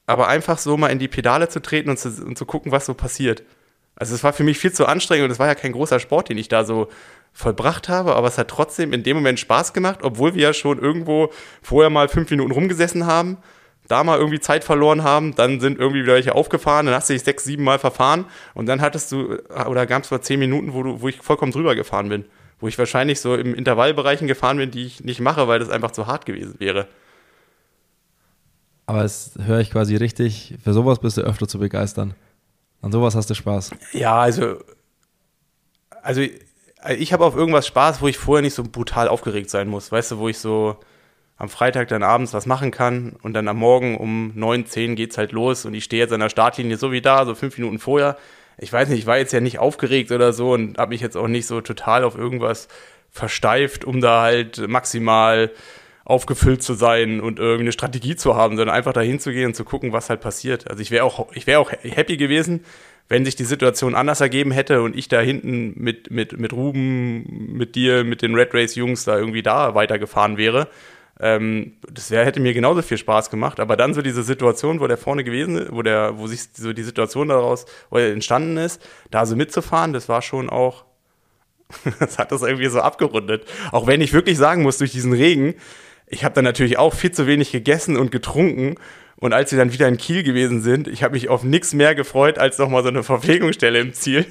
aber 0.07 0.27
einfach 0.27 0.57
so 0.57 0.75
mal 0.77 0.87
in 0.87 0.99
die 0.99 1.07
Pedale 1.07 1.47
zu 1.49 1.61
treten 1.61 1.89
und 1.89 1.99
zu, 1.99 2.09
und 2.25 2.37
zu 2.37 2.45
gucken, 2.45 2.71
was 2.71 2.85
so 2.85 2.93
passiert. 2.93 3.43
Also 3.95 4.13
es 4.13 4.23
war 4.23 4.33
für 4.33 4.43
mich 4.43 4.57
viel 4.57 4.73
zu 4.73 4.87
anstrengend 4.87 5.25
und 5.25 5.31
es 5.31 5.39
war 5.39 5.47
ja 5.47 5.55
kein 5.55 5.71
großer 5.71 5.99
Sport, 5.99 6.29
den 6.29 6.37
ich 6.37 6.47
da 6.47 6.65
so 6.65 6.89
vollbracht 7.33 7.87
habe, 7.89 8.15
aber 8.15 8.27
es 8.27 8.37
hat 8.37 8.47
trotzdem 8.49 8.93
in 8.93 9.03
dem 9.03 9.17
Moment 9.17 9.39
Spaß 9.39 9.73
gemacht, 9.73 9.99
obwohl 10.03 10.35
wir 10.35 10.41
ja 10.41 10.53
schon 10.53 10.79
irgendwo 10.79 11.31
vorher 11.61 11.89
mal 11.89 12.07
fünf 12.07 12.29
Minuten 12.29 12.51
rumgesessen 12.51 13.05
haben, 13.05 13.37
da 13.87 14.03
mal 14.03 14.17
irgendwie 14.17 14.39
Zeit 14.39 14.63
verloren 14.63 15.03
haben, 15.03 15.35
dann 15.35 15.59
sind 15.59 15.79
irgendwie 15.79 16.03
wieder 16.03 16.13
welche 16.13 16.35
aufgefahren, 16.35 16.85
dann 16.85 16.95
hast 16.95 17.09
du 17.09 17.13
dich 17.13 17.23
sechs, 17.23 17.43
sieben 17.43 17.63
Mal 17.63 17.79
verfahren 17.79 18.25
und 18.53 18.65
dann 18.65 18.81
hattest 18.81 19.11
du, 19.11 19.37
oder 19.67 19.85
gab 19.85 20.03
es 20.03 20.11
mal 20.11 20.21
zehn 20.21 20.39
Minuten, 20.39 20.73
wo, 20.73 20.83
du, 20.83 21.01
wo 21.01 21.07
ich 21.07 21.17
vollkommen 21.17 21.51
drüber 21.51 21.75
gefahren 21.75 22.09
bin, 22.09 22.25
wo 22.59 22.67
ich 22.67 22.77
wahrscheinlich 22.77 23.19
so 23.19 23.35
im 23.35 23.53
Intervallbereichen 23.53 24.27
gefahren 24.27 24.57
bin, 24.57 24.71
die 24.71 24.85
ich 24.85 25.03
nicht 25.03 25.19
mache, 25.19 25.47
weil 25.47 25.59
das 25.59 25.69
einfach 25.69 25.91
zu 25.91 26.07
hart 26.07 26.25
gewesen 26.25 26.55
wäre. 26.59 26.87
Aber 28.87 29.03
es 29.03 29.33
höre 29.43 29.59
ich 29.59 29.71
quasi 29.71 29.95
richtig, 29.95 30.55
für 30.63 30.73
sowas 30.73 30.99
bist 30.99 31.17
du 31.17 31.21
öfter 31.21 31.47
zu 31.47 31.59
begeistern. 31.59 32.13
An 32.81 32.91
sowas 32.91 33.15
hast 33.15 33.29
du 33.29 33.33
Spaß. 33.33 33.71
Ja, 33.93 34.19
also, 34.19 34.57
also 36.03 36.21
ich 36.21 37.13
habe 37.13 37.25
auf 37.25 37.35
irgendwas 37.35 37.65
Spaß, 37.65 38.01
wo 38.01 38.07
ich 38.07 38.17
vorher 38.17 38.43
nicht 38.43 38.53
so 38.53 38.63
brutal 38.63 39.07
aufgeregt 39.07 39.49
sein 39.49 39.67
muss. 39.67 39.91
Weißt 39.91 40.11
du, 40.11 40.19
wo 40.19 40.29
ich 40.29 40.37
so 40.37 40.77
am 41.37 41.49
Freitag 41.49 41.89
dann 41.89 42.03
abends 42.03 42.33
was 42.33 42.45
machen 42.45 42.71
kann 42.71 43.15
und 43.21 43.33
dann 43.33 43.47
am 43.47 43.57
Morgen 43.57 43.97
um 43.97 44.31
9, 44.35 44.65
10 44.65 44.95
geht's 44.95 45.17
halt 45.17 45.31
los 45.31 45.65
und 45.65 45.73
ich 45.73 45.83
stehe 45.83 46.01
jetzt 46.01 46.13
an 46.13 46.21
der 46.21 46.29
Startlinie 46.29 46.77
so 46.77 46.91
wie 46.91 47.01
da, 47.01 47.25
so 47.25 47.35
fünf 47.35 47.57
Minuten 47.57 47.79
vorher. 47.79 48.17
Ich 48.57 48.71
weiß 48.71 48.87
nicht, 48.87 48.99
ich 48.99 49.05
war 49.05 49.17
jetzt 49.17 49.33
ja 49.33 49.41
nicht 49.41 49.59
aufgeregt 49.59 50.11
oder 50.11 50.31
so 50.31 50.53
und 50.53 50.77
habe 50.77 50.89
mich 50.89 51.01
jetzt 51.01 51.17
auch 51.17 51.27
nicht 51.27 51.45
so 51.45 51.59
total 51.59 52.05
auf 52.05 52.17
irgendwas 52.17 52.69
versteift, 53.11 53.83
um 53.83 53.99
da 53.99 54.21
halt 54.21 54.65
maximal 54.67 55.51
aufgefüllt 56.05 56.61
zu 56.61 56.73
sein 56.75 57.19
und 57.19 57.39
irgendwie 57.39 57.63
eine 57.63 57.71
Strategie 57.71 58.15
zu 58.15 58.35
haben, 58.35 58.57
sondern 58.57 58.75
einfach 58.75 58.93
dahin 58.93 59.19
zu 59.19 59.31
gehen 59.31 59.47
und 59.47 59.55
zu 59.55 59.65
gucken, 59.65 59.91
was 59.91 60.09
halt 60.09 60.21
passiert. 60.21 60.69
Also 60.69 60.81
ich 60.81 60.91
wäre 60.91 61.03
auch, 61.03 61.27
ich 61.33 61.47
wäre 61.47 61.59
auch 61.59 61.71
happy 61.71 62.15
gewesen, 62.15 62.63
wenn 63.09 63.25
sich 63.25 63.35
die 63.35 63.43
Situation 63.43 63.95
anders 63.95 64.21
ergeben 64.21 64.51
hätte 64.51 64.81
und 64.81 64.95
ich 64.95 65.07
da 65.07 65.19
hinten 65.19 65.73
mit, 65.75 66.11
mit, 66.11 66.37
mit 66.39 66.53
Ruben, 66.53 67.53
mit 67.53 67.75
dir, 67.75 68.03
mit 68.03 68.21
den 68.21 68.35
Red 68.35 68.53
Race 68.53 68.75
Jungs 68.75 69.03
da 69.03 69.17
irgendwie 69.17 69.43
da 69.43 69.75
weitergefahren 69.75 70.37
wäre. 70.37 70.67
Ähm, 71.19 71.73
das 71.89 72.11
wär, 72.11 72.25
hätte 72.25 72.39
mir 72.39 72.53
genauso 72.53 72.81
viel 72.81 72.97
Spaß 72.97 73.29
gemacht. 73.29 73.59
Aber 73.59 73.77
dann 73.77 73.93
so 73.93 74.01
diese 74.01 74.23
Situation, 74.23 74.79
wo 74.79 74.87
der 74.87 74.97
vorne 74.97 75.23
gewesen, 75.23 75.67
wo 75.71 75.81
der, 75.81 76.17
wo 76.17 76.27
sich 76.27 76.49
so 76.53 76.73
die 76.73 76.83
Situation 76.83 77.29
daraus 77.29 77.65
entstanden 77.91 78.57
ist, 78.57 78.81
da 79.11 79.25
so 79.25 79.35
mitzufahren, 79.35 79.93
das 79.93 80.09
war 80.09 80.21
schon 80.21 80.49
auch, 80.49 80.85
das 81.99 82.17
hat 82.17 82.31
das 82.31 82.41
irgendwie 82.41 82.67
so 82.67 82.81
abgerundet. 82.81 83.45
Auch 83.71 83.87
wenn 83.87 84.01
ich 84.01 84.13
wirklich 84.13 84.37
sagen 84.37 84.63
muss, 84.63 84.77
durch 84.77 84.91
diesen 84.91 85.13
Regen, 85.13 85.55
ich 86.07 86.23
habe 86.23 86.35
dann 86.35 86.43
natürlich 86.43 86.77
auch 86.77 86.93
viel 86.93 87.11
zu 87.11 87.27
wenig 87.27 87.51
gegessen 87.51 87.97
und 87.97 88.11
getrunken. 88.11 88.75
Und 89.17 89.33
als 89.33 89.51
wir 89.51 89.57
dann 89.57 89.71
wieder 89.71 89.87
in 89.87 89.97
Kiel 89.97 90.23
gewesen 90.23 90.61
sind, 90.61 90.89
ich 90.89 91.01
habe 91.01 91.13
mich 91.13 91.29
auf 91.29 91.43
nichts 91.43 91.73
mehr 91.73 91.95
gefreut 91.95 92.37
als 92.37 92.57
nochmal 92.57 92.83
so 92.83 92.89
eine 92.89 93.03
Verpflegungsstelle 93.03 93.79
im 93.79 93.93
Ziel. 93.93 94.25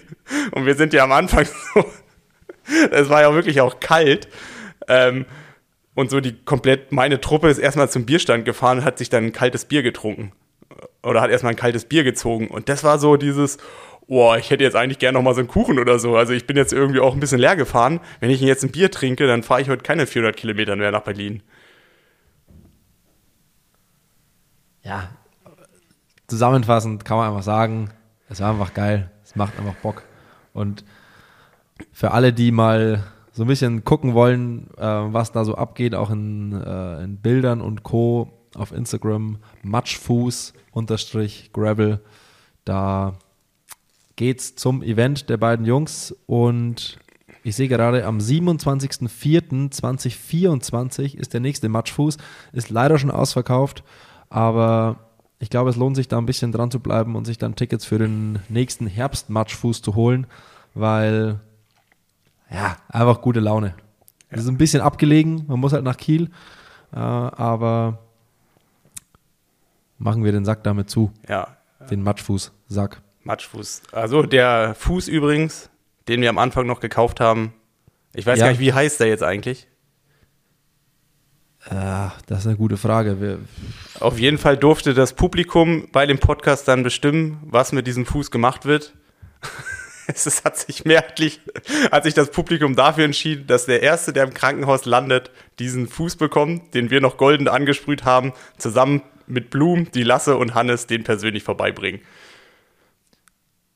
Und 0.52 0.66
wir 0.66 0.74
sind 0.74 0.92
ja 0.92 1.02
am 1.04 1.12
Anfang 1.12 1.46
so, 1.74 1.84
es 2.90 3.08
war 3.08 3.22
ja 3.22 3.34
wirklich 3.34 3.62
auch 3.62 3.80
kalt. 3.80 4.28
Ähm, 4.86 5.24
und 5.94 6.10
so 6.10 6.20
die 6.20 6.32
komplett, 6.32 6.92
meine 6.92 7.20
Truppe 7.20 7.48
ist 7.48 7.58
erstmal 7.58 7.90
zum 7.90 8.06
Bierstand 8.06 8.44
gefahren 8.44 8.78
und 8.78 8.84
hat 8.84 8.98
sich 8.98 9.10
dann 9.10 9.24
ein 9.24 9.32
kaltes 9.32 9.64
Bier 9.64 9.82
getrunken. 9.82 10.32
Oder 11.02 11.20
hat 11.20 11.30
erstmal 11.30 11.52
ein 11.52 11.56
kaltes 11.56 11.84
Bier 11.84 12.04
gezogen. 12.04 12.48
Und 12.48 12.68
das 12.68 12.82
war 12.82 12.98
so 12.98 13.16
dieses, 13.16 13.58
oh, 14.06 14.34
ich 14.38 14.50
hätte 14.50 14.64
jetzt 14.64 14.74
eigentlich 14.74 14.98
gerne 14.98 15.18
noch 15.18 15.22
mal 15.22 15.34
so 15.34 15.40
einen 15.40 15.48
Kuchen 15.48 15.78
oder 15.78 15.98
so. 15.98 16.16
Also 16.16 16.32
ich 16.32 16.46
bin 16.46 16.56
jetzt 16.56 16.72
irgendwie 16.72 17.00
auch 17.00 17.14
ein 17.14 17.20
bisschen 17.20 17.38
leer 17.38 17.56
gefahren. 17.56 18.00
Wenn 18.20 18.30
ich 18.30 18.40
jetzt 18.40 18.64
ein 18.64 18.72
Bier 18.72 18.90
trinke, 18.90 19.26
dann 19.26 19.42
fahre 19.42 19.60
ich 19.60 19.68
heute 19.68 19.82
keine 19.82 20.06
400 20.06 20.36
Kilometer 20.36 20.76
mehr 20.76 20.90
nach 20.90 21.02
Berlin. 21.02 21.42
ja, 24.84 25.08
zusammenfassend 26.28 27.04
kann 27.04 27.16
man 27.16 27.28
einfach 27.28 27.42
sagen, 27.42 27.90
es 28.28 28.40
war 28.40 28.50
einfach 28.50 28.74
geil, 28.74 29.10
es 29.24 29.34
macht 29.34 29.58
einfach 29.58 29.74
Bock. 29.76 30.04
Und 30.52 30.84
für 31.92 32.12
alle, 32.12 32.32
die 32.32 32.52
mal 32.52 33.02
so 33.34 33.42
ein 33.42 33.48
bisschen 33.48 33.84
gucken 33.84 34.14
wollen, 34.14 34.68
äh, 34.78 34.82
was 34.82 35.32
da 35.32 35.44
so 35.44 35.56
abgeht, 35.56 35.94
auch 35.94 36.08
in, 36.10 36.52
äh, 36.52 37.02
in 37.02 37.16
Bildern 37.16 37.60
und 37.60 37.82
Co. 37.82 38.30
auf 38.54 38.72
Instagram, 38.72 39.36
Matschfuß 39.62 40.54
unterstrich 40.70 41.50
Gravel, 41.52 42.00
da 42.64 43.18
geht's 44.16 44.54
zum 44.54 44.82
Event 44.82 45.28
der 45.28 45.36
beiden 45.36 45.66
Jungs 45.66 46.16
und 46.26 46.98
ich 47.42 47.56
sehe 47.56 47.68
gerade 47.68 48.06
am 48.06 48.18
27.04.2024 48.18 51.16
ist 51.16 51.34
der 51.34 51.40
nächste 51.40 51.68
Matschfuß, 51.68 52.16
ist 52.52 52.70
leider 52.70 52.98
schon 52.98 53.10
ausverkauft. 53.10 53.84
Aber 54.30 55.10
ich 55.40 55.50
glaube, 55.50 55.68
es 55.68 55.76
lohnt 55.76 55.96
sich 55.96 56.08
da 56.08 56.16
ein 56.16 56.24
bisschen 56.24 56.52
dran 56.52 56.70
zu 56.70 56.80
bleiben 56.80 57.16
und 57.16 57.26
sich 57.26 57.36
dann 57.36 57.54
Tickets 57.54 57.84
für 57.84 57.98
den 57.98 58.38
nächsten 58.48 58.86
Herbstmatschfuß 58.86 59.82
zu 59.82 59.94
holen, 59.94 60.26
weil 60.72 61.40
ja, 62.50 62.76
einfach 62.88 63.20
gute 63.20 63.40
Laune. 63.40 63.74
Es 64.28 64.40
ist 64.40 64.48
ein 64.48 64.58
bisschen 64.58 64.80
abgelegen, 64.80 65.44
man 65.46 65.60
muss 65.60 65.72
halt 65.72 65.84
nach 65.84 65.96
Kiel, 65.96 66.30
äh, 66.92 66.98
aber 66.98 67.98
machen 69.98 70.24
wir 70.24 70.32
den 70.32 70.44
Sack 70.44 70.64
damit 70.64 70.90
zu. 70.90 71.12
Ja. 71.28 71.56
Den 71.90 72.02
Matschfuß-Sack. 72.02 73.00
Matschfuß. 73.22 73.82
Also 73.92 74.22
der 74.22 74.74
Fuß 74.74 75.08
übrigens, 75.08 75.70
den 76.08 76.20
wir 76.20 76.30
am 76.30 76.38
Anfang 76.38 76.66
noch 76.66 76.80
gekauft 76.80 77.20
haben. 77.20 77.54
Ich 78.14 78.26
weiß 78.26 78.38
ja. 78.38 78.46
gar 78.46 78.50
nicht, 78.50 78.60
wie 78.60 78.72
heißt 78.72 79.00
der 79.00 79.08
jetzt 79.08 79.22
eigentlich? 79.22 79.68
Ja, 81.70 82.12
das 82.26 82.40
ist 82.40 82.46
eine 82.46 82.56
gute 82.56 82.76
Frage. 82.76 83.20
Wir 83.20 83.38
Auf 84.00 84.18
jeden 84.18 84.36
Fall 84.38 84.56
durfte 84.56 84.92
das 84.92 85.14
Publikum 85.14 85.88
bei 85.92 86.04
dem 86.06 86.18
Podcast 86.18 86.68
dann 86.68 86.82
bestimmen, 86.82 87.38
was 87.44 87.72
mit 87.72 87.86
diesem 87.86 88.04
Fuß 88.04 88.30
gemacht 88.30 88.66
wird. 88.66 88.94
es 90.14 90.44
hat 90.44 90.56
sich 90.56 90.84
mehrheitlich, 90.84 91.40
hat 91.90 92.04
sich 92.04 92.14
das 92.14 92.30
Publikum 92.30 92.76
dafür 92.76 93.04
entschieden, 93.04 93.46
dass 93.46 93.66
der 93.66 93.82
Erste, 93.82 94.12
der 94.12 94.24
im 94.24 94.34
Krankenhaus 94.34 94.84
landet, 94.84 95.30
diesen 95.58 95.88
Fuß 95.88 96.16
bekommt, 96.16 96.74
den 96.74 96.90
wir 96.90 97.00
noch 97.00 97.16
golden 97.16 97.48
angesprüht 97.48 98.04
haben, 98.04 98.32
zusammen 98.58 99.02
mit 99.26 99.50
Blum, 99.50 99.90
die 99.92 100.02
Lasse 100.02 100.36
und 100.36 100.54
Hannes 100.54 100.86
den 100.86 101.04
persönlich 101.04 101.42
vorbeibringen. 101.42 102.00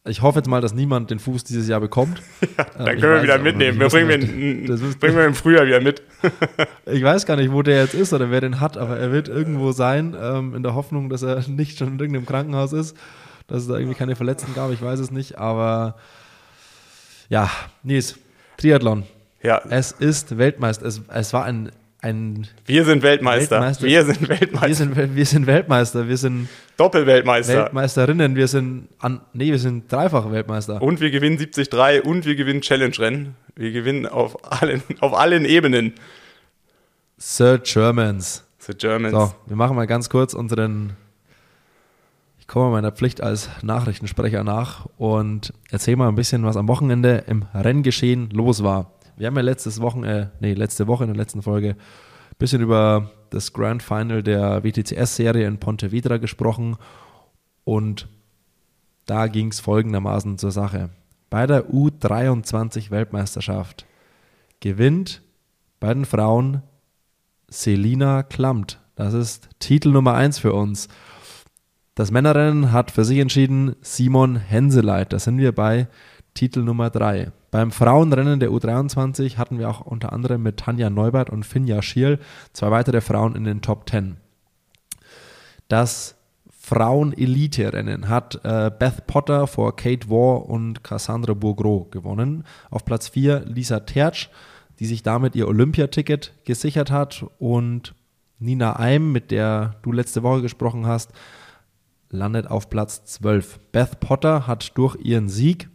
Ich 0.08 0.22
hoffe 0.22 0.38
jetzt 0.38 0.48
mal, 0.48 0.62
dass 0.62 0.72
niemand 0.72 1.10
den 1.10 1.18
Fuß 1.18 1.44
dieses 1.44 1.68
Jahr 1.68 1.80
bekommt. 1.80 2.22
Ja, 2.56 2.64
dann 2.84 2.88
ähm, 2.88 3.00
können 3.00 3.14
wir 3.14 3.22
wieder 3.22 3.38
mitnehmen. 3.38 3.78
Wir 3.78 3.88
bringen, 3.88 4.66
wir, 4.66 4.68
das 4.68 4.96
bringen 4.96 5.16
wir 5.16 5.24
im 5.26 5.34
Frühjahr 5.34 5.66
wieder 5.66 5.80
mit. 5.80 6.02
ich 6.86 7.02
weiß 7.02 7.26
gar 7.26 7.36
nicht, 7.36 7.52
wo 7.52 7.62
der 7.62 7.82
jetzt 7.82 7.94
ist 7.94 8.12
oder 8.12 8.30
wer 8.30 8.40
den 8.40 8.60
hat, 8.60 8.76
aber 8.76 8.96
er 8.96 9.12
wird 9.12 9.28
irgendwo 9.28 9.72
sein, 9.72 10.16
ähm, 10.20 10.54
in 10.54 10.62
der 10.62 10.74
Hoffnung, 10.74 11.08
dass 11.08 11.22
er 11.22 11.46
nicht 11.48 11.78
schon 11.78 11.88
in 11.88 11.98
irgendeinem 11.98 12.26
Krankenhaus 12.26 12.72
ist, 12.72 12.96
dass 13.46 13.62
es 13.62 13.68
da 13.68 13.76
irgendwie 13.76 13.96
keine 13.96 14.16
Verletzten 14.16 14.54
gab. 14.54 14.72
Ich 14.72 14.82
weiß 14.82 14.98
es 14.98 15.10
nicht, 15.10 15.38
aber 15.38 15.96
ja, 17.28 17.50
Nils, 17.82 18.18
Triathlon. 18.56 19.04
Ja. 19.42 19.62
Es 19.70 19.92
ist 19.92 20.36
Weltmeister. 20.36 20.86
Es, 20.86 21.00
es 21.08 21.32
war 21.32 21.44
ein 21.44 21.70
ein 22.00 22.46
wir 22.66 22.84
sind 22.84 23.02
Weltmeister. 23.02 23.60
Weltmeister. 23.60 23.86
Wir 23.86 24.04
sind 24.04 24.28
Weltmeister. 24.28 24.68
Wir 24.68 24.74
sind, 24.74 25.16
wir 25.16 25.26
sind 25.26 25.46
Weltmeister. 25.46 26.08
Wir 26.08 26.16
sind 26.16 26.48
Doppelweltmeister. 26.76 27.64
Weltmeisterinnen. 27.64 28.36
Wir 28.36 28.46
sind 28.46 28.88
an, 29.00 29.20
nee, 29.32 29.50
wir 29.50 29.58
sind 29.58 29.90
dreifache 29.90 30.30
Weltmeister. 30.30 30.80
Und 30.80 31.00
wir 31.00 31.10
gewinnen 31.10 31.38
73 31.38 32.04
und 32.04 32.24
wir 32.24 32.36
gewinnen 32.36 32.60
Challenge-Rennen. 32.60 33.34
Wir 33.56 33.72
gewinnen 33.72 34.06
auf 34.06 34.36
allen, 34.50 34.82
auf 35.00 35.12
allen 35.12 35.44
Ebenen. 35.44 35.94
Sir 37.16 37.58
Germans. 37.58 38.44
Sir 38.58 38.74
Germans. 38.74 39.12
So, 39.12 39.34
wir 39.46 39.56
machen 39.56 39.74
mal 39.74 39.86
ganz 39.86 40.08
kurz 40.08 40.34
unseren. 40.34 40.92
Ich 42.48 42.54
komme 42.54 42.70
meiner 42.70 42.92
Pflicht 42.92 43.20
als 43.20 43.50
Nachrichtensprecher 43.60 44.42
nach 44.42 44.86
und 44.96 45.52
erzähle 45.70 45.98
mal 45.98 46.08
ein 46.08 46.14
bisschen, 46.14 46.44
was 46.44 46.56
am 46.56 46.66
Wochenende 46.66 47.24
im 47.26 47.44
Renngeschehen 47.52 48.30
los 48.30 48.62
war. 48.62 48.94
Wir 49.18 49.26
haben 49.26 49.36
ja 49.36 49.42
letztes 49.42 49.82
Wochen, 49.82 50.02
äh, 50.02 50.28
nee, 50.40 50.54
letzte 50.54 50.86
Woche 50.86 51.04
in 51.04 51.10
der 51.10 51.18
letzten 51.18 51.42
Folge 51.42 51.72
ein 51.72 52.36
bisschen 52.38 52.62
über 52.62 53.10
das 53.28 53.52
Grand 53.52 53.82
Final 53.82 54.22
der 54.22 54.64
WTCS-Serie 54.64 55.46
in 55.46 55.60
Ponte 55.60 55.92
Vedra 55.92 56.16
gesprochen 56.16 56.78
und 57.64 58.08
da 59.04 59.26
ging 59.26 59.48
es 59.48 59.60
folgendermaßen 59.60 60.38
zur 60.38 60.50
Sache. 60.50 60.88
Bei 61.28 61.46
der 61.46 61.68
U23-Weltmeisterschaft 61.68 63.84
gewinnt 64.60 65.20
bei 65.80 65.92
den 65.92 66.06
Frauen 66.06 66.62
Selina 67.48 68.22
Klamt. 68.22 68.80
Das 68.96 69.12
ist 69.12 69.50
Titel 69.58 69.90
Nummer 69.90 70.14
1 70.14 70.38
für 70.38 70.54
uns. 70.54 70.88
Das 71.98 72.12
Männerrennen 72.12 72.70
hat 72.70 72.92
für 72.92 73.04
sich 73.04 73.18
entschieden 73.18 73.74
Simon 73.80 74.36
Henseleit. 74.36 75.12
Da 75.12 75.18
sind 75.18 75.38
wir 75.38 75.50
bei 75.50 75.88
Titel 76.32 76.60
Nummer 76.60 76.90
3. 76.90 77.32
Beim 77.50 77.72
Frauenrennen 77.72 78.38
der 78.38 78.50
U23 78.50 79.36
hatten 79.36 79.58
wir 79.58 79.68
auch 79.68 79.80
unter 79.80 80.12
anderem 80.12 80.44
mit 80.44 80.58
Tanja 80.58 80.90
Neubert 80.90 81.28
und 81.28 81.42
Finja 81.42 81.82
Schierl 81.82 82.20
zwei 82.52 82.70
weitere 82.70 83.00
Frauen 83.00 83.34
in 83.34 83.42
den 83.42 83.62
Top 83.62 83.90
10. 83.90 84.16
Das 85.66 86.14
Frauen-Elite-Rennen 86.60 88.08
hat 88.08 88.44
äh, 88.44 88.70
Beth 88.70 89.08
Potter 89.08 89.48
vor 89.48 89.74
Kate 89.74 90.08
Waugh 90.08 90.46
und 90.48 90.84
Cassandra 90.84 91.34
Bourgreau 91.34 91.88
gewonnen. 91.90 92.44
Auf 92.70 92.84
Platz 92.84 93.08
4 93.08 93.40
Lisa 93.46 93.80
Tertsch, 93.80 94.28
die 94.78 94.86
sich 94.86 95.02
damit 95.02 95.34
ihr 95.34 95.48
Olympiaticket 95.48 96.32
gesichert 96.44 96.92
hat. 96.92 97.26
Und 97.40 97.96
Nina 98.38 98.78
Eim, 98.78 99.10
mit 99.10 99.32
der 99.32 99.74
du 99.82 99.90
letzte 99.90 100.22
Woche 100.22 100.42
gesprochen 100.42 100.86
hast, 100.86 101.12
landet 102.10 102.50
auf 102.50 102.70
Platz 102.70 103.04
12. 103.04 103.60
Beth 103.72 104.00
Potter 104.00 104.46
hat 104.46 104.76
durch 104.76 104.96
ihren 104.96 105.28
Sieg 105.28 105.68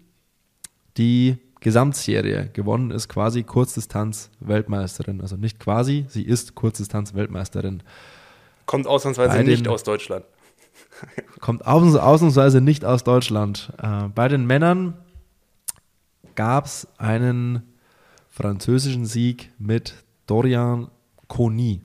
die 0.97 1.37
Gesamtserie 1.59 2.49
gewonnen 2.51 2.91
ist, 2.91 3.07
quasi 3.07 3.43
Kurzdistanz-Weltmeisterin. 3.43 5.21
Also 5.21 5.37
nicht 5.37 5.59
quasi, 5.59 6.05
sie 6.09 6.23
ist 6.23 6.55
Kurzdistanz-Weltmeisterin. 6.55 7.83
Kommt 8.65 8.85
ausnahmsweise 8.85 9.37
den, 9.37 9.47
nicht 9.47 9.67
aus 9.67 9.83
Deutschland. 9.83 10.25
kommt 11.39 11.65
aus, 11.65 11.95
ausnahmsweise 11.95 12.59
nicht 12.59 12.83
aus 12.83 13.03
Deutschland. 13.03 13.71
Äh, 13.81 14.09
bei 14.09 14.27
den 14.27 14.45
Männern 14.45 14.95
gab 16.35 16.65
es 16.65 16.87
einen 16.97 17.63
französischen 18.29 19.05
Sieg 19.05 19.51
mit 19.57 19.95
Dorian 20.27 20.89
Coni. 21.27 21.81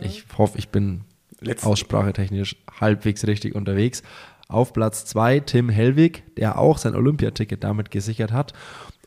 Ich 0.00 0.24
hoffe, 0.36 0.58
ich 0.58 0.70
bin 0.70 1.04
Letzten. 1.46 1.68
aussprachetechnisch 1.68 2.56
halbwegs 2.80 3.26
richtig 3.26 3.54
unterwegs. 3.54 4.02
Auf 4.48 4.72
Platz 4.72 5.04
2 5.06 5.40
Tim 5.40 5.68
Hellwig, 5.68 6.22
der 6.36 6.58
auch 6.58 6.78
sein 6.78 6.94
Olympiaticket 6.94 7.64
damit 7.64 7.90
gesichert 7.90 8.32
hat. 8.32 8.52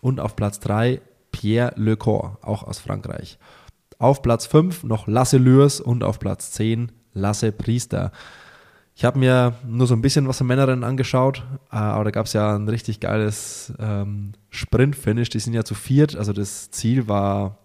Und 0.01 0.19
auf 0.19 0.35
Platz 0.35 0.59
3 0.59 1.01
Pierre 1.31 1.73
Lecor, 1.75 2.39
auch 2.41 2.63
aus 2.63 2.79
Frankreich. 2.79 3.37
Auf 3.99 4.21
Platz 4.21 4.45
5 4.45 4.83
noch 4.83 5.07
Lasse 5.07 5.37
Lürs 5.37 5.79
und 5.79 6.03
auf 6.03 6.19
Platz 6.19 6.51
10 6.51 6.91
Lasse 7.13 7.51
Priester. 7.51 8.11
Ich 8.95 9.05
habe 9.05 9.19
mir 9.19 9.53
nur 9.63 9.85
so 9.85 9.93
ein 9.93 10.01
bisschen 10.01 10.27
was 10.27 10.41
am 10.41 10.47
Männerrennen 10.47 10.83
angeschaut, 10.83 11.43
äh, 11.71 11.75
aber 11.75 12.05
da 12.05 12.11
gab 12.11 12.25
es 12.25 12.33
ja 12.33 12.55
ein 12.55 12.67
richtig 12.67 12.99
geiles 12.99 13.71
ähm, 13.77 14.33
Sprint-Finish. 14.49 15.29
Die 15.29 15.39
sind 15.39 15.53
ja 15.53 15.63
zu 15.63 15.75
viert, 15.75 16.15
also 16.15 16.33
das 16.33 16.71
Ziel 16.71 17.07
war 17.07 17.59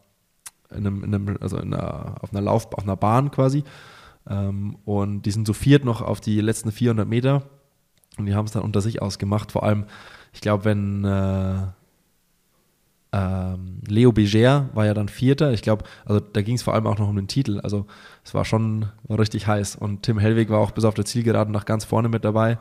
in 0.70 0.86
einem, 0.86 1.04
in 1.04 1.14
einem, 1.14 1.38
also 1.40 1.56
in 1.56 1.72
einer, 1.72 2.16
auf 2.20 2.32
einer 2.32 2.42
Lauf, 2.42 2.72
auf 2.74 2.82
einer 2.82 2.96
Bahn 2.96 3.30
quasi. 3.30 3.64
Ähm, 4.28 4.76
und 4.84 5.22
die 5.22 5.30
sind 5.30 5.46
zu 5.46 5.52
viert 5.52 5.84
noch 5.84 6.00
auf 6.02 6.20
die 6.20 6.40
letzten 6.40 6.72
400 6.72 7.08
Meter 7.08 7.42
und 8.18 8.26
die 8.26 8.34
haben 8.34 8.46
es 8.46 8.52
dann 8.52 8.62
unter 8.62 8.80
sich 8.80 9.02
ausgemacht. 9.02 9.52
Vor 9.52 9.62
allem, 9.62 9.86
ich 10.32 10.40
glaube, 10.40 10.64
wenn 10.64 11.04
äh, 11.04 11.66
ähm, 13.14 13.80
Leo 13.86 14.12
Beger 14.12 14.70
war 14.72 14.86
ja 14.86 14.94
dann 14.94 15.08
Vierter. 15.08 15.52
Ich 15.52 15.62
glaube, 15.62 15.84
also 16.04 16.20
da 16.20 16.40
ging 16.42 16.54
es 16.54 16.62
vor 16.62 16.74
allem 16.74 16.86
auch 16.86 16.98
noch 16.98 17.08
um 17.08 17.16
den 17.16 17.28
Titel. 17.28 17.60
Also 17.60 17.86
es 18.24 18.32
war 18.32 18.44
schon 18.44 18.86
war 19.04 19.18
richtig 19.18 19.46
heiß. 19.46 19.76
Und 19.76 20.02
Tim 20.02 20.18
Hellwig 20.18 20.48
war 20.48 20.60
auch 20.60 20.70
bis 20.70 20.84
auf 20.84 20.94
der 20.94 21.04
Zielgeraden 21.04 21.52
nach 21.52 21.66
ganz 21.66 21.84
vorne 21.84 22.08
mit 22.08 22.24
dabei. 22.24 22.58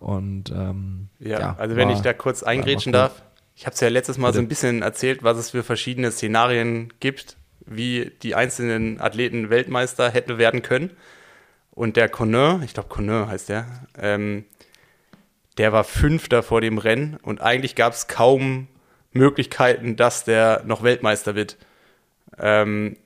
Und 0.00 0.50
ähm, 0.50 1.08
ja, 1.18 1.40
ja, 1.40 1.56
also 1.58 1.76
wenn 1.76 1.88
war, 1.88 1.96
ich 1.96 2.02
da 2.02 2.12
kurz 2.12 2.42
eingrätschen 2.42 2.92
darf, 2.92 3.22
ich 3.56 3.66
habe 3.66 3.74
es 3.74 3.80
ja 3.80 3.88
letztes 3.88 4.18
Mal 4.18 4.28
Bitte. 4.28 4.36
so 4.36 4.42
ein 4.42 4.48
bisschen 4.48 4.82
erzählt, 4.82 5.22
was 5.22 5.38
es 5.38 5.50
für 5.50 5.62
verschiedene 5.62 6.10
Szenarien 6.10 6.92
gibt, 7.00 7.36
wie 7.60 8.12
die 8.22 8.34
einzelnen 8.34 9.00
Athleten 9.00 9.50
Weltmeister 9.50 10.10
hätten 10.10 10.38
werden 10.38 10.62
können. 10.62 10.90
Und 11.70 11.96
der 11.96 12.08
Connor, 12.08 12.60
ich 12.64 12.74
glaube 12.74 12.88
Connor 12.88 13.28
heißt 13.28 13.48
der, 13.48 13.66
ähm, 13.98 14.44
der 15.58 15.72
war 15.72 15.84
Fünfter 15.84 16.42
vor 16.42 16.60
dem 16.60 16.78
Rennen 16.78 17.16
und 17.22 17.40
eigentlich 17.40 17.74
gab 17.74 17.92
es 17.92 18.06
kaum 18.06 18.68
Möglichkeiten, 19.12 19.96
dass 19.96 20.24
der 20.24 20.62
noch 20.66 20.82
Weltmeister 20.82 21.34
wird. 21.34 21.56
Ähm, 22.38 22.96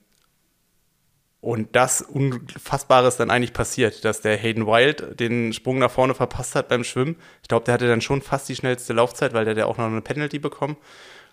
und 1.40 1.76
das 1.76 2.02
Unfassbare 2.02 3.06
ist 3.06 3.18
dann 3.18 3.30
eigentlich 3.30 3.52
passiert, 3.52 4.04
dass 4.04 4.20
der 4.20 4.36
Hayden 4.36 4.66
Wild 4.66 5.20
den 5.20 5.52
Sprung 5.52 5.78
nach 5.78 5.90
vorne 5.90 6.14
verpasst 6.14 6.56
hat 6.56 6.68
beim 6.68 6.82
Schwimmen. 6.82 7.16
Ich 7.42 7.48
glaube, 7.48 7.64
der 7.64 7.74
hatte 7.74 7.86
dann 7.86 8.00
schon 8.00 8.22
fast 8.22 8.48
die 8.48 8.56
schnellste 8.56 8.92
Laufzeit, 8.92 9.34
weil 9.34 9.44
der 9.44 9.52
hat 9.52 9.58
ja 9.58 9.66
auch 9.66 9.78
noch 9.78 9.86
eine 9.86 10.00
Penalty 10.00 10.40
bekommen. 10.40 10.76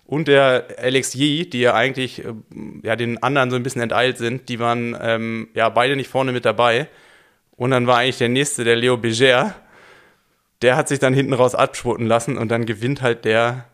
Und 0.06 0.28
der 0.28 0.68
Alex 0.78 1.14
Yee, 1.14 1.46
die 1.46 1.60
ja 1.60 1.74
eigentlich 1.74 2.24
äh, 2.24 2.32
ja, 2.82 2.94
den 2.94 3.22
anderen 3.22 3.50
so 3.50 3.56
ein 3.56 3.62
bisschen 3.64 3.82
enteilt 3.82 4.18
sind, 4.18 4.48
die 4.48 4.60
waren 4.60 4.96
ähm, 5.00 5.48
ja 5.54 5.68
beide 5.68 5.96
nicht 5.96 6.08
vorne 6.08 6.32
mit 6.32 6.44
dabei. 6.44 6.88
Und 7.56 7.72
dann 7.72 7.86
war 7.86 7.98
eigentlich 7.98 8.18
der 8.18 8.28
nächste, 8.28 8.62
der 8.62 8.76
Leo 8.76 8.96
Beger, 8.96 9.54
der 10.62 10.76
hat 10.76 10.88
sich 10.88 11.00
dann 11.00 11.12
hinten 11.12 11.32
raus 11.32 11.54
abschwurten 11.54 12.06
lassen 12.06 12.38
und 12.38 12.50
dann 12.50 12.66
gewinnt 12.66 13.02
halt 13.02 13.24
der, 13.24 13.66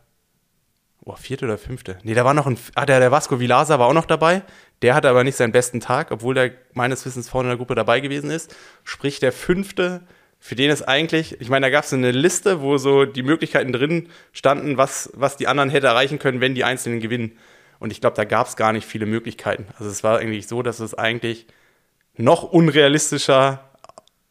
oh, 1.05 1.16
vierte 1.16 1.45
oder 1.45 1.59
fünfte. 1.59 1.99
Nee, 2.03 2.14
da 2.14 2.24
war 2.24 2.35
noch 2.35 2.47
ein, 2.47 2.57
ah, 2.74 2.87
der, 2.87 2.99
der 2.99 3.11
Vasco 3.11 3.39
Vilasa 3.39 3.78
war 3.78 3.89
auch 3.89 3.93
noch 3.93 4.07
dabei. 4.07 4.43
Der 4.80 4.95
hatte 4.95 5.11
aber 5.11 5.24
nicht 5.24 5.37
seinen 5.37 5.53
besten 5.53 5.80
Tag, 5.80 6.11
obwohl 6.11 6.35
der 6.35 6.53
meines 6.72 7.05
Wissens 7.05 7.28
vorne 7.28 7.49
in 7.49 7.51
der 7.51 7.59
Gruppe 7.59 7.74
dabei 7.74 8.01
gewesen 8.01 8.30
ist. 8.30 8.57
Sprich, 8.85 9.20
der 9.20 9.33
fünfte, 9.33 10.03
für 10.45 10.57
den 10.57 10.72
ist 10.72 10.82
eigentlich, 10.82 11.40
ich 11.40 11.49
meine, 11.51 11.66
da 11.66 11.70
gab 11.70 11.84
es 11.84 11.93
eine 11.93 12.11
Liste, 12.11 12.61
wo 12.62 12.76
so 12.76 13.05
die 13.05 13.22
Möglichkeiten 13.22 13.72
drin 13.72 14.09
standen, 14.32 14.76
was, 14.76 15.09
was 15.14 15.36
die 15.36 15.47
anderen 15.47 15.70
hätte 15.70 15.86
erreichen 15.86 16.18
können, 16.18 16.40
wenn 16.40 16.57
die 16.57 16.64
Einzelnen 16.64 16.99
gewinnen. 16.99 17.38
Und 17.78 17.93
ich 17.93 18.01
glaube, 18.01 18.16
da 18.16 18.24
gab 18.24 18.49
es 18.49 18.57
gar 18.57 18.72
nicht 18.72 18.84
viele 18.84 19.07
Möglichkeiten. 19.07 19.68
Also 19.78 19.88
es 19.88 20.03
war 20.03 20.18
eigentlich 20.18 20.49
so, 20.49 20.62
dass 20.62 20.80
es 20.80 20.95
eigentlich 20.95 21.47
noch 22.16 22.43
unrealistischer 22.43 23.70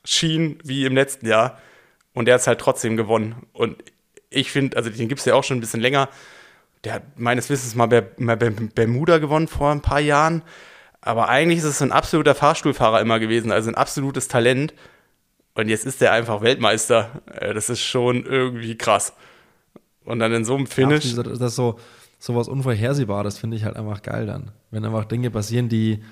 schien 0.03 0.59
wie 0.65 0.85
im 0.85 0.95
letzten 0.95 1.27
Jahr. 1.27 1.57
Und 2.13 2.25
der 2.25 2.35
hat 2.35 2.45
halt 2.45 2.59
trotzdem 2.59 2.97
gewonnen. 2.97 3.47
Und 3.53 3.81
ich 4.29 4.51
finde, 4.51 4.75
also 4.75 4.89
den 4.89 5.07
gibt 5.07 5.19
es 5.19 5.25
ja 5.25 5.33
auch 5.33 5.45
schon 5.45 5.59
ein 5.59 5.61
bisschen 5.61 5.79
länger. 5.79 6.09
Der 6.83 6.95
hat 6.95 7.03
meines 7.15 7.49
Wissens 7.49 7.73
mal 7.73 7.87
Bermuda 7.87 9.19
gewonnen 9.19 9.47
vor 9.47 9.71
ein 9.71 9.81
paar 9.81 10.01
Jahren. 10.01 10.41
Aber 10.99 11.29
eigentlich 11.29 11.59
ist 11.59 11.63
es 11.63 11.81
ein 11.81 11.93
absoluter 11.93 12.35
Fahrstuhlfahrer 12.35 12.99
immer 12.99 13.17
gewesen, 13.19 13.53
also 13.53 13.69
ein 13.69 13.75
absolutes 13.75 14.27
Talent. 14.27 14.73
Und 15.53 15.67
jetzt 15.67 15.85
ist 15.85 16.01
er 16.01 16.13
einfach 16.13 16.41
Weltmeister. 16.41 17.21
Äh, 17.33 17.53
das 17.53 17.69
ist 17.69 17.81
schon 17.81 18.25
irgendwie 18.25 18.77
krass. 18.77 19.13
Und 20.05 20.19
dann 20.19 20.33
in 20.33 20.45
so 20.45 20.55
einem 20.55 20.67
Finish. 20.67 21.13
Ja, 21.13 21.23
das 21.23 21.39
ist 21.39 21.55
so, 21.55 21.79
so 22.19 22.35
was 22.35 22.47
Unvorhersehbares, 22.47 23.37
finde 23.37 23.57
ich 23.57 23.65
halt 23.65 23.75
einfach 23.75 24.01
geil 24.01 24.25
dann. 24.25 24.51
Wenn 24.71 24.85
einfach 24.85 25.05
Dinge 25.05 25.29
passieren, 25.29 25.69
die, 25.69 26.03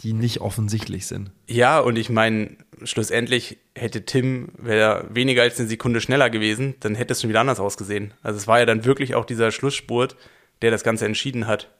die 0.00 0.12
nicht 0.12 0.40
offensichtlich 0.40 1.06
sind. 1.06 1.30
Ja, 1.46 1.80
und 1.80 1.96
ich 1.96 2.10
meine, 2.10 2.56
schlussendlich 2.84 3.58
hätte 3.74 4.04
Tim, 4.04 4.48
wäre 4.56 5.06
weniger 5.10 5.42
als 5.42 5.58
eine 5.58 5.68
Sekunde 5.68 6.00
schneller 6.00 6.30
gewesen, 6.30 6.74
dann 6.80 6.94
hätte 6.94 7.12
es 7.12 7.20
schon 7.20 7.30
wieder 7.30 7.40
anders 7.40 7.60
ausgesehen. 7.60 8.14
Also 8.22 8.38
es 8.38 8.46
war 8.46 8.58
ja 8.58 8.66
dann 8.66 8.84
wirklich 8.84 9.14
auch 9.14 9.24
dieser 9.24 9.50
Schlussspurt, 9.50 10.16
der 10.62 10.70
das 10.70 10.84
Ganze 10.84 11.06
entschieden 11.06 11.46
hat. 11.46 11.70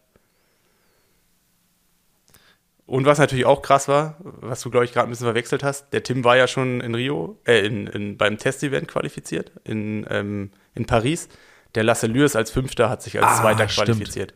Und 2.87 3.07
was 3.07 3.19
natürlich 3.19 3.47
auch 3.47 3.63
krass 3.63 3.89
war, 3.89 4.17
was 4.21 4.61
du, 4.61 4.71
glaube 4.71 4.85
ich, 4.85 4.93
gerade 4.93 5.07
ein 5.09 5.11
bisschen 5.11 5.27
verwechselt 5.27 5.63
hast, 5.63 5.93
der 5.93 6.03
Tim 6.03 6.25
war 6.25 6.37
ja 6.37 6.47
schon 6.49 6.81
in 6.81 6.95
Rio, 6.95 7.39
äh, 7.47 7.65
in, 7.65 7.87
in, 7.87 8.17
beim 8.19 8.39
Testevent 8.39 8.89
qualifiziert, 8.89 9.53
in, 9.65 10.05
ähm, 10.11 10.51
in 10.75 10.85
Paris. 10.87 11.29
Der 11.75 11.85
Lasse 11.85 12.07
Lürs 12.07 12.37
als 12.37 12.51
Fünfter 12.51 12.91
hat 12.91 13.03
sich 13.03 13.17
als 13.23 13.39
Ah, 13.39 13.41
Zweiter 13.41 13.69
stimmt. 13.69 13.87
qualifiziert. 13.89 14.35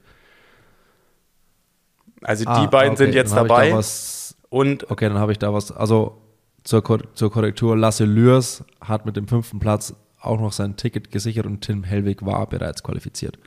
Also 2.22 2.44
die 2.44 2.50
Ah, 2.50 2.66
beiden 2.66 2.92
okay, 2.94 3.04
sind 3.04 3.14
jetzt 3.14 3.34
dabei. 3.34 3.70
Da 3.70 3.76
was, 3.76 4.36
und 4.48 4.90
okay, 4.90 5.08
dann 5.08 5.18
habe 5.18 5.32
ich 5.32 5.38
da 5.38 5.52
was. 5.52 5.70
Also 5.70 6.20
zur, 6.64 6.82
zur 7.14 7.30
Korrektur: 7.30 7.76
Lasse 7.76 8.04
Lürs 8.04 8.64
hat 8.80 9.04
mit 9.06 9.16
dem 9.16 9.28
fünften 9.28 9.58
Platz 9.60 9.94
auch 10.20 10.40
noch 10.40 10.52
sein 10.52 10.76
Ticket 10.76 11.10
gesichert 11.10 11.46
und 11.46 11.60
Tim 11.60 11.84
Hellwig 11.84 12.24
war 12.24 12.46
bereits 12.48 12.82
qualifiziert. 12.82 13.38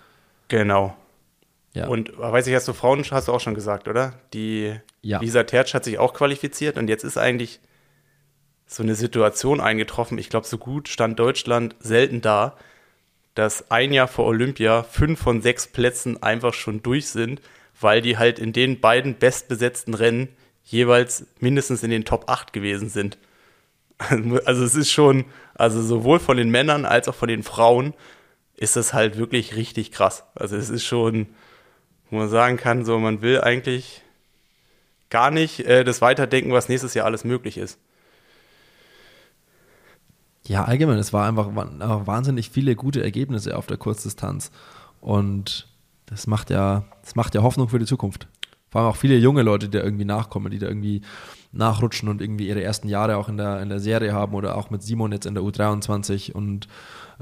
genau. 0.50 0.96
Ja. 1.74 1.88
Und 1.88 2.18
weiß 2.18 2.48
ich, 2.48 2.56
hast 2.56 2.68
du 2.68 2.74
Frauen 2.74 3.04
hast 3.12 3.28
du 3.28 3.34
auch 3.34 3.40
schon 3.40 3.54
gesagt, 3.54 3.88
oder? 3.88 4.14
Die 4.34 4.76
Ja. 5.02 5.20
Lisa 5.20 5.44
Tertsch 5.44 5.74
hat 5.74 5.84
sich 5.84 6.00
auch 6.00 6.14
qualifiziert 6.14 6.78
und 6.78 6.88
jetzt 6.88 7.04
ist 7.04 7.18
eigentlich 7.18 7.60
so 8.66 8.84
eine 8.84 8.96
Situation 8.96 9.62
eingetroffen. 9.62 10.18
Ich 10.18 10.30
glaube, 10.30 10.48
so 10.48 10.58
gut 10.58 10.88
stand 10.90 11.20
Deutschland 11.20 11.76
selten 11.80 12.22
da, 12.22 12.56
dass 13.36 13.72
ein 13.72 13.94
Jahr 13.94 14.08
vor 14.08 14.26
Olympia 14.26 14.84
fünf 14.84 15.20
von 15.20 15.42
sechs 15.42 15.68
Plätzen 15.68 16.22
einfach 16.22 16.54
schon 16.54 16.84
durch 16.84 17.08
sind, 17.08 17.42
weil 17.80 18.02
die 18.02 18.18
halt 18.18 18.40
in 18.40 18.54
den 18.54 18.80
beiden 18.80 19.18
bestbesetzten 19.18 19.94
Rennen 19.94 20.30
jeweils 20.64 21.26
mindestens 21.40 21.84
in 21.84 21.90
den 21.90 22.06
Top 22.06 22.30
8 22.30 22.54
gewesen 22.54 22.90
sind. 22.90 23.18
Also 24.46 24.64
es 24.64 24.76
ist 24.76 24.92
schon, 24.92 25.26
also 25.56 25.82
sowohl 25.82 26.20
von 26.20 26.38
den 26.38 26.50
Männern 26.50 26.86
als 26.86 27.10
auch 27.10 27.16
von 27.16 27.28
den 27.28 27.44
Frauen 27.44 27.94
ist 28.56 28.78
das 28.78 28.94
halt 28.94 29.18
wirklich 29.18 29.58
richtig 29.58 29.92
krass. 29.92 30.24
Also 30.36 30.56
es 30.56 30.70
ist 30.70 30.86
schon, 30.86 31.28
wo 32.10 32.18
man 32.18 32.30
sagen 32.30 32.58
kann, 32.58 32.86
so 32.86 33.00
man 33.00 33.22
will 33.22 33.42
eigentlich 33.42 34.02
gar 35.10 35.32
nicht 35.32 35.62
äh, 35.62 35.84
das 35.84 36.02
weiterdenken, 36.02 36.52
was 36.52 36.70
nächstes 36.70 36.94
Jahr 36.94 37.06
alles 37.06 37.24
möglich 37.24 37.58
ist. 37.58 37.80
Ja, 40.46 40.66
allgemein, 40.66 40.98
es 40.98 41.14
war 41.14 41.28
einfach 41.28 41.48
einfach 41.48 42.08
wahnsinnig 42.08 42.50
viele 42.50 42.76
gute 42.76 43.04
Ergebnisse 43.04 43.56
auf 43.56 43.68
der 43.68 43.78
Kurzdistanz. 43.78 44.52
Und 45.00 45.68
das 46.08 46.26
macht 46.26 46.50
ja, 46.50 46.86
das 47.04 47.16
macht 47.16 47.36
ja 47.36 47.44
Hoffnung 47.44 47.70
für 47.70 47.80
die 47.80 47.86
Zukunft. 47.86 48.28
Vor 48.70 48.82
allem 48.82 48.90
auch 48.90 48.96
viele 48.96 49.18
junge 49.18 49.44
Leute, 49.44 49.70
die 49.70 49.78
da 49.78 49.84
irgendwie 49.84 50.06
nachkommen, 50.06 50.52
die 50.52 50.60
da 50.60 50.68
irgendwie 50.68 51.02
nachrutschen 51.52 52.10
und 52.10 52.22
irgendwie 52.22 52.48
ihre 52.48 52.64
ersten 52.64 52.88
Jahre 52.88 53.18
auch 53.18 53.30
in 53.30 53.38
der, 53.38 53.62
in 53.62 53.70
der 53.70 53.80
Serie 53.80 54.14
haben 54.14 54.34
oder 54.34 54.58
auch 54.58 54.70
mit 54.70 54.84
Simon 54.84 55.12
jetzt 55.12 55.26
in 55.26 55.34
der 55.34 55.44
U23 55.44 56.32
und 56.32 56.68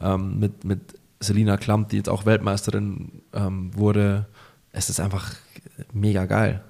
ähm, 0.02 0.40
mit, 0.40 0.66
mit 0.66 0.80
Selina 1.20 1.58
Klamp, 1.58 1.90
die 1.90 1.98
jetzt 1.98 2.10
auch 2.10 2.26
Weltmeisterin 2.26 3.24
ähm, 3.34 3.72
wurde. 3.76 4.28
Es 4.78 4.92
ist 4.92 5.00
einfach 5.00 5.34
mega 5.92 6.28
geil. 6.28 6.62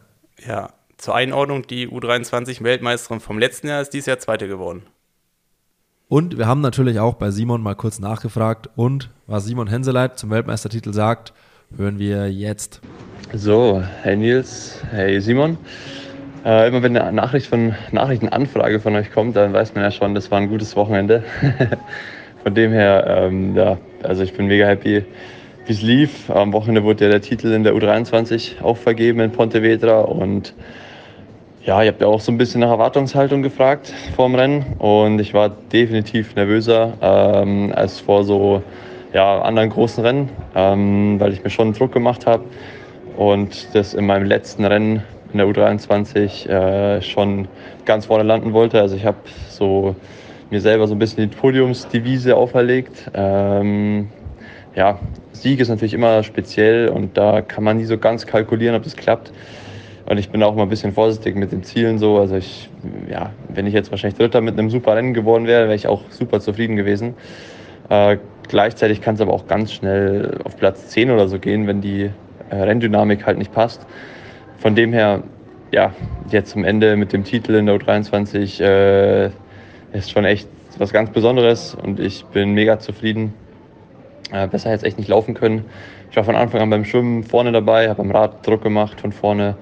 Ja, 0.48 0.70
zur 0.98 1.14
Einordnung, 1.14 1.68
die 1.68 1.90
U23-Weltmeisterin 1.90 3.20
vom 3.20 3.38
letzten 3.38 3.68
Jahr 3.68 3.82
ist 3.82 3.90
dieses 3.90 4.06
Jahr 4.06 4.18
Zweite 4.18 4.48
geworden. 4.48 4.84
Und 6.08 6.38
wir 6.38 6.48
haben 6.48 6.62
natürlich 6.62 7.02
auch 7.02 7.16
bei 7.16 7.32
Simon 7.32 7.62
mal 7.62 7.76
kurz 7.76 8.00
nachgefragt 8.00 8.70
und 8.78 9.10
was 9.26 9.44
Simon 9.44 9.68
Henseleit 9.68 10.18
zum 10.18 10.30
Weltmeistertitel 10.30 10.94
sagt, 10.94 11.34
hören 11.76 12.00
wir 12.00 12.32
jetzt. 12.32 12.80
So, 13.34 13.84
hey 14.04 14.16
Nils, 14.16 14.82
hey 14.92 15.20
Simon. 15.20 15.58
Äh, 16.46 16.70
immer 16.70 16.82
wenn 16.84 16.96
eine 16.96 17.12
Nachricht 17.12 17.48
von, 17.48 17.76
Nachrichtenanfrage 17.92 18.80
von 18.80 18.96
euch 18.96 19.12
kommt, 19.12 19.36
dann 19.36 19.52
weiß 19.52 19.76
man 19.76 19.84
ja 19.84 19.92
schon, 19.92 20.16
das 20.16 20.32
war 20.32 20.38
ein 20.38 20.48
gutes 20.48 20.78
Wochenende. 20.78 21.26
von 22.44 22.56
dem 22.56 22.72
her, 22.72 23.06
ähm, 23.06 23.54
ja, 23.54 23.78
also 24.02 24.24
ich 24.24 24.34
bin 24.34 24.48
mega 24.48 24.66
happy, 24.66 25.04
wie 25.68 25.74
es 25.74 25.82
lief. 25.82 26.30
Am 26.30 26.54
Wochenende 26.54 26.84
wurde 26.84 27.06
ja 27.06 27.12
der 27.12 27.22
Titel 27.22 27.52
in 27.52 27.64
der 27.64 27.74
U23 27.74 28.62
auch 28.64 28.78
vergeben 28.78 29.20
in 29.20 29.32
Pontevedra 29.32 30.00
und 30.02 30.54
ja, 31.66 31.84
ihr 31.84 31.90
habt 31.90 32.00
ja 32.00 32.08
auch 32.08 32.22
so 32.22 32.32
ein 32.32 32.38
bisschen 32.38 32.62
nach 32.62 32.70
Erwartungshaltung 32.70 33.42
gefragt 33.42 33.94
vor 34.16 34.28
dem 34.28 34.36
Rennen 34.36 34.66
und 34.80 35.20
ich 35.20 35.34
war 35.34 35.50
definitiv 35.50 36.36
nervöser 36.36 36.94
ähm, 37.02 37.74
als 37.76 38.00
vor 38.00 38.24
so 38.24 38.64
ja, 39.14 39.42
anderen 39.42 39.70
großen 39.70 40.06
Rennen, 40.06 40.30
ähm, 40.56 41.20
weil 41.20 41.34
ich 41.34 41.44
mir 41.44 41.50
schon 41.50 41.74
Druck 41.74 41.92
gemacht 41.92 42.26
habe 42.26 42.46
und 43.18 43.68
das 43.74 43.94
in 43.94 44.06
meinem 44.06 44.26
letzten 44.26 44.64
Rennen 44.64 45.04
in 45.34 45.40
der 45.40 45.48
U23 45.48 46.48
äh, 46.48 47.02
schon 47.02 47.50
ganz 47.84 48.06
vorne 48.06 48.24
landen 48.24 48.54
wollte. 48.54 48.80
Also 48.80 48.96
ich 48.96 49.06
habe 49.06 49.18
so 49.50 49.96
mir 50.50 50.62
selber 50.62 50.88
so 50.88 50.96
ein 50.96 51.00
bisschen 51.00 51.30
die 51.30 51.36
Podiumsdevise 51.36 52.38
auferlegt. 52.38 53.12
Ähm, 53.14 54.08
ja, 54.78 55.00
Sieg 55.32 55.60
ist 55.60 55.70
natürlich 55.70 55.96
immer 55.96 56.22
speziell 56.22 56.90
und 56.90 57.18
da 57.18 57.42
kann 57.42 57.64
man 57.64 57.78
nie 57.78 57.86
so 57.86 57.98
ganz 57.98 58.28
kalkulieren, 58.28 58.76
ob 58.76 58.84
das 58.84 58.96
klappt. 58.96 59.34
Und 60.06 60.20
ich 60.20 60.30
bin 60.30 60.44
auch 60.44 60.56
mal 60.56 60.64
ein 60.64 60.70
bisschen 60.70 60.94
vorsichtig 60.94 61.36
mit 61.36 61.52
den 61.52 61.64
Zielen 61.64 61.98
so. 61.98 62.20
Also 62.20 62.36
ich, 62.36 62.70
ja, 63.10 63.32
wenn 63.50 63.66
ich 63.66 63.74
jetzt 63.74 63.90
wahrscheinlich 63.90 64.20
Dritter 64.20 64.40
mit 64.40 64.58
einem 64.58 64.70
super 64.70 64.96
Rennen 64.96 65.16
geworden 65.16 65.48
wäre, 65.48 65.64
wäre 65.64 65.76
ich 65.76 65.88
auch 65.88 66.04
super 66.12 66.40
zufrieden 66.40 66.76
gewesen. 66.76 67.16
Äh, 67.90 68.18
gleichzeitig 68.48 69.02
kann 69.02 69.16
es 69.16 69.22
aber 69.22 69.34
auch 69.34 69.48
ganz 69.48 69.74
schnell 69.74 70.38
auf 70.44 70.56
Platz 70.56 70.90
10 70.90 71.10
oder 71.10 71.28
so 71.28 71.40
gehen, 71.40 71.66
wenn 71.66 71.82
die 71.82 72.12
äh, 72.52 72.56
Renndynamik 72.56 73.26
halt 73.26 73.40
nicht 73.40 73.52
passt. 73.52 73.86
Von 74.60 74.76
dem 74.76 74.94
her, 74.94 75.24
ja, 75.72 75.92
jetzt 76.30 76.52
zum 76.52 76.64
Ende 76.64 76.96
mit 76.98 77.14
dem 77.14 77.24
Titel 77.24 77.56
in 77.56 77.66
der 77.66 77.76
U23 77.78 78.62
äh, 78.64 79.32
ist 79.92 80.12
schon 80.12 80.24
echt 80.24 80.48
was 80.78 80.94
ganz 80.94 81.10
Besonderes 81.10 81.74
und 81.74 82.00
ich 82.00 82.26
bin 82.26 82.52
mega 82.52 82.78
zufrieden. 82.78 83.34
Äh, 84.32 84.48
besser 84.48 84.70
hätte 84.70 84.78
es 84.78 84.84
echt 84.84 84.98
nicht 84.98 85.10
laufen 85.10 85.34
können. 85.34 85.66
Ich 86.10 86.18
war 86.18 86.24
von 86.24 86.36
Anfang 86.36 86.62
an 86.62 86.70
beim 86.70 86.86
Schwimmen 86.86 87.24
vorne 87.24 87.52
dabei, 87.52 87.90
habe 87.90 88.02
am 88.02 88.12
Rad 88.12 88.46
Druck 88.46 88.62
gemacht 88.62 89.00
von 89.00 89.12
vorne. 89.12 89.56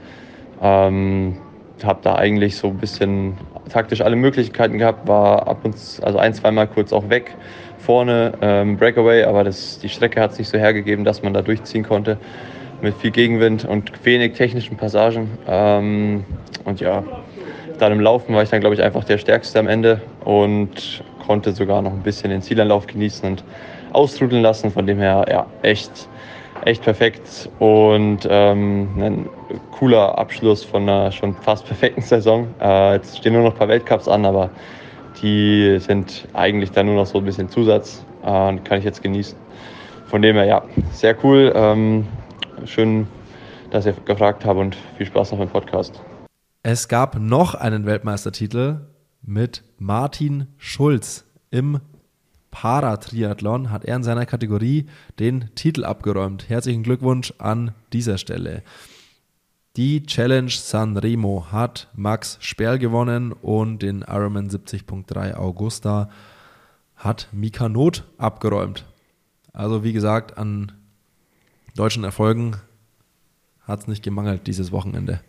Ähm, 0.61 1.37
habe 1.83 1.99
da 2.01 2.15
eigentlich 2.15 2.55
so 2.55 2.67
ein 2.67 2.77
bisschen 2.77 3.37
taktisch 3.69 4.01
alle 4.01 4.15
Möglichkeiten 4.15 4.77
gehabt, 4.77 5.07
war 5.07 5.47
ab 5.47 5.59
und 5.63 5.77
zu, 5.77 6.03
also 6.03 6.17
ein, 6.17 6.33
zweimal 6.33 6.67
kurz 6.67 6.93
auch 6.93 7.09
weg 7.09 7.35
vorne, 7.77 8.33
ähm, 8.41 8.77
Breakaway, 8.77 9.23
aber 9.23 9.43
das, 9.43 9.79
die 9.79 9.89
Strecke 9.89 10.21
hat 10.21 10.31
es 10.31 10.39
nicht 10.39 10.49
so 10.49 10.57
hergegeben, 10.57 11.05
dass 11.05 11.21
man 11.21 11.33
da 11.33 11.41
durchziehen 11.41 11.83
konnte 11.83 12.17
mit 12.81 12.95
viel 12.95 13.11
Gegenwind 13.11 13.65
und 13.65 14.05
wenig 14.05 14.33
technischen 14.33 14.77
Passagen. 14.77 15.37
Ähm, 15.47 16.23
und 16.63 16.79
ja, 16.79 17.03
dann 17.77 17.91
im 17.91 17.99
Laufen 17.99 18.33
war 18.33 18.43
ich 18.43 18.49
dann, 18.49 18.61
glaube 18.61 18.75
ich, 18.75 18.81
einfach 18.81 19.03
der 19.03 19.17
Stärkste 19.17 19.59
am 19.59 19.67
Ende 19.67 20.01
und 20.23 21.03
konnte 21.25 21.51
sogar 21.51 21.81
noch 21.81 21.93
ein 21.93 22.01
bisschen 22.01 22.29
den 22.29 22.41
Zielanlauf 22.41 22.87
genießen 22.87 23.27
und 23.29 23.43
austrudeln 23.95 24.41
lassen. 24.41 24.71
Von 24.71 24.85
dem 24.85 24.99
her, 24.99 25.25
ja, 25.29 25.45
echt, 25.61 26.07
echt 26.63 26.83
perfekt 26.83 27.49
und 27.59 28.27
ähm, 28.29 28.89
ein 28.97 29.29
cooler 29.71 30.17
Abschluss 30.17 30.63
von 30.63 30.83
einer 30.83 31.11
schon 31.11 31.33
fast 31.35 31.65
perfekten 31.65 32.01
Saison. 32.01 32.47
Äh, 32.61 32.95
jetzt 32.95 33.17
stehen 33.17 33.33
nur 33.33 33.43
noch 33.43 33.51
ein 33.53 33.57
paar 33.57 33.67
Weltcups 33.67 34.07
an, 34.07 34.25
aber 34.25 34.49
die 35.21 35.77
sind 35.79 36.27
eigentlich 36.33 36.71
dann 36.71 36.87
nur 36.87 36.95
noch 36.95 37.05
so 37.05 37.19
ein 37.19 37.25
bisschen 37.25 37.49
Zusatz 37.49 38.05
äh, 38.23 38.47
und 38.49 38.65
kann 38.65 38.79
ich 38.79 38.85
jetzt 38.85 39.01
genießen. 39.01 39.37
Von 40.07 40.21
dem 40.21 40.35
her, 40.35 40.45
ja, 40.45 40.63
sehr 40.91 41.15
cool. 41.23 41.51
Ähm, 41.55 42.07
schön, 42.65 43.07
dass 43.71 43.85
ihr 43.85 43.93
gefragt 44.05 44.45
habt 44.45 44.59
und 44.59 44.77
viel 44.97 45.05
Spaß 45.05 45.31
noch 45.31 45.39
im 45.39 45.49
Podcast. 45.49 46.01
Es 46.63 46.87
gab 46.87 47.19
noch 47.19 47.55
einen 47.55 47.85
Weltmeistertitel 47.85 48.81
mit 49.21 49.63
Martin 49.77 50.47
Schulz 50.57 51.25
im 51.51 51.79
Paratriathlon 52.55 53.69
hat 53.69 53.83
er 53.83 53.97
in 53.97 54.03
seiner 54.03 54.25
Kategorie 54.25 54.85
den 55.19 55.53
Titel 55.55 55.83
abgeräumt. 55.83 56.47
Herzlichen 56.47 56.83
Glückwunsch 56.83 57.33
an 57.37 57.73
dieser 57.91 58.17
Stelle. 58.17 58.63
Die 59.75 60.05
Challenge 60.05 60.49
San 60.49 60.95
Remo 60.95 61.47
hat 61.51 61.89
Max 61.95 62.37
Sperl 62.39 62.79
gewonnen 62.79 63.33
und 63.33 63.79
den 63.81 64.03
Ironman 64.07 64.49
70.3 64.49 65.35
Augusta 65.35 66.09
hat 66.95 67.27
Mika 67.33 67.67
Not 67.67 68.05
abgeräumt. 68.17 68.85
Also 69.51 69.83
wie 69.83 69.91
gesagt, 69.91 70.37
an 70.37 70.71
deutschen 71.75 72.05
Erfolgen 72.05 72.55
hat 73.67 73.81
es 73.81 73.87
nicht 73.87 74.01
gemangelt 74.01 74.47
dieses 74.47 74.71
Wochenende. 74.71 75.19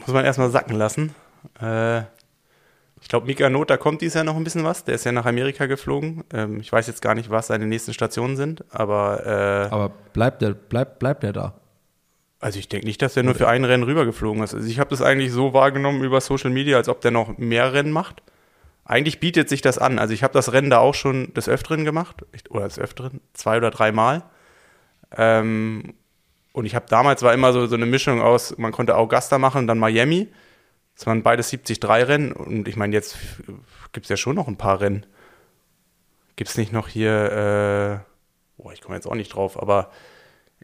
Muss 0.00 0.12
man 0.12 0.26
erstmal 0.26 0.50
sacken 0.50 0.76
lassen. 0.76 1.14
Äh, 1.58 2.02
ich 3.02 3.08
glaube, 3.08 3.26
Mika 3.26 3.50
Not, 3.50 3.68
da 3.68 3.76
kommt 3.76 4.00
dieses 4.00 4.14
Jahr 4.14 4.24
noch 4.24 4.36
ein 4.36 4.44
bisschen 4.44 4.64
was. 4.64 4.84
Der 4.84 4.94
ist 4.94 5.04
ja 5.04 5.12
nach 5.12 5.26
Amerika 5.26 5.66
geflogen. 5.66 6.24
Ähm, 6.32 6.60
ich 6.60 6.72
weiß 6.72 6.86
jetzt 6.86 7.02
gar 7.02 7.14
nicht, 7.14 7.28
was 7.28 7.48
seine 7.48 7.66
nächsten 7.66 7.92
Stationen 7.92 8.36
sind, 8.36 8.64
aber. 8.70 9.26
Äh, 9.26 9.74
Aber 9.74 9.90
bleibt 10.12 10.40
der, 10.40 10.50
bleibt, 10.54 10.98
bleibt 10.98 11.22
der 11.22 11.32
da? 11.32 11.54
also 12.42 12.58
ich 12.58 12.68
denke 12.68 12.86
nicht, 12.86 13.00
dass 13.00 13.14
der 13.14 13.22
nur 13.22 13.36
für 13.36 13.46
ein 13.48 13.64
Rennen 13.64 13.84
rübergeflogen 13.84 14.42
ist. 14.42 14.52
Also 14.52 14.66
ich 14.66 14.80
habe 14.80 14.90
das 14.90 15.00
eigentlich 15.00 15.30
so 15.30 15.52
wahrgenommen 15.52 16.02
über 16.02 16.20
Social 16.20 16.50
Media, 16.50 16.76
als 16.76 16.88
ob 16.88 17.00
der 17.00 17.12
noch 17.12 17.38
mehr 17.38 17.72
Rennen 17.72 17.92
macht. 17.92 18.20
Eigentlich 18.84 19.20
bietet 19.20 19.48
sich 19.48 19.62
das 19.62 19.78
an. 19.78 20.00
Also 20.00 20.12
ich 20.12 20.24
habe 20.24 20.34
das 20.34 20.52
Rennen 20.52 20.68
da 20.68 20.78
auch 20.78 20.94
schon 20.94 21.32
des 21.34 21.48
Öfteren 21.48 21.84
gemacht. 21.84 22.24
Oder 22.50 22.64
des 22.64 22.80
Öfteren, 22.80 23.20
zwei 23.32 23.58
oder 23.58 23.70
dreimal. 23.70 24.24
Ähm, 25.16 25.94
und 26.52 26.64
ich 26.66 26.74
habe 26.74 26.86
damals 26.88 27.22
war 27.22 27.32
immer 27.32 27.52
so, 27.52 27.66
so 27.66 27.76
eine 27.76 27.86
Mischung 27.86 28.20
aus, 28.20 28.58
man 28.58 28.72
konnte 28.72 28.96
Augusta 28.96 29.38
machen 29.38 29.58
und 29.58 29.66
dann 29.68 29.78
Miami. 29.78 30.26
Das 30.94 31.06
waren 31.06 31.22
beide 31.22 31.42
73 31.42 31.82
Rennen. 31.84 32.32
Und 32.32 32.68
ich 32.68 32.76
meine, 32.76 32.92
jetzt 32.94 33.16
gibt 33.92 34.06
es 34.06 34.10
ja 34.10 34.16
schon 34.16 34.36
noch 34.36 34.48
ein 34.48 34.56
paar 34.56 34.80
Rennen. 34.80 35.06
Gibt 36.36 36.50
es 36.50 36.56
nicht 36.56 36.72
noch 36.72 36.88
hier, 36.88 38.04
äh, 38.08 38.62
boah, 38.62 38.72
ich 38.72 38.80
komme 38.80 38.96
jetzt 38.96 39.06
auch 39.06 39.14
nicht 39.14 39.34
drauf, 39.34 39.60
aber 39.60 39.90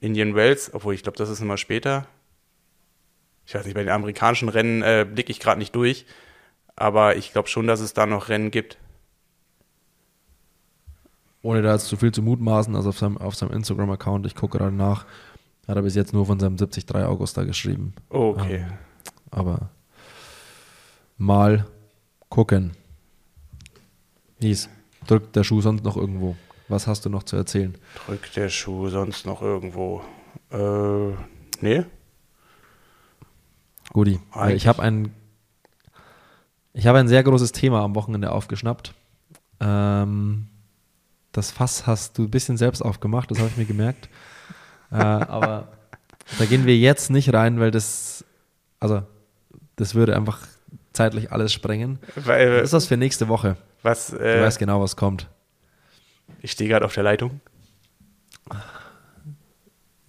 Indian 0.01 0.35
Wells, 0.35 0.73
obwohl 0.73 0.95
ich 0.95 1.03
glaube, 1.03 1.19
das 1.19 1.29
ist 1.29 1.41
immer 1.41 1.57
später. 1.57 2.07
Ich 3.47 3.55
weiß 3.55 3.65
nicht, 3.65 3.75
bei 3.75 3.83
den 3.83 3.93
amerikanischen 3.93 4.49
Rennen 4.49 4.83
äh, 4.83 5.07
blicke 5.11 5.31
ich 5.31 5.41
gerade 5.41 5.59
nicht 5.59 5.75
durch, 5.75 6.07
aber 6.77 7.17
ich 7.17 7.33
glaube 7.33 7.49
schon, 7.49 7.67
dass 7.67 7.81
es 7.81 7.95
da 7.95 8.07
noch 8.07 8.29
Rennen 8.29 8.51
gibt. 8.51 8.79
Ohne 11.43 11.63
da 11.63 11.73
jetzt 11.73 11.87
zu 11.87 11.97
viel 11.97 12.13
zu 12.13 12.23
mutmaßen, 12.23 12.75
also 12.75 12.91
auf 12.91 12.99
seinem, 12.99 13.17
auf 13.17 13.35
seinem 13.35 13.53
Instagram-Account, 13.53 14.27
ich 14.27 14.35
gucke 14.35 14.59
gerade 14.59 14.75
nach, 14.75 15.07
hat 15.67 15.77
er 15.77 15.83
bis 15.83 15.95
jetzt 15.95 16.13
nur 16.13 16.27
von 16.27 16.39
seinem 16.41 16.57
73 16.57 16.95
Augusta 16.97 17.45
geschrieben. 17.45 17.95
Oh, 18.11 18.35
okay. 18.37 18.57
Ähm, 18.57 18.73
aber 19.31 19.71
mal 21.19 21.67
gucken. 22.29 22.73
Nies, 24.41 24.69
drückt 25.07 25.37
der 25.37 25.45
Schuh 25.45 25.61
sonst 25.61 25.85
noch 25.85 25.97
irgendwo? 25.97 26.37
Was 26.69 26.87
hast 26.87 27.05
du 27.05 27.11
noch 27.11 27.25
zu 27.25 27.37
erzählen? 27.37 27.77
Drückt 28.07 28.37
der 28.37 28.49
Schuh 28.49 28.89
sonst 28.89 29.27
noch 29.27 29.43
irgendwo? 29.43 30.03
Äh, 30.51 31.13
nee. 31.61 31.85
Guti, 33.93 34.21
weil 34.35 34.55
ich 34.55 34.67
habe 34.67 34.83
ein, 34.83 35.15
ich 36.75 36.87
habe 36.87 36.99
ein 36.99 37.09
sehr 37.09 37.23
großes 37.23 37.53
Thema 37.53 37.83
am 37.83 37.95
Wochenende 37.95 38.31
aufgeschnappt. 38.31 38.95
Ähm, 39.61 40.49
das 41.33 41.51
Fass 41.51 41.87
hast 41.87 42.19
du 42.19 42.25
ein 42.25 42.31
bisschen 42.31 42.59
selbst 42.59 42.83
aufgemacht, 42.83 43.31
das 43.31 43.39
habe 43.39 43.49
ich 43.49 43.57
mir 43.57 43.65
gemerkt. 43.65 44.09
äh, 44.93 44.97
aber 44.97 45.69
da 46.39 46.45
gehen 46.45 46.67
wir 46.67 46.77
jetzt 46.77 47.11
nicht 47.11 47.33
rein, 47.33 47.59
weil 47.61 47.71
das, 47.71 48.25
also, 48.79 49.03
das 49.77 49.95
würde 49.95 50.15
einfach 50.15 50.47
zeitlich 50.99 51.33
alles 51.33 51.53
sprengen. 51.53 51.99
Weil, 52.17 52.57
Was 52.57 52.65
ist 52.65 52.73
das 52.75 52.87
für 52.87 52.97
nächste 52.97 53.29
Woche? 53.29 53.57
Was, 53.83 54.09
Du 54.09 54.17
äh, 54.19 54.43
weißt 54.43 54.59
genau, 54.59 54.81
was 54.83 54.97
kommt. 54.97 55.29
ich 56.43 56.53
stehe 56.53 56.69
gerade 56.69 56.85
auf 56.85 56.95
der 56.95 57.05
Leitung. 57.05 57.41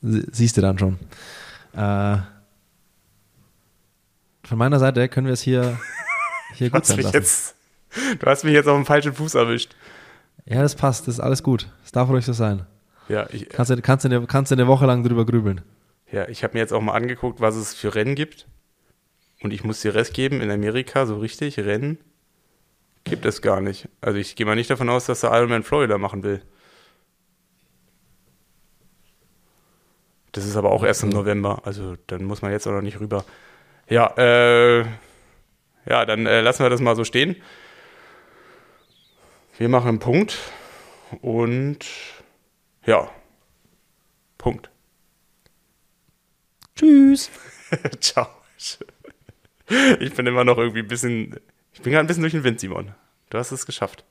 Sie- 0.01 0.25
Siehst 0.31 0.57
du 0.57 0.61
dann 0.61 0.77
schon. 0.79 0.97
Äh, 1.73 2.17
von 4.43 4.57
meiner 4.57 4.79
Seite 4.79 5.07
können 5.09 5.27
wir 5.27 5.33
es 5.33 5.41
hier, 5.41 5.77
hier 6.55 6.67
Du 6.69 6.73
gut 6.73 6.81
hast, 6.81 6.87
sein 6.87 6.97
mich 6.97 7.05
lassen. 7.05 7.15
jetzt, 7.17 7.55
du 8.19 8.25
hast 8.25 8.43
mich 8.43 8.53
jetzt 8.53 8.67
auf 8.67 8.75
dem 8.75 8.85
falschen 8.85 9.13
Fuß 9.13 9.35
erwischt. 9.35 9.75
Ja, 10.45 10.61
das 10.61 10.75
passt, 10.75 11.07
das 11.07 11.15
ist 11.15 11.19
alles 11.19 11.43
gut. 11.43 11.67
Es 11.85 11.91
darf 11.91 12.09
ruhig 12.09 12.25
so 12.25 12.33
sein. 12.33 12.65
Ja, 13.07 13.27
ich, 13.31 13.49
Kannst 13.49 13.71
du, 13.71 13.81
kannst 13.81 14.05
du, 14.05 14.09
eine, 14.09 14.25
kannst 14.27 14.51
du 14.51 14.55
eine 14.55 14.67
Woche 14.67 14.85
lang 14.85 15.03
drüber 15.03 15.25
grübeln. 15.25 15.61
ja, 16.11 16.27
ich 16.27 16.43
habe 16.43 16.53
mir 16.53 16.59
jetzt 16.59 16.73
auch 16.73 16.81
mal 16.81 16.93
angeguckt, 16.93 17.39
was 17.41 17.55
es 17.55 17.73
für 17.73 17.93
Rennen 17.93 18.15
gibt. 18.15 18.47
Und 19.41 19.53
ich 19.53 19.63
muss 19.63 19.81
dir 19.81 19.95
Rest 19.95 20.13
geben, 20.13 20.41
in 20.41 20.51
Amerika 20.51 21.05
so 21.05 21.17
richtig 21.17 21.57
Rennen 21.59 21.97
gibt 23.05 23.25
es 23.25 23.41
gar 23.41 23.61
nicht. 23.61 23.87
Also 24.01 24.17
ich 24.17 24.35
gehe 24.35 24.45
mal 24.45 24.55
nicht 24.55 24.69
davon 24.69 24.89
aus, 24.89 25.05
dass 25.05 25.21
der 25.21 25.31
Ironman 25.31 25.63
Florida 25.63 25.97
machen 25.97 26.23
will. 26.23 26.41
Das 30.31 30.45
ist 30.45 30.55
aber 30.55 30.71
auch 30.71 30.83
erst 30.83 31.03
im 31.03 31.09
November, 31.09 31.61
also 31.65 31.95
dann 32.07 32.23
muss 32.23 32.41
man 32.41 32.51
jetzt 32.51 32.67
auch 32.67 32.71
noch 32.71 32.83
nicht 32.83 32.99
rüber. 32.99 33.25
Ja, 33.89 34.13
äh, 34.15 34.81
ja, 35.87 36.05
dann 36.05 36.27
äh, 36.27 36.41
lassen 36.41 36.63
wir 36.63 36.69
das 36.69 36.81
mal 36.81 36.95
so 36.95 37.03
stehen. 37.03 37.35
Wir 39.57 39.69
machen 39.69 39.89
einen 39.89 39.99
Punkt 39.99 40.37
und 41.21 41.79
ja, 42.85 43.09
Punkt. 44.37 44.69
Tschüss. 46.75 47.31
Ciao. 47.99 48.27
Ich 49.99 50.13
bin 50.13 50.25
immer 50.25 50.43
noch 50.43 50.57
irgendwie 50.57 50.79
ein 50.79 50.87
bisschen. 50.87 51.39
Ich 51.73 51.81
bin 51.81 51.93
gerade 51.93 52.05
ein 52.05 52.07
bisschen 52.07 52.21
durch 52.23 52.33
den 52.33 52.43
Wind, 52.43 52.59
Simon. 52.59 52.93
Du 53.29 53.37
hast 53.37 53.51
es 53.51 53.65
geschafft. 53.65 54.03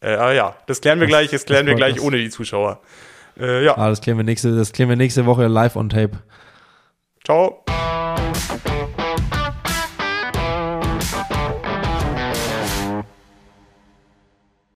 Äh, 0.00 0.14
aber 0.14 0.32
ja, 0.34 0.56
das 0.66 0.80
klären 0.80 1.00
wir 1.00 1.06
gleich. 1.06 1.30
Das 1.30 1.44
klären 1.44 1.66
wir 1.66 1.72
freut 1.74 1.78
gleich 1.78 1.94
uns. 1.94 2.02
ohne 2.02 2.18
die 2.18 2.30
Zuschauer. 2.30 2.80
Äh, 3.38 3.64
ja, 3.64 3.76
Ah, 3.76 3.88
das 3.88 4.00
klären 4.00 4.18
wir 4.18 4.24
nächste, 4.24 4.56
das 4.56 4.72
klären 4.72 4.88
wir 4.88 4.96
nächste 4.96 5.26
Woche 5.26 5.46
live 5.46 5.76
on 5.76 5.88
tape. 5.88 6.18
ciao. 7.24 7.64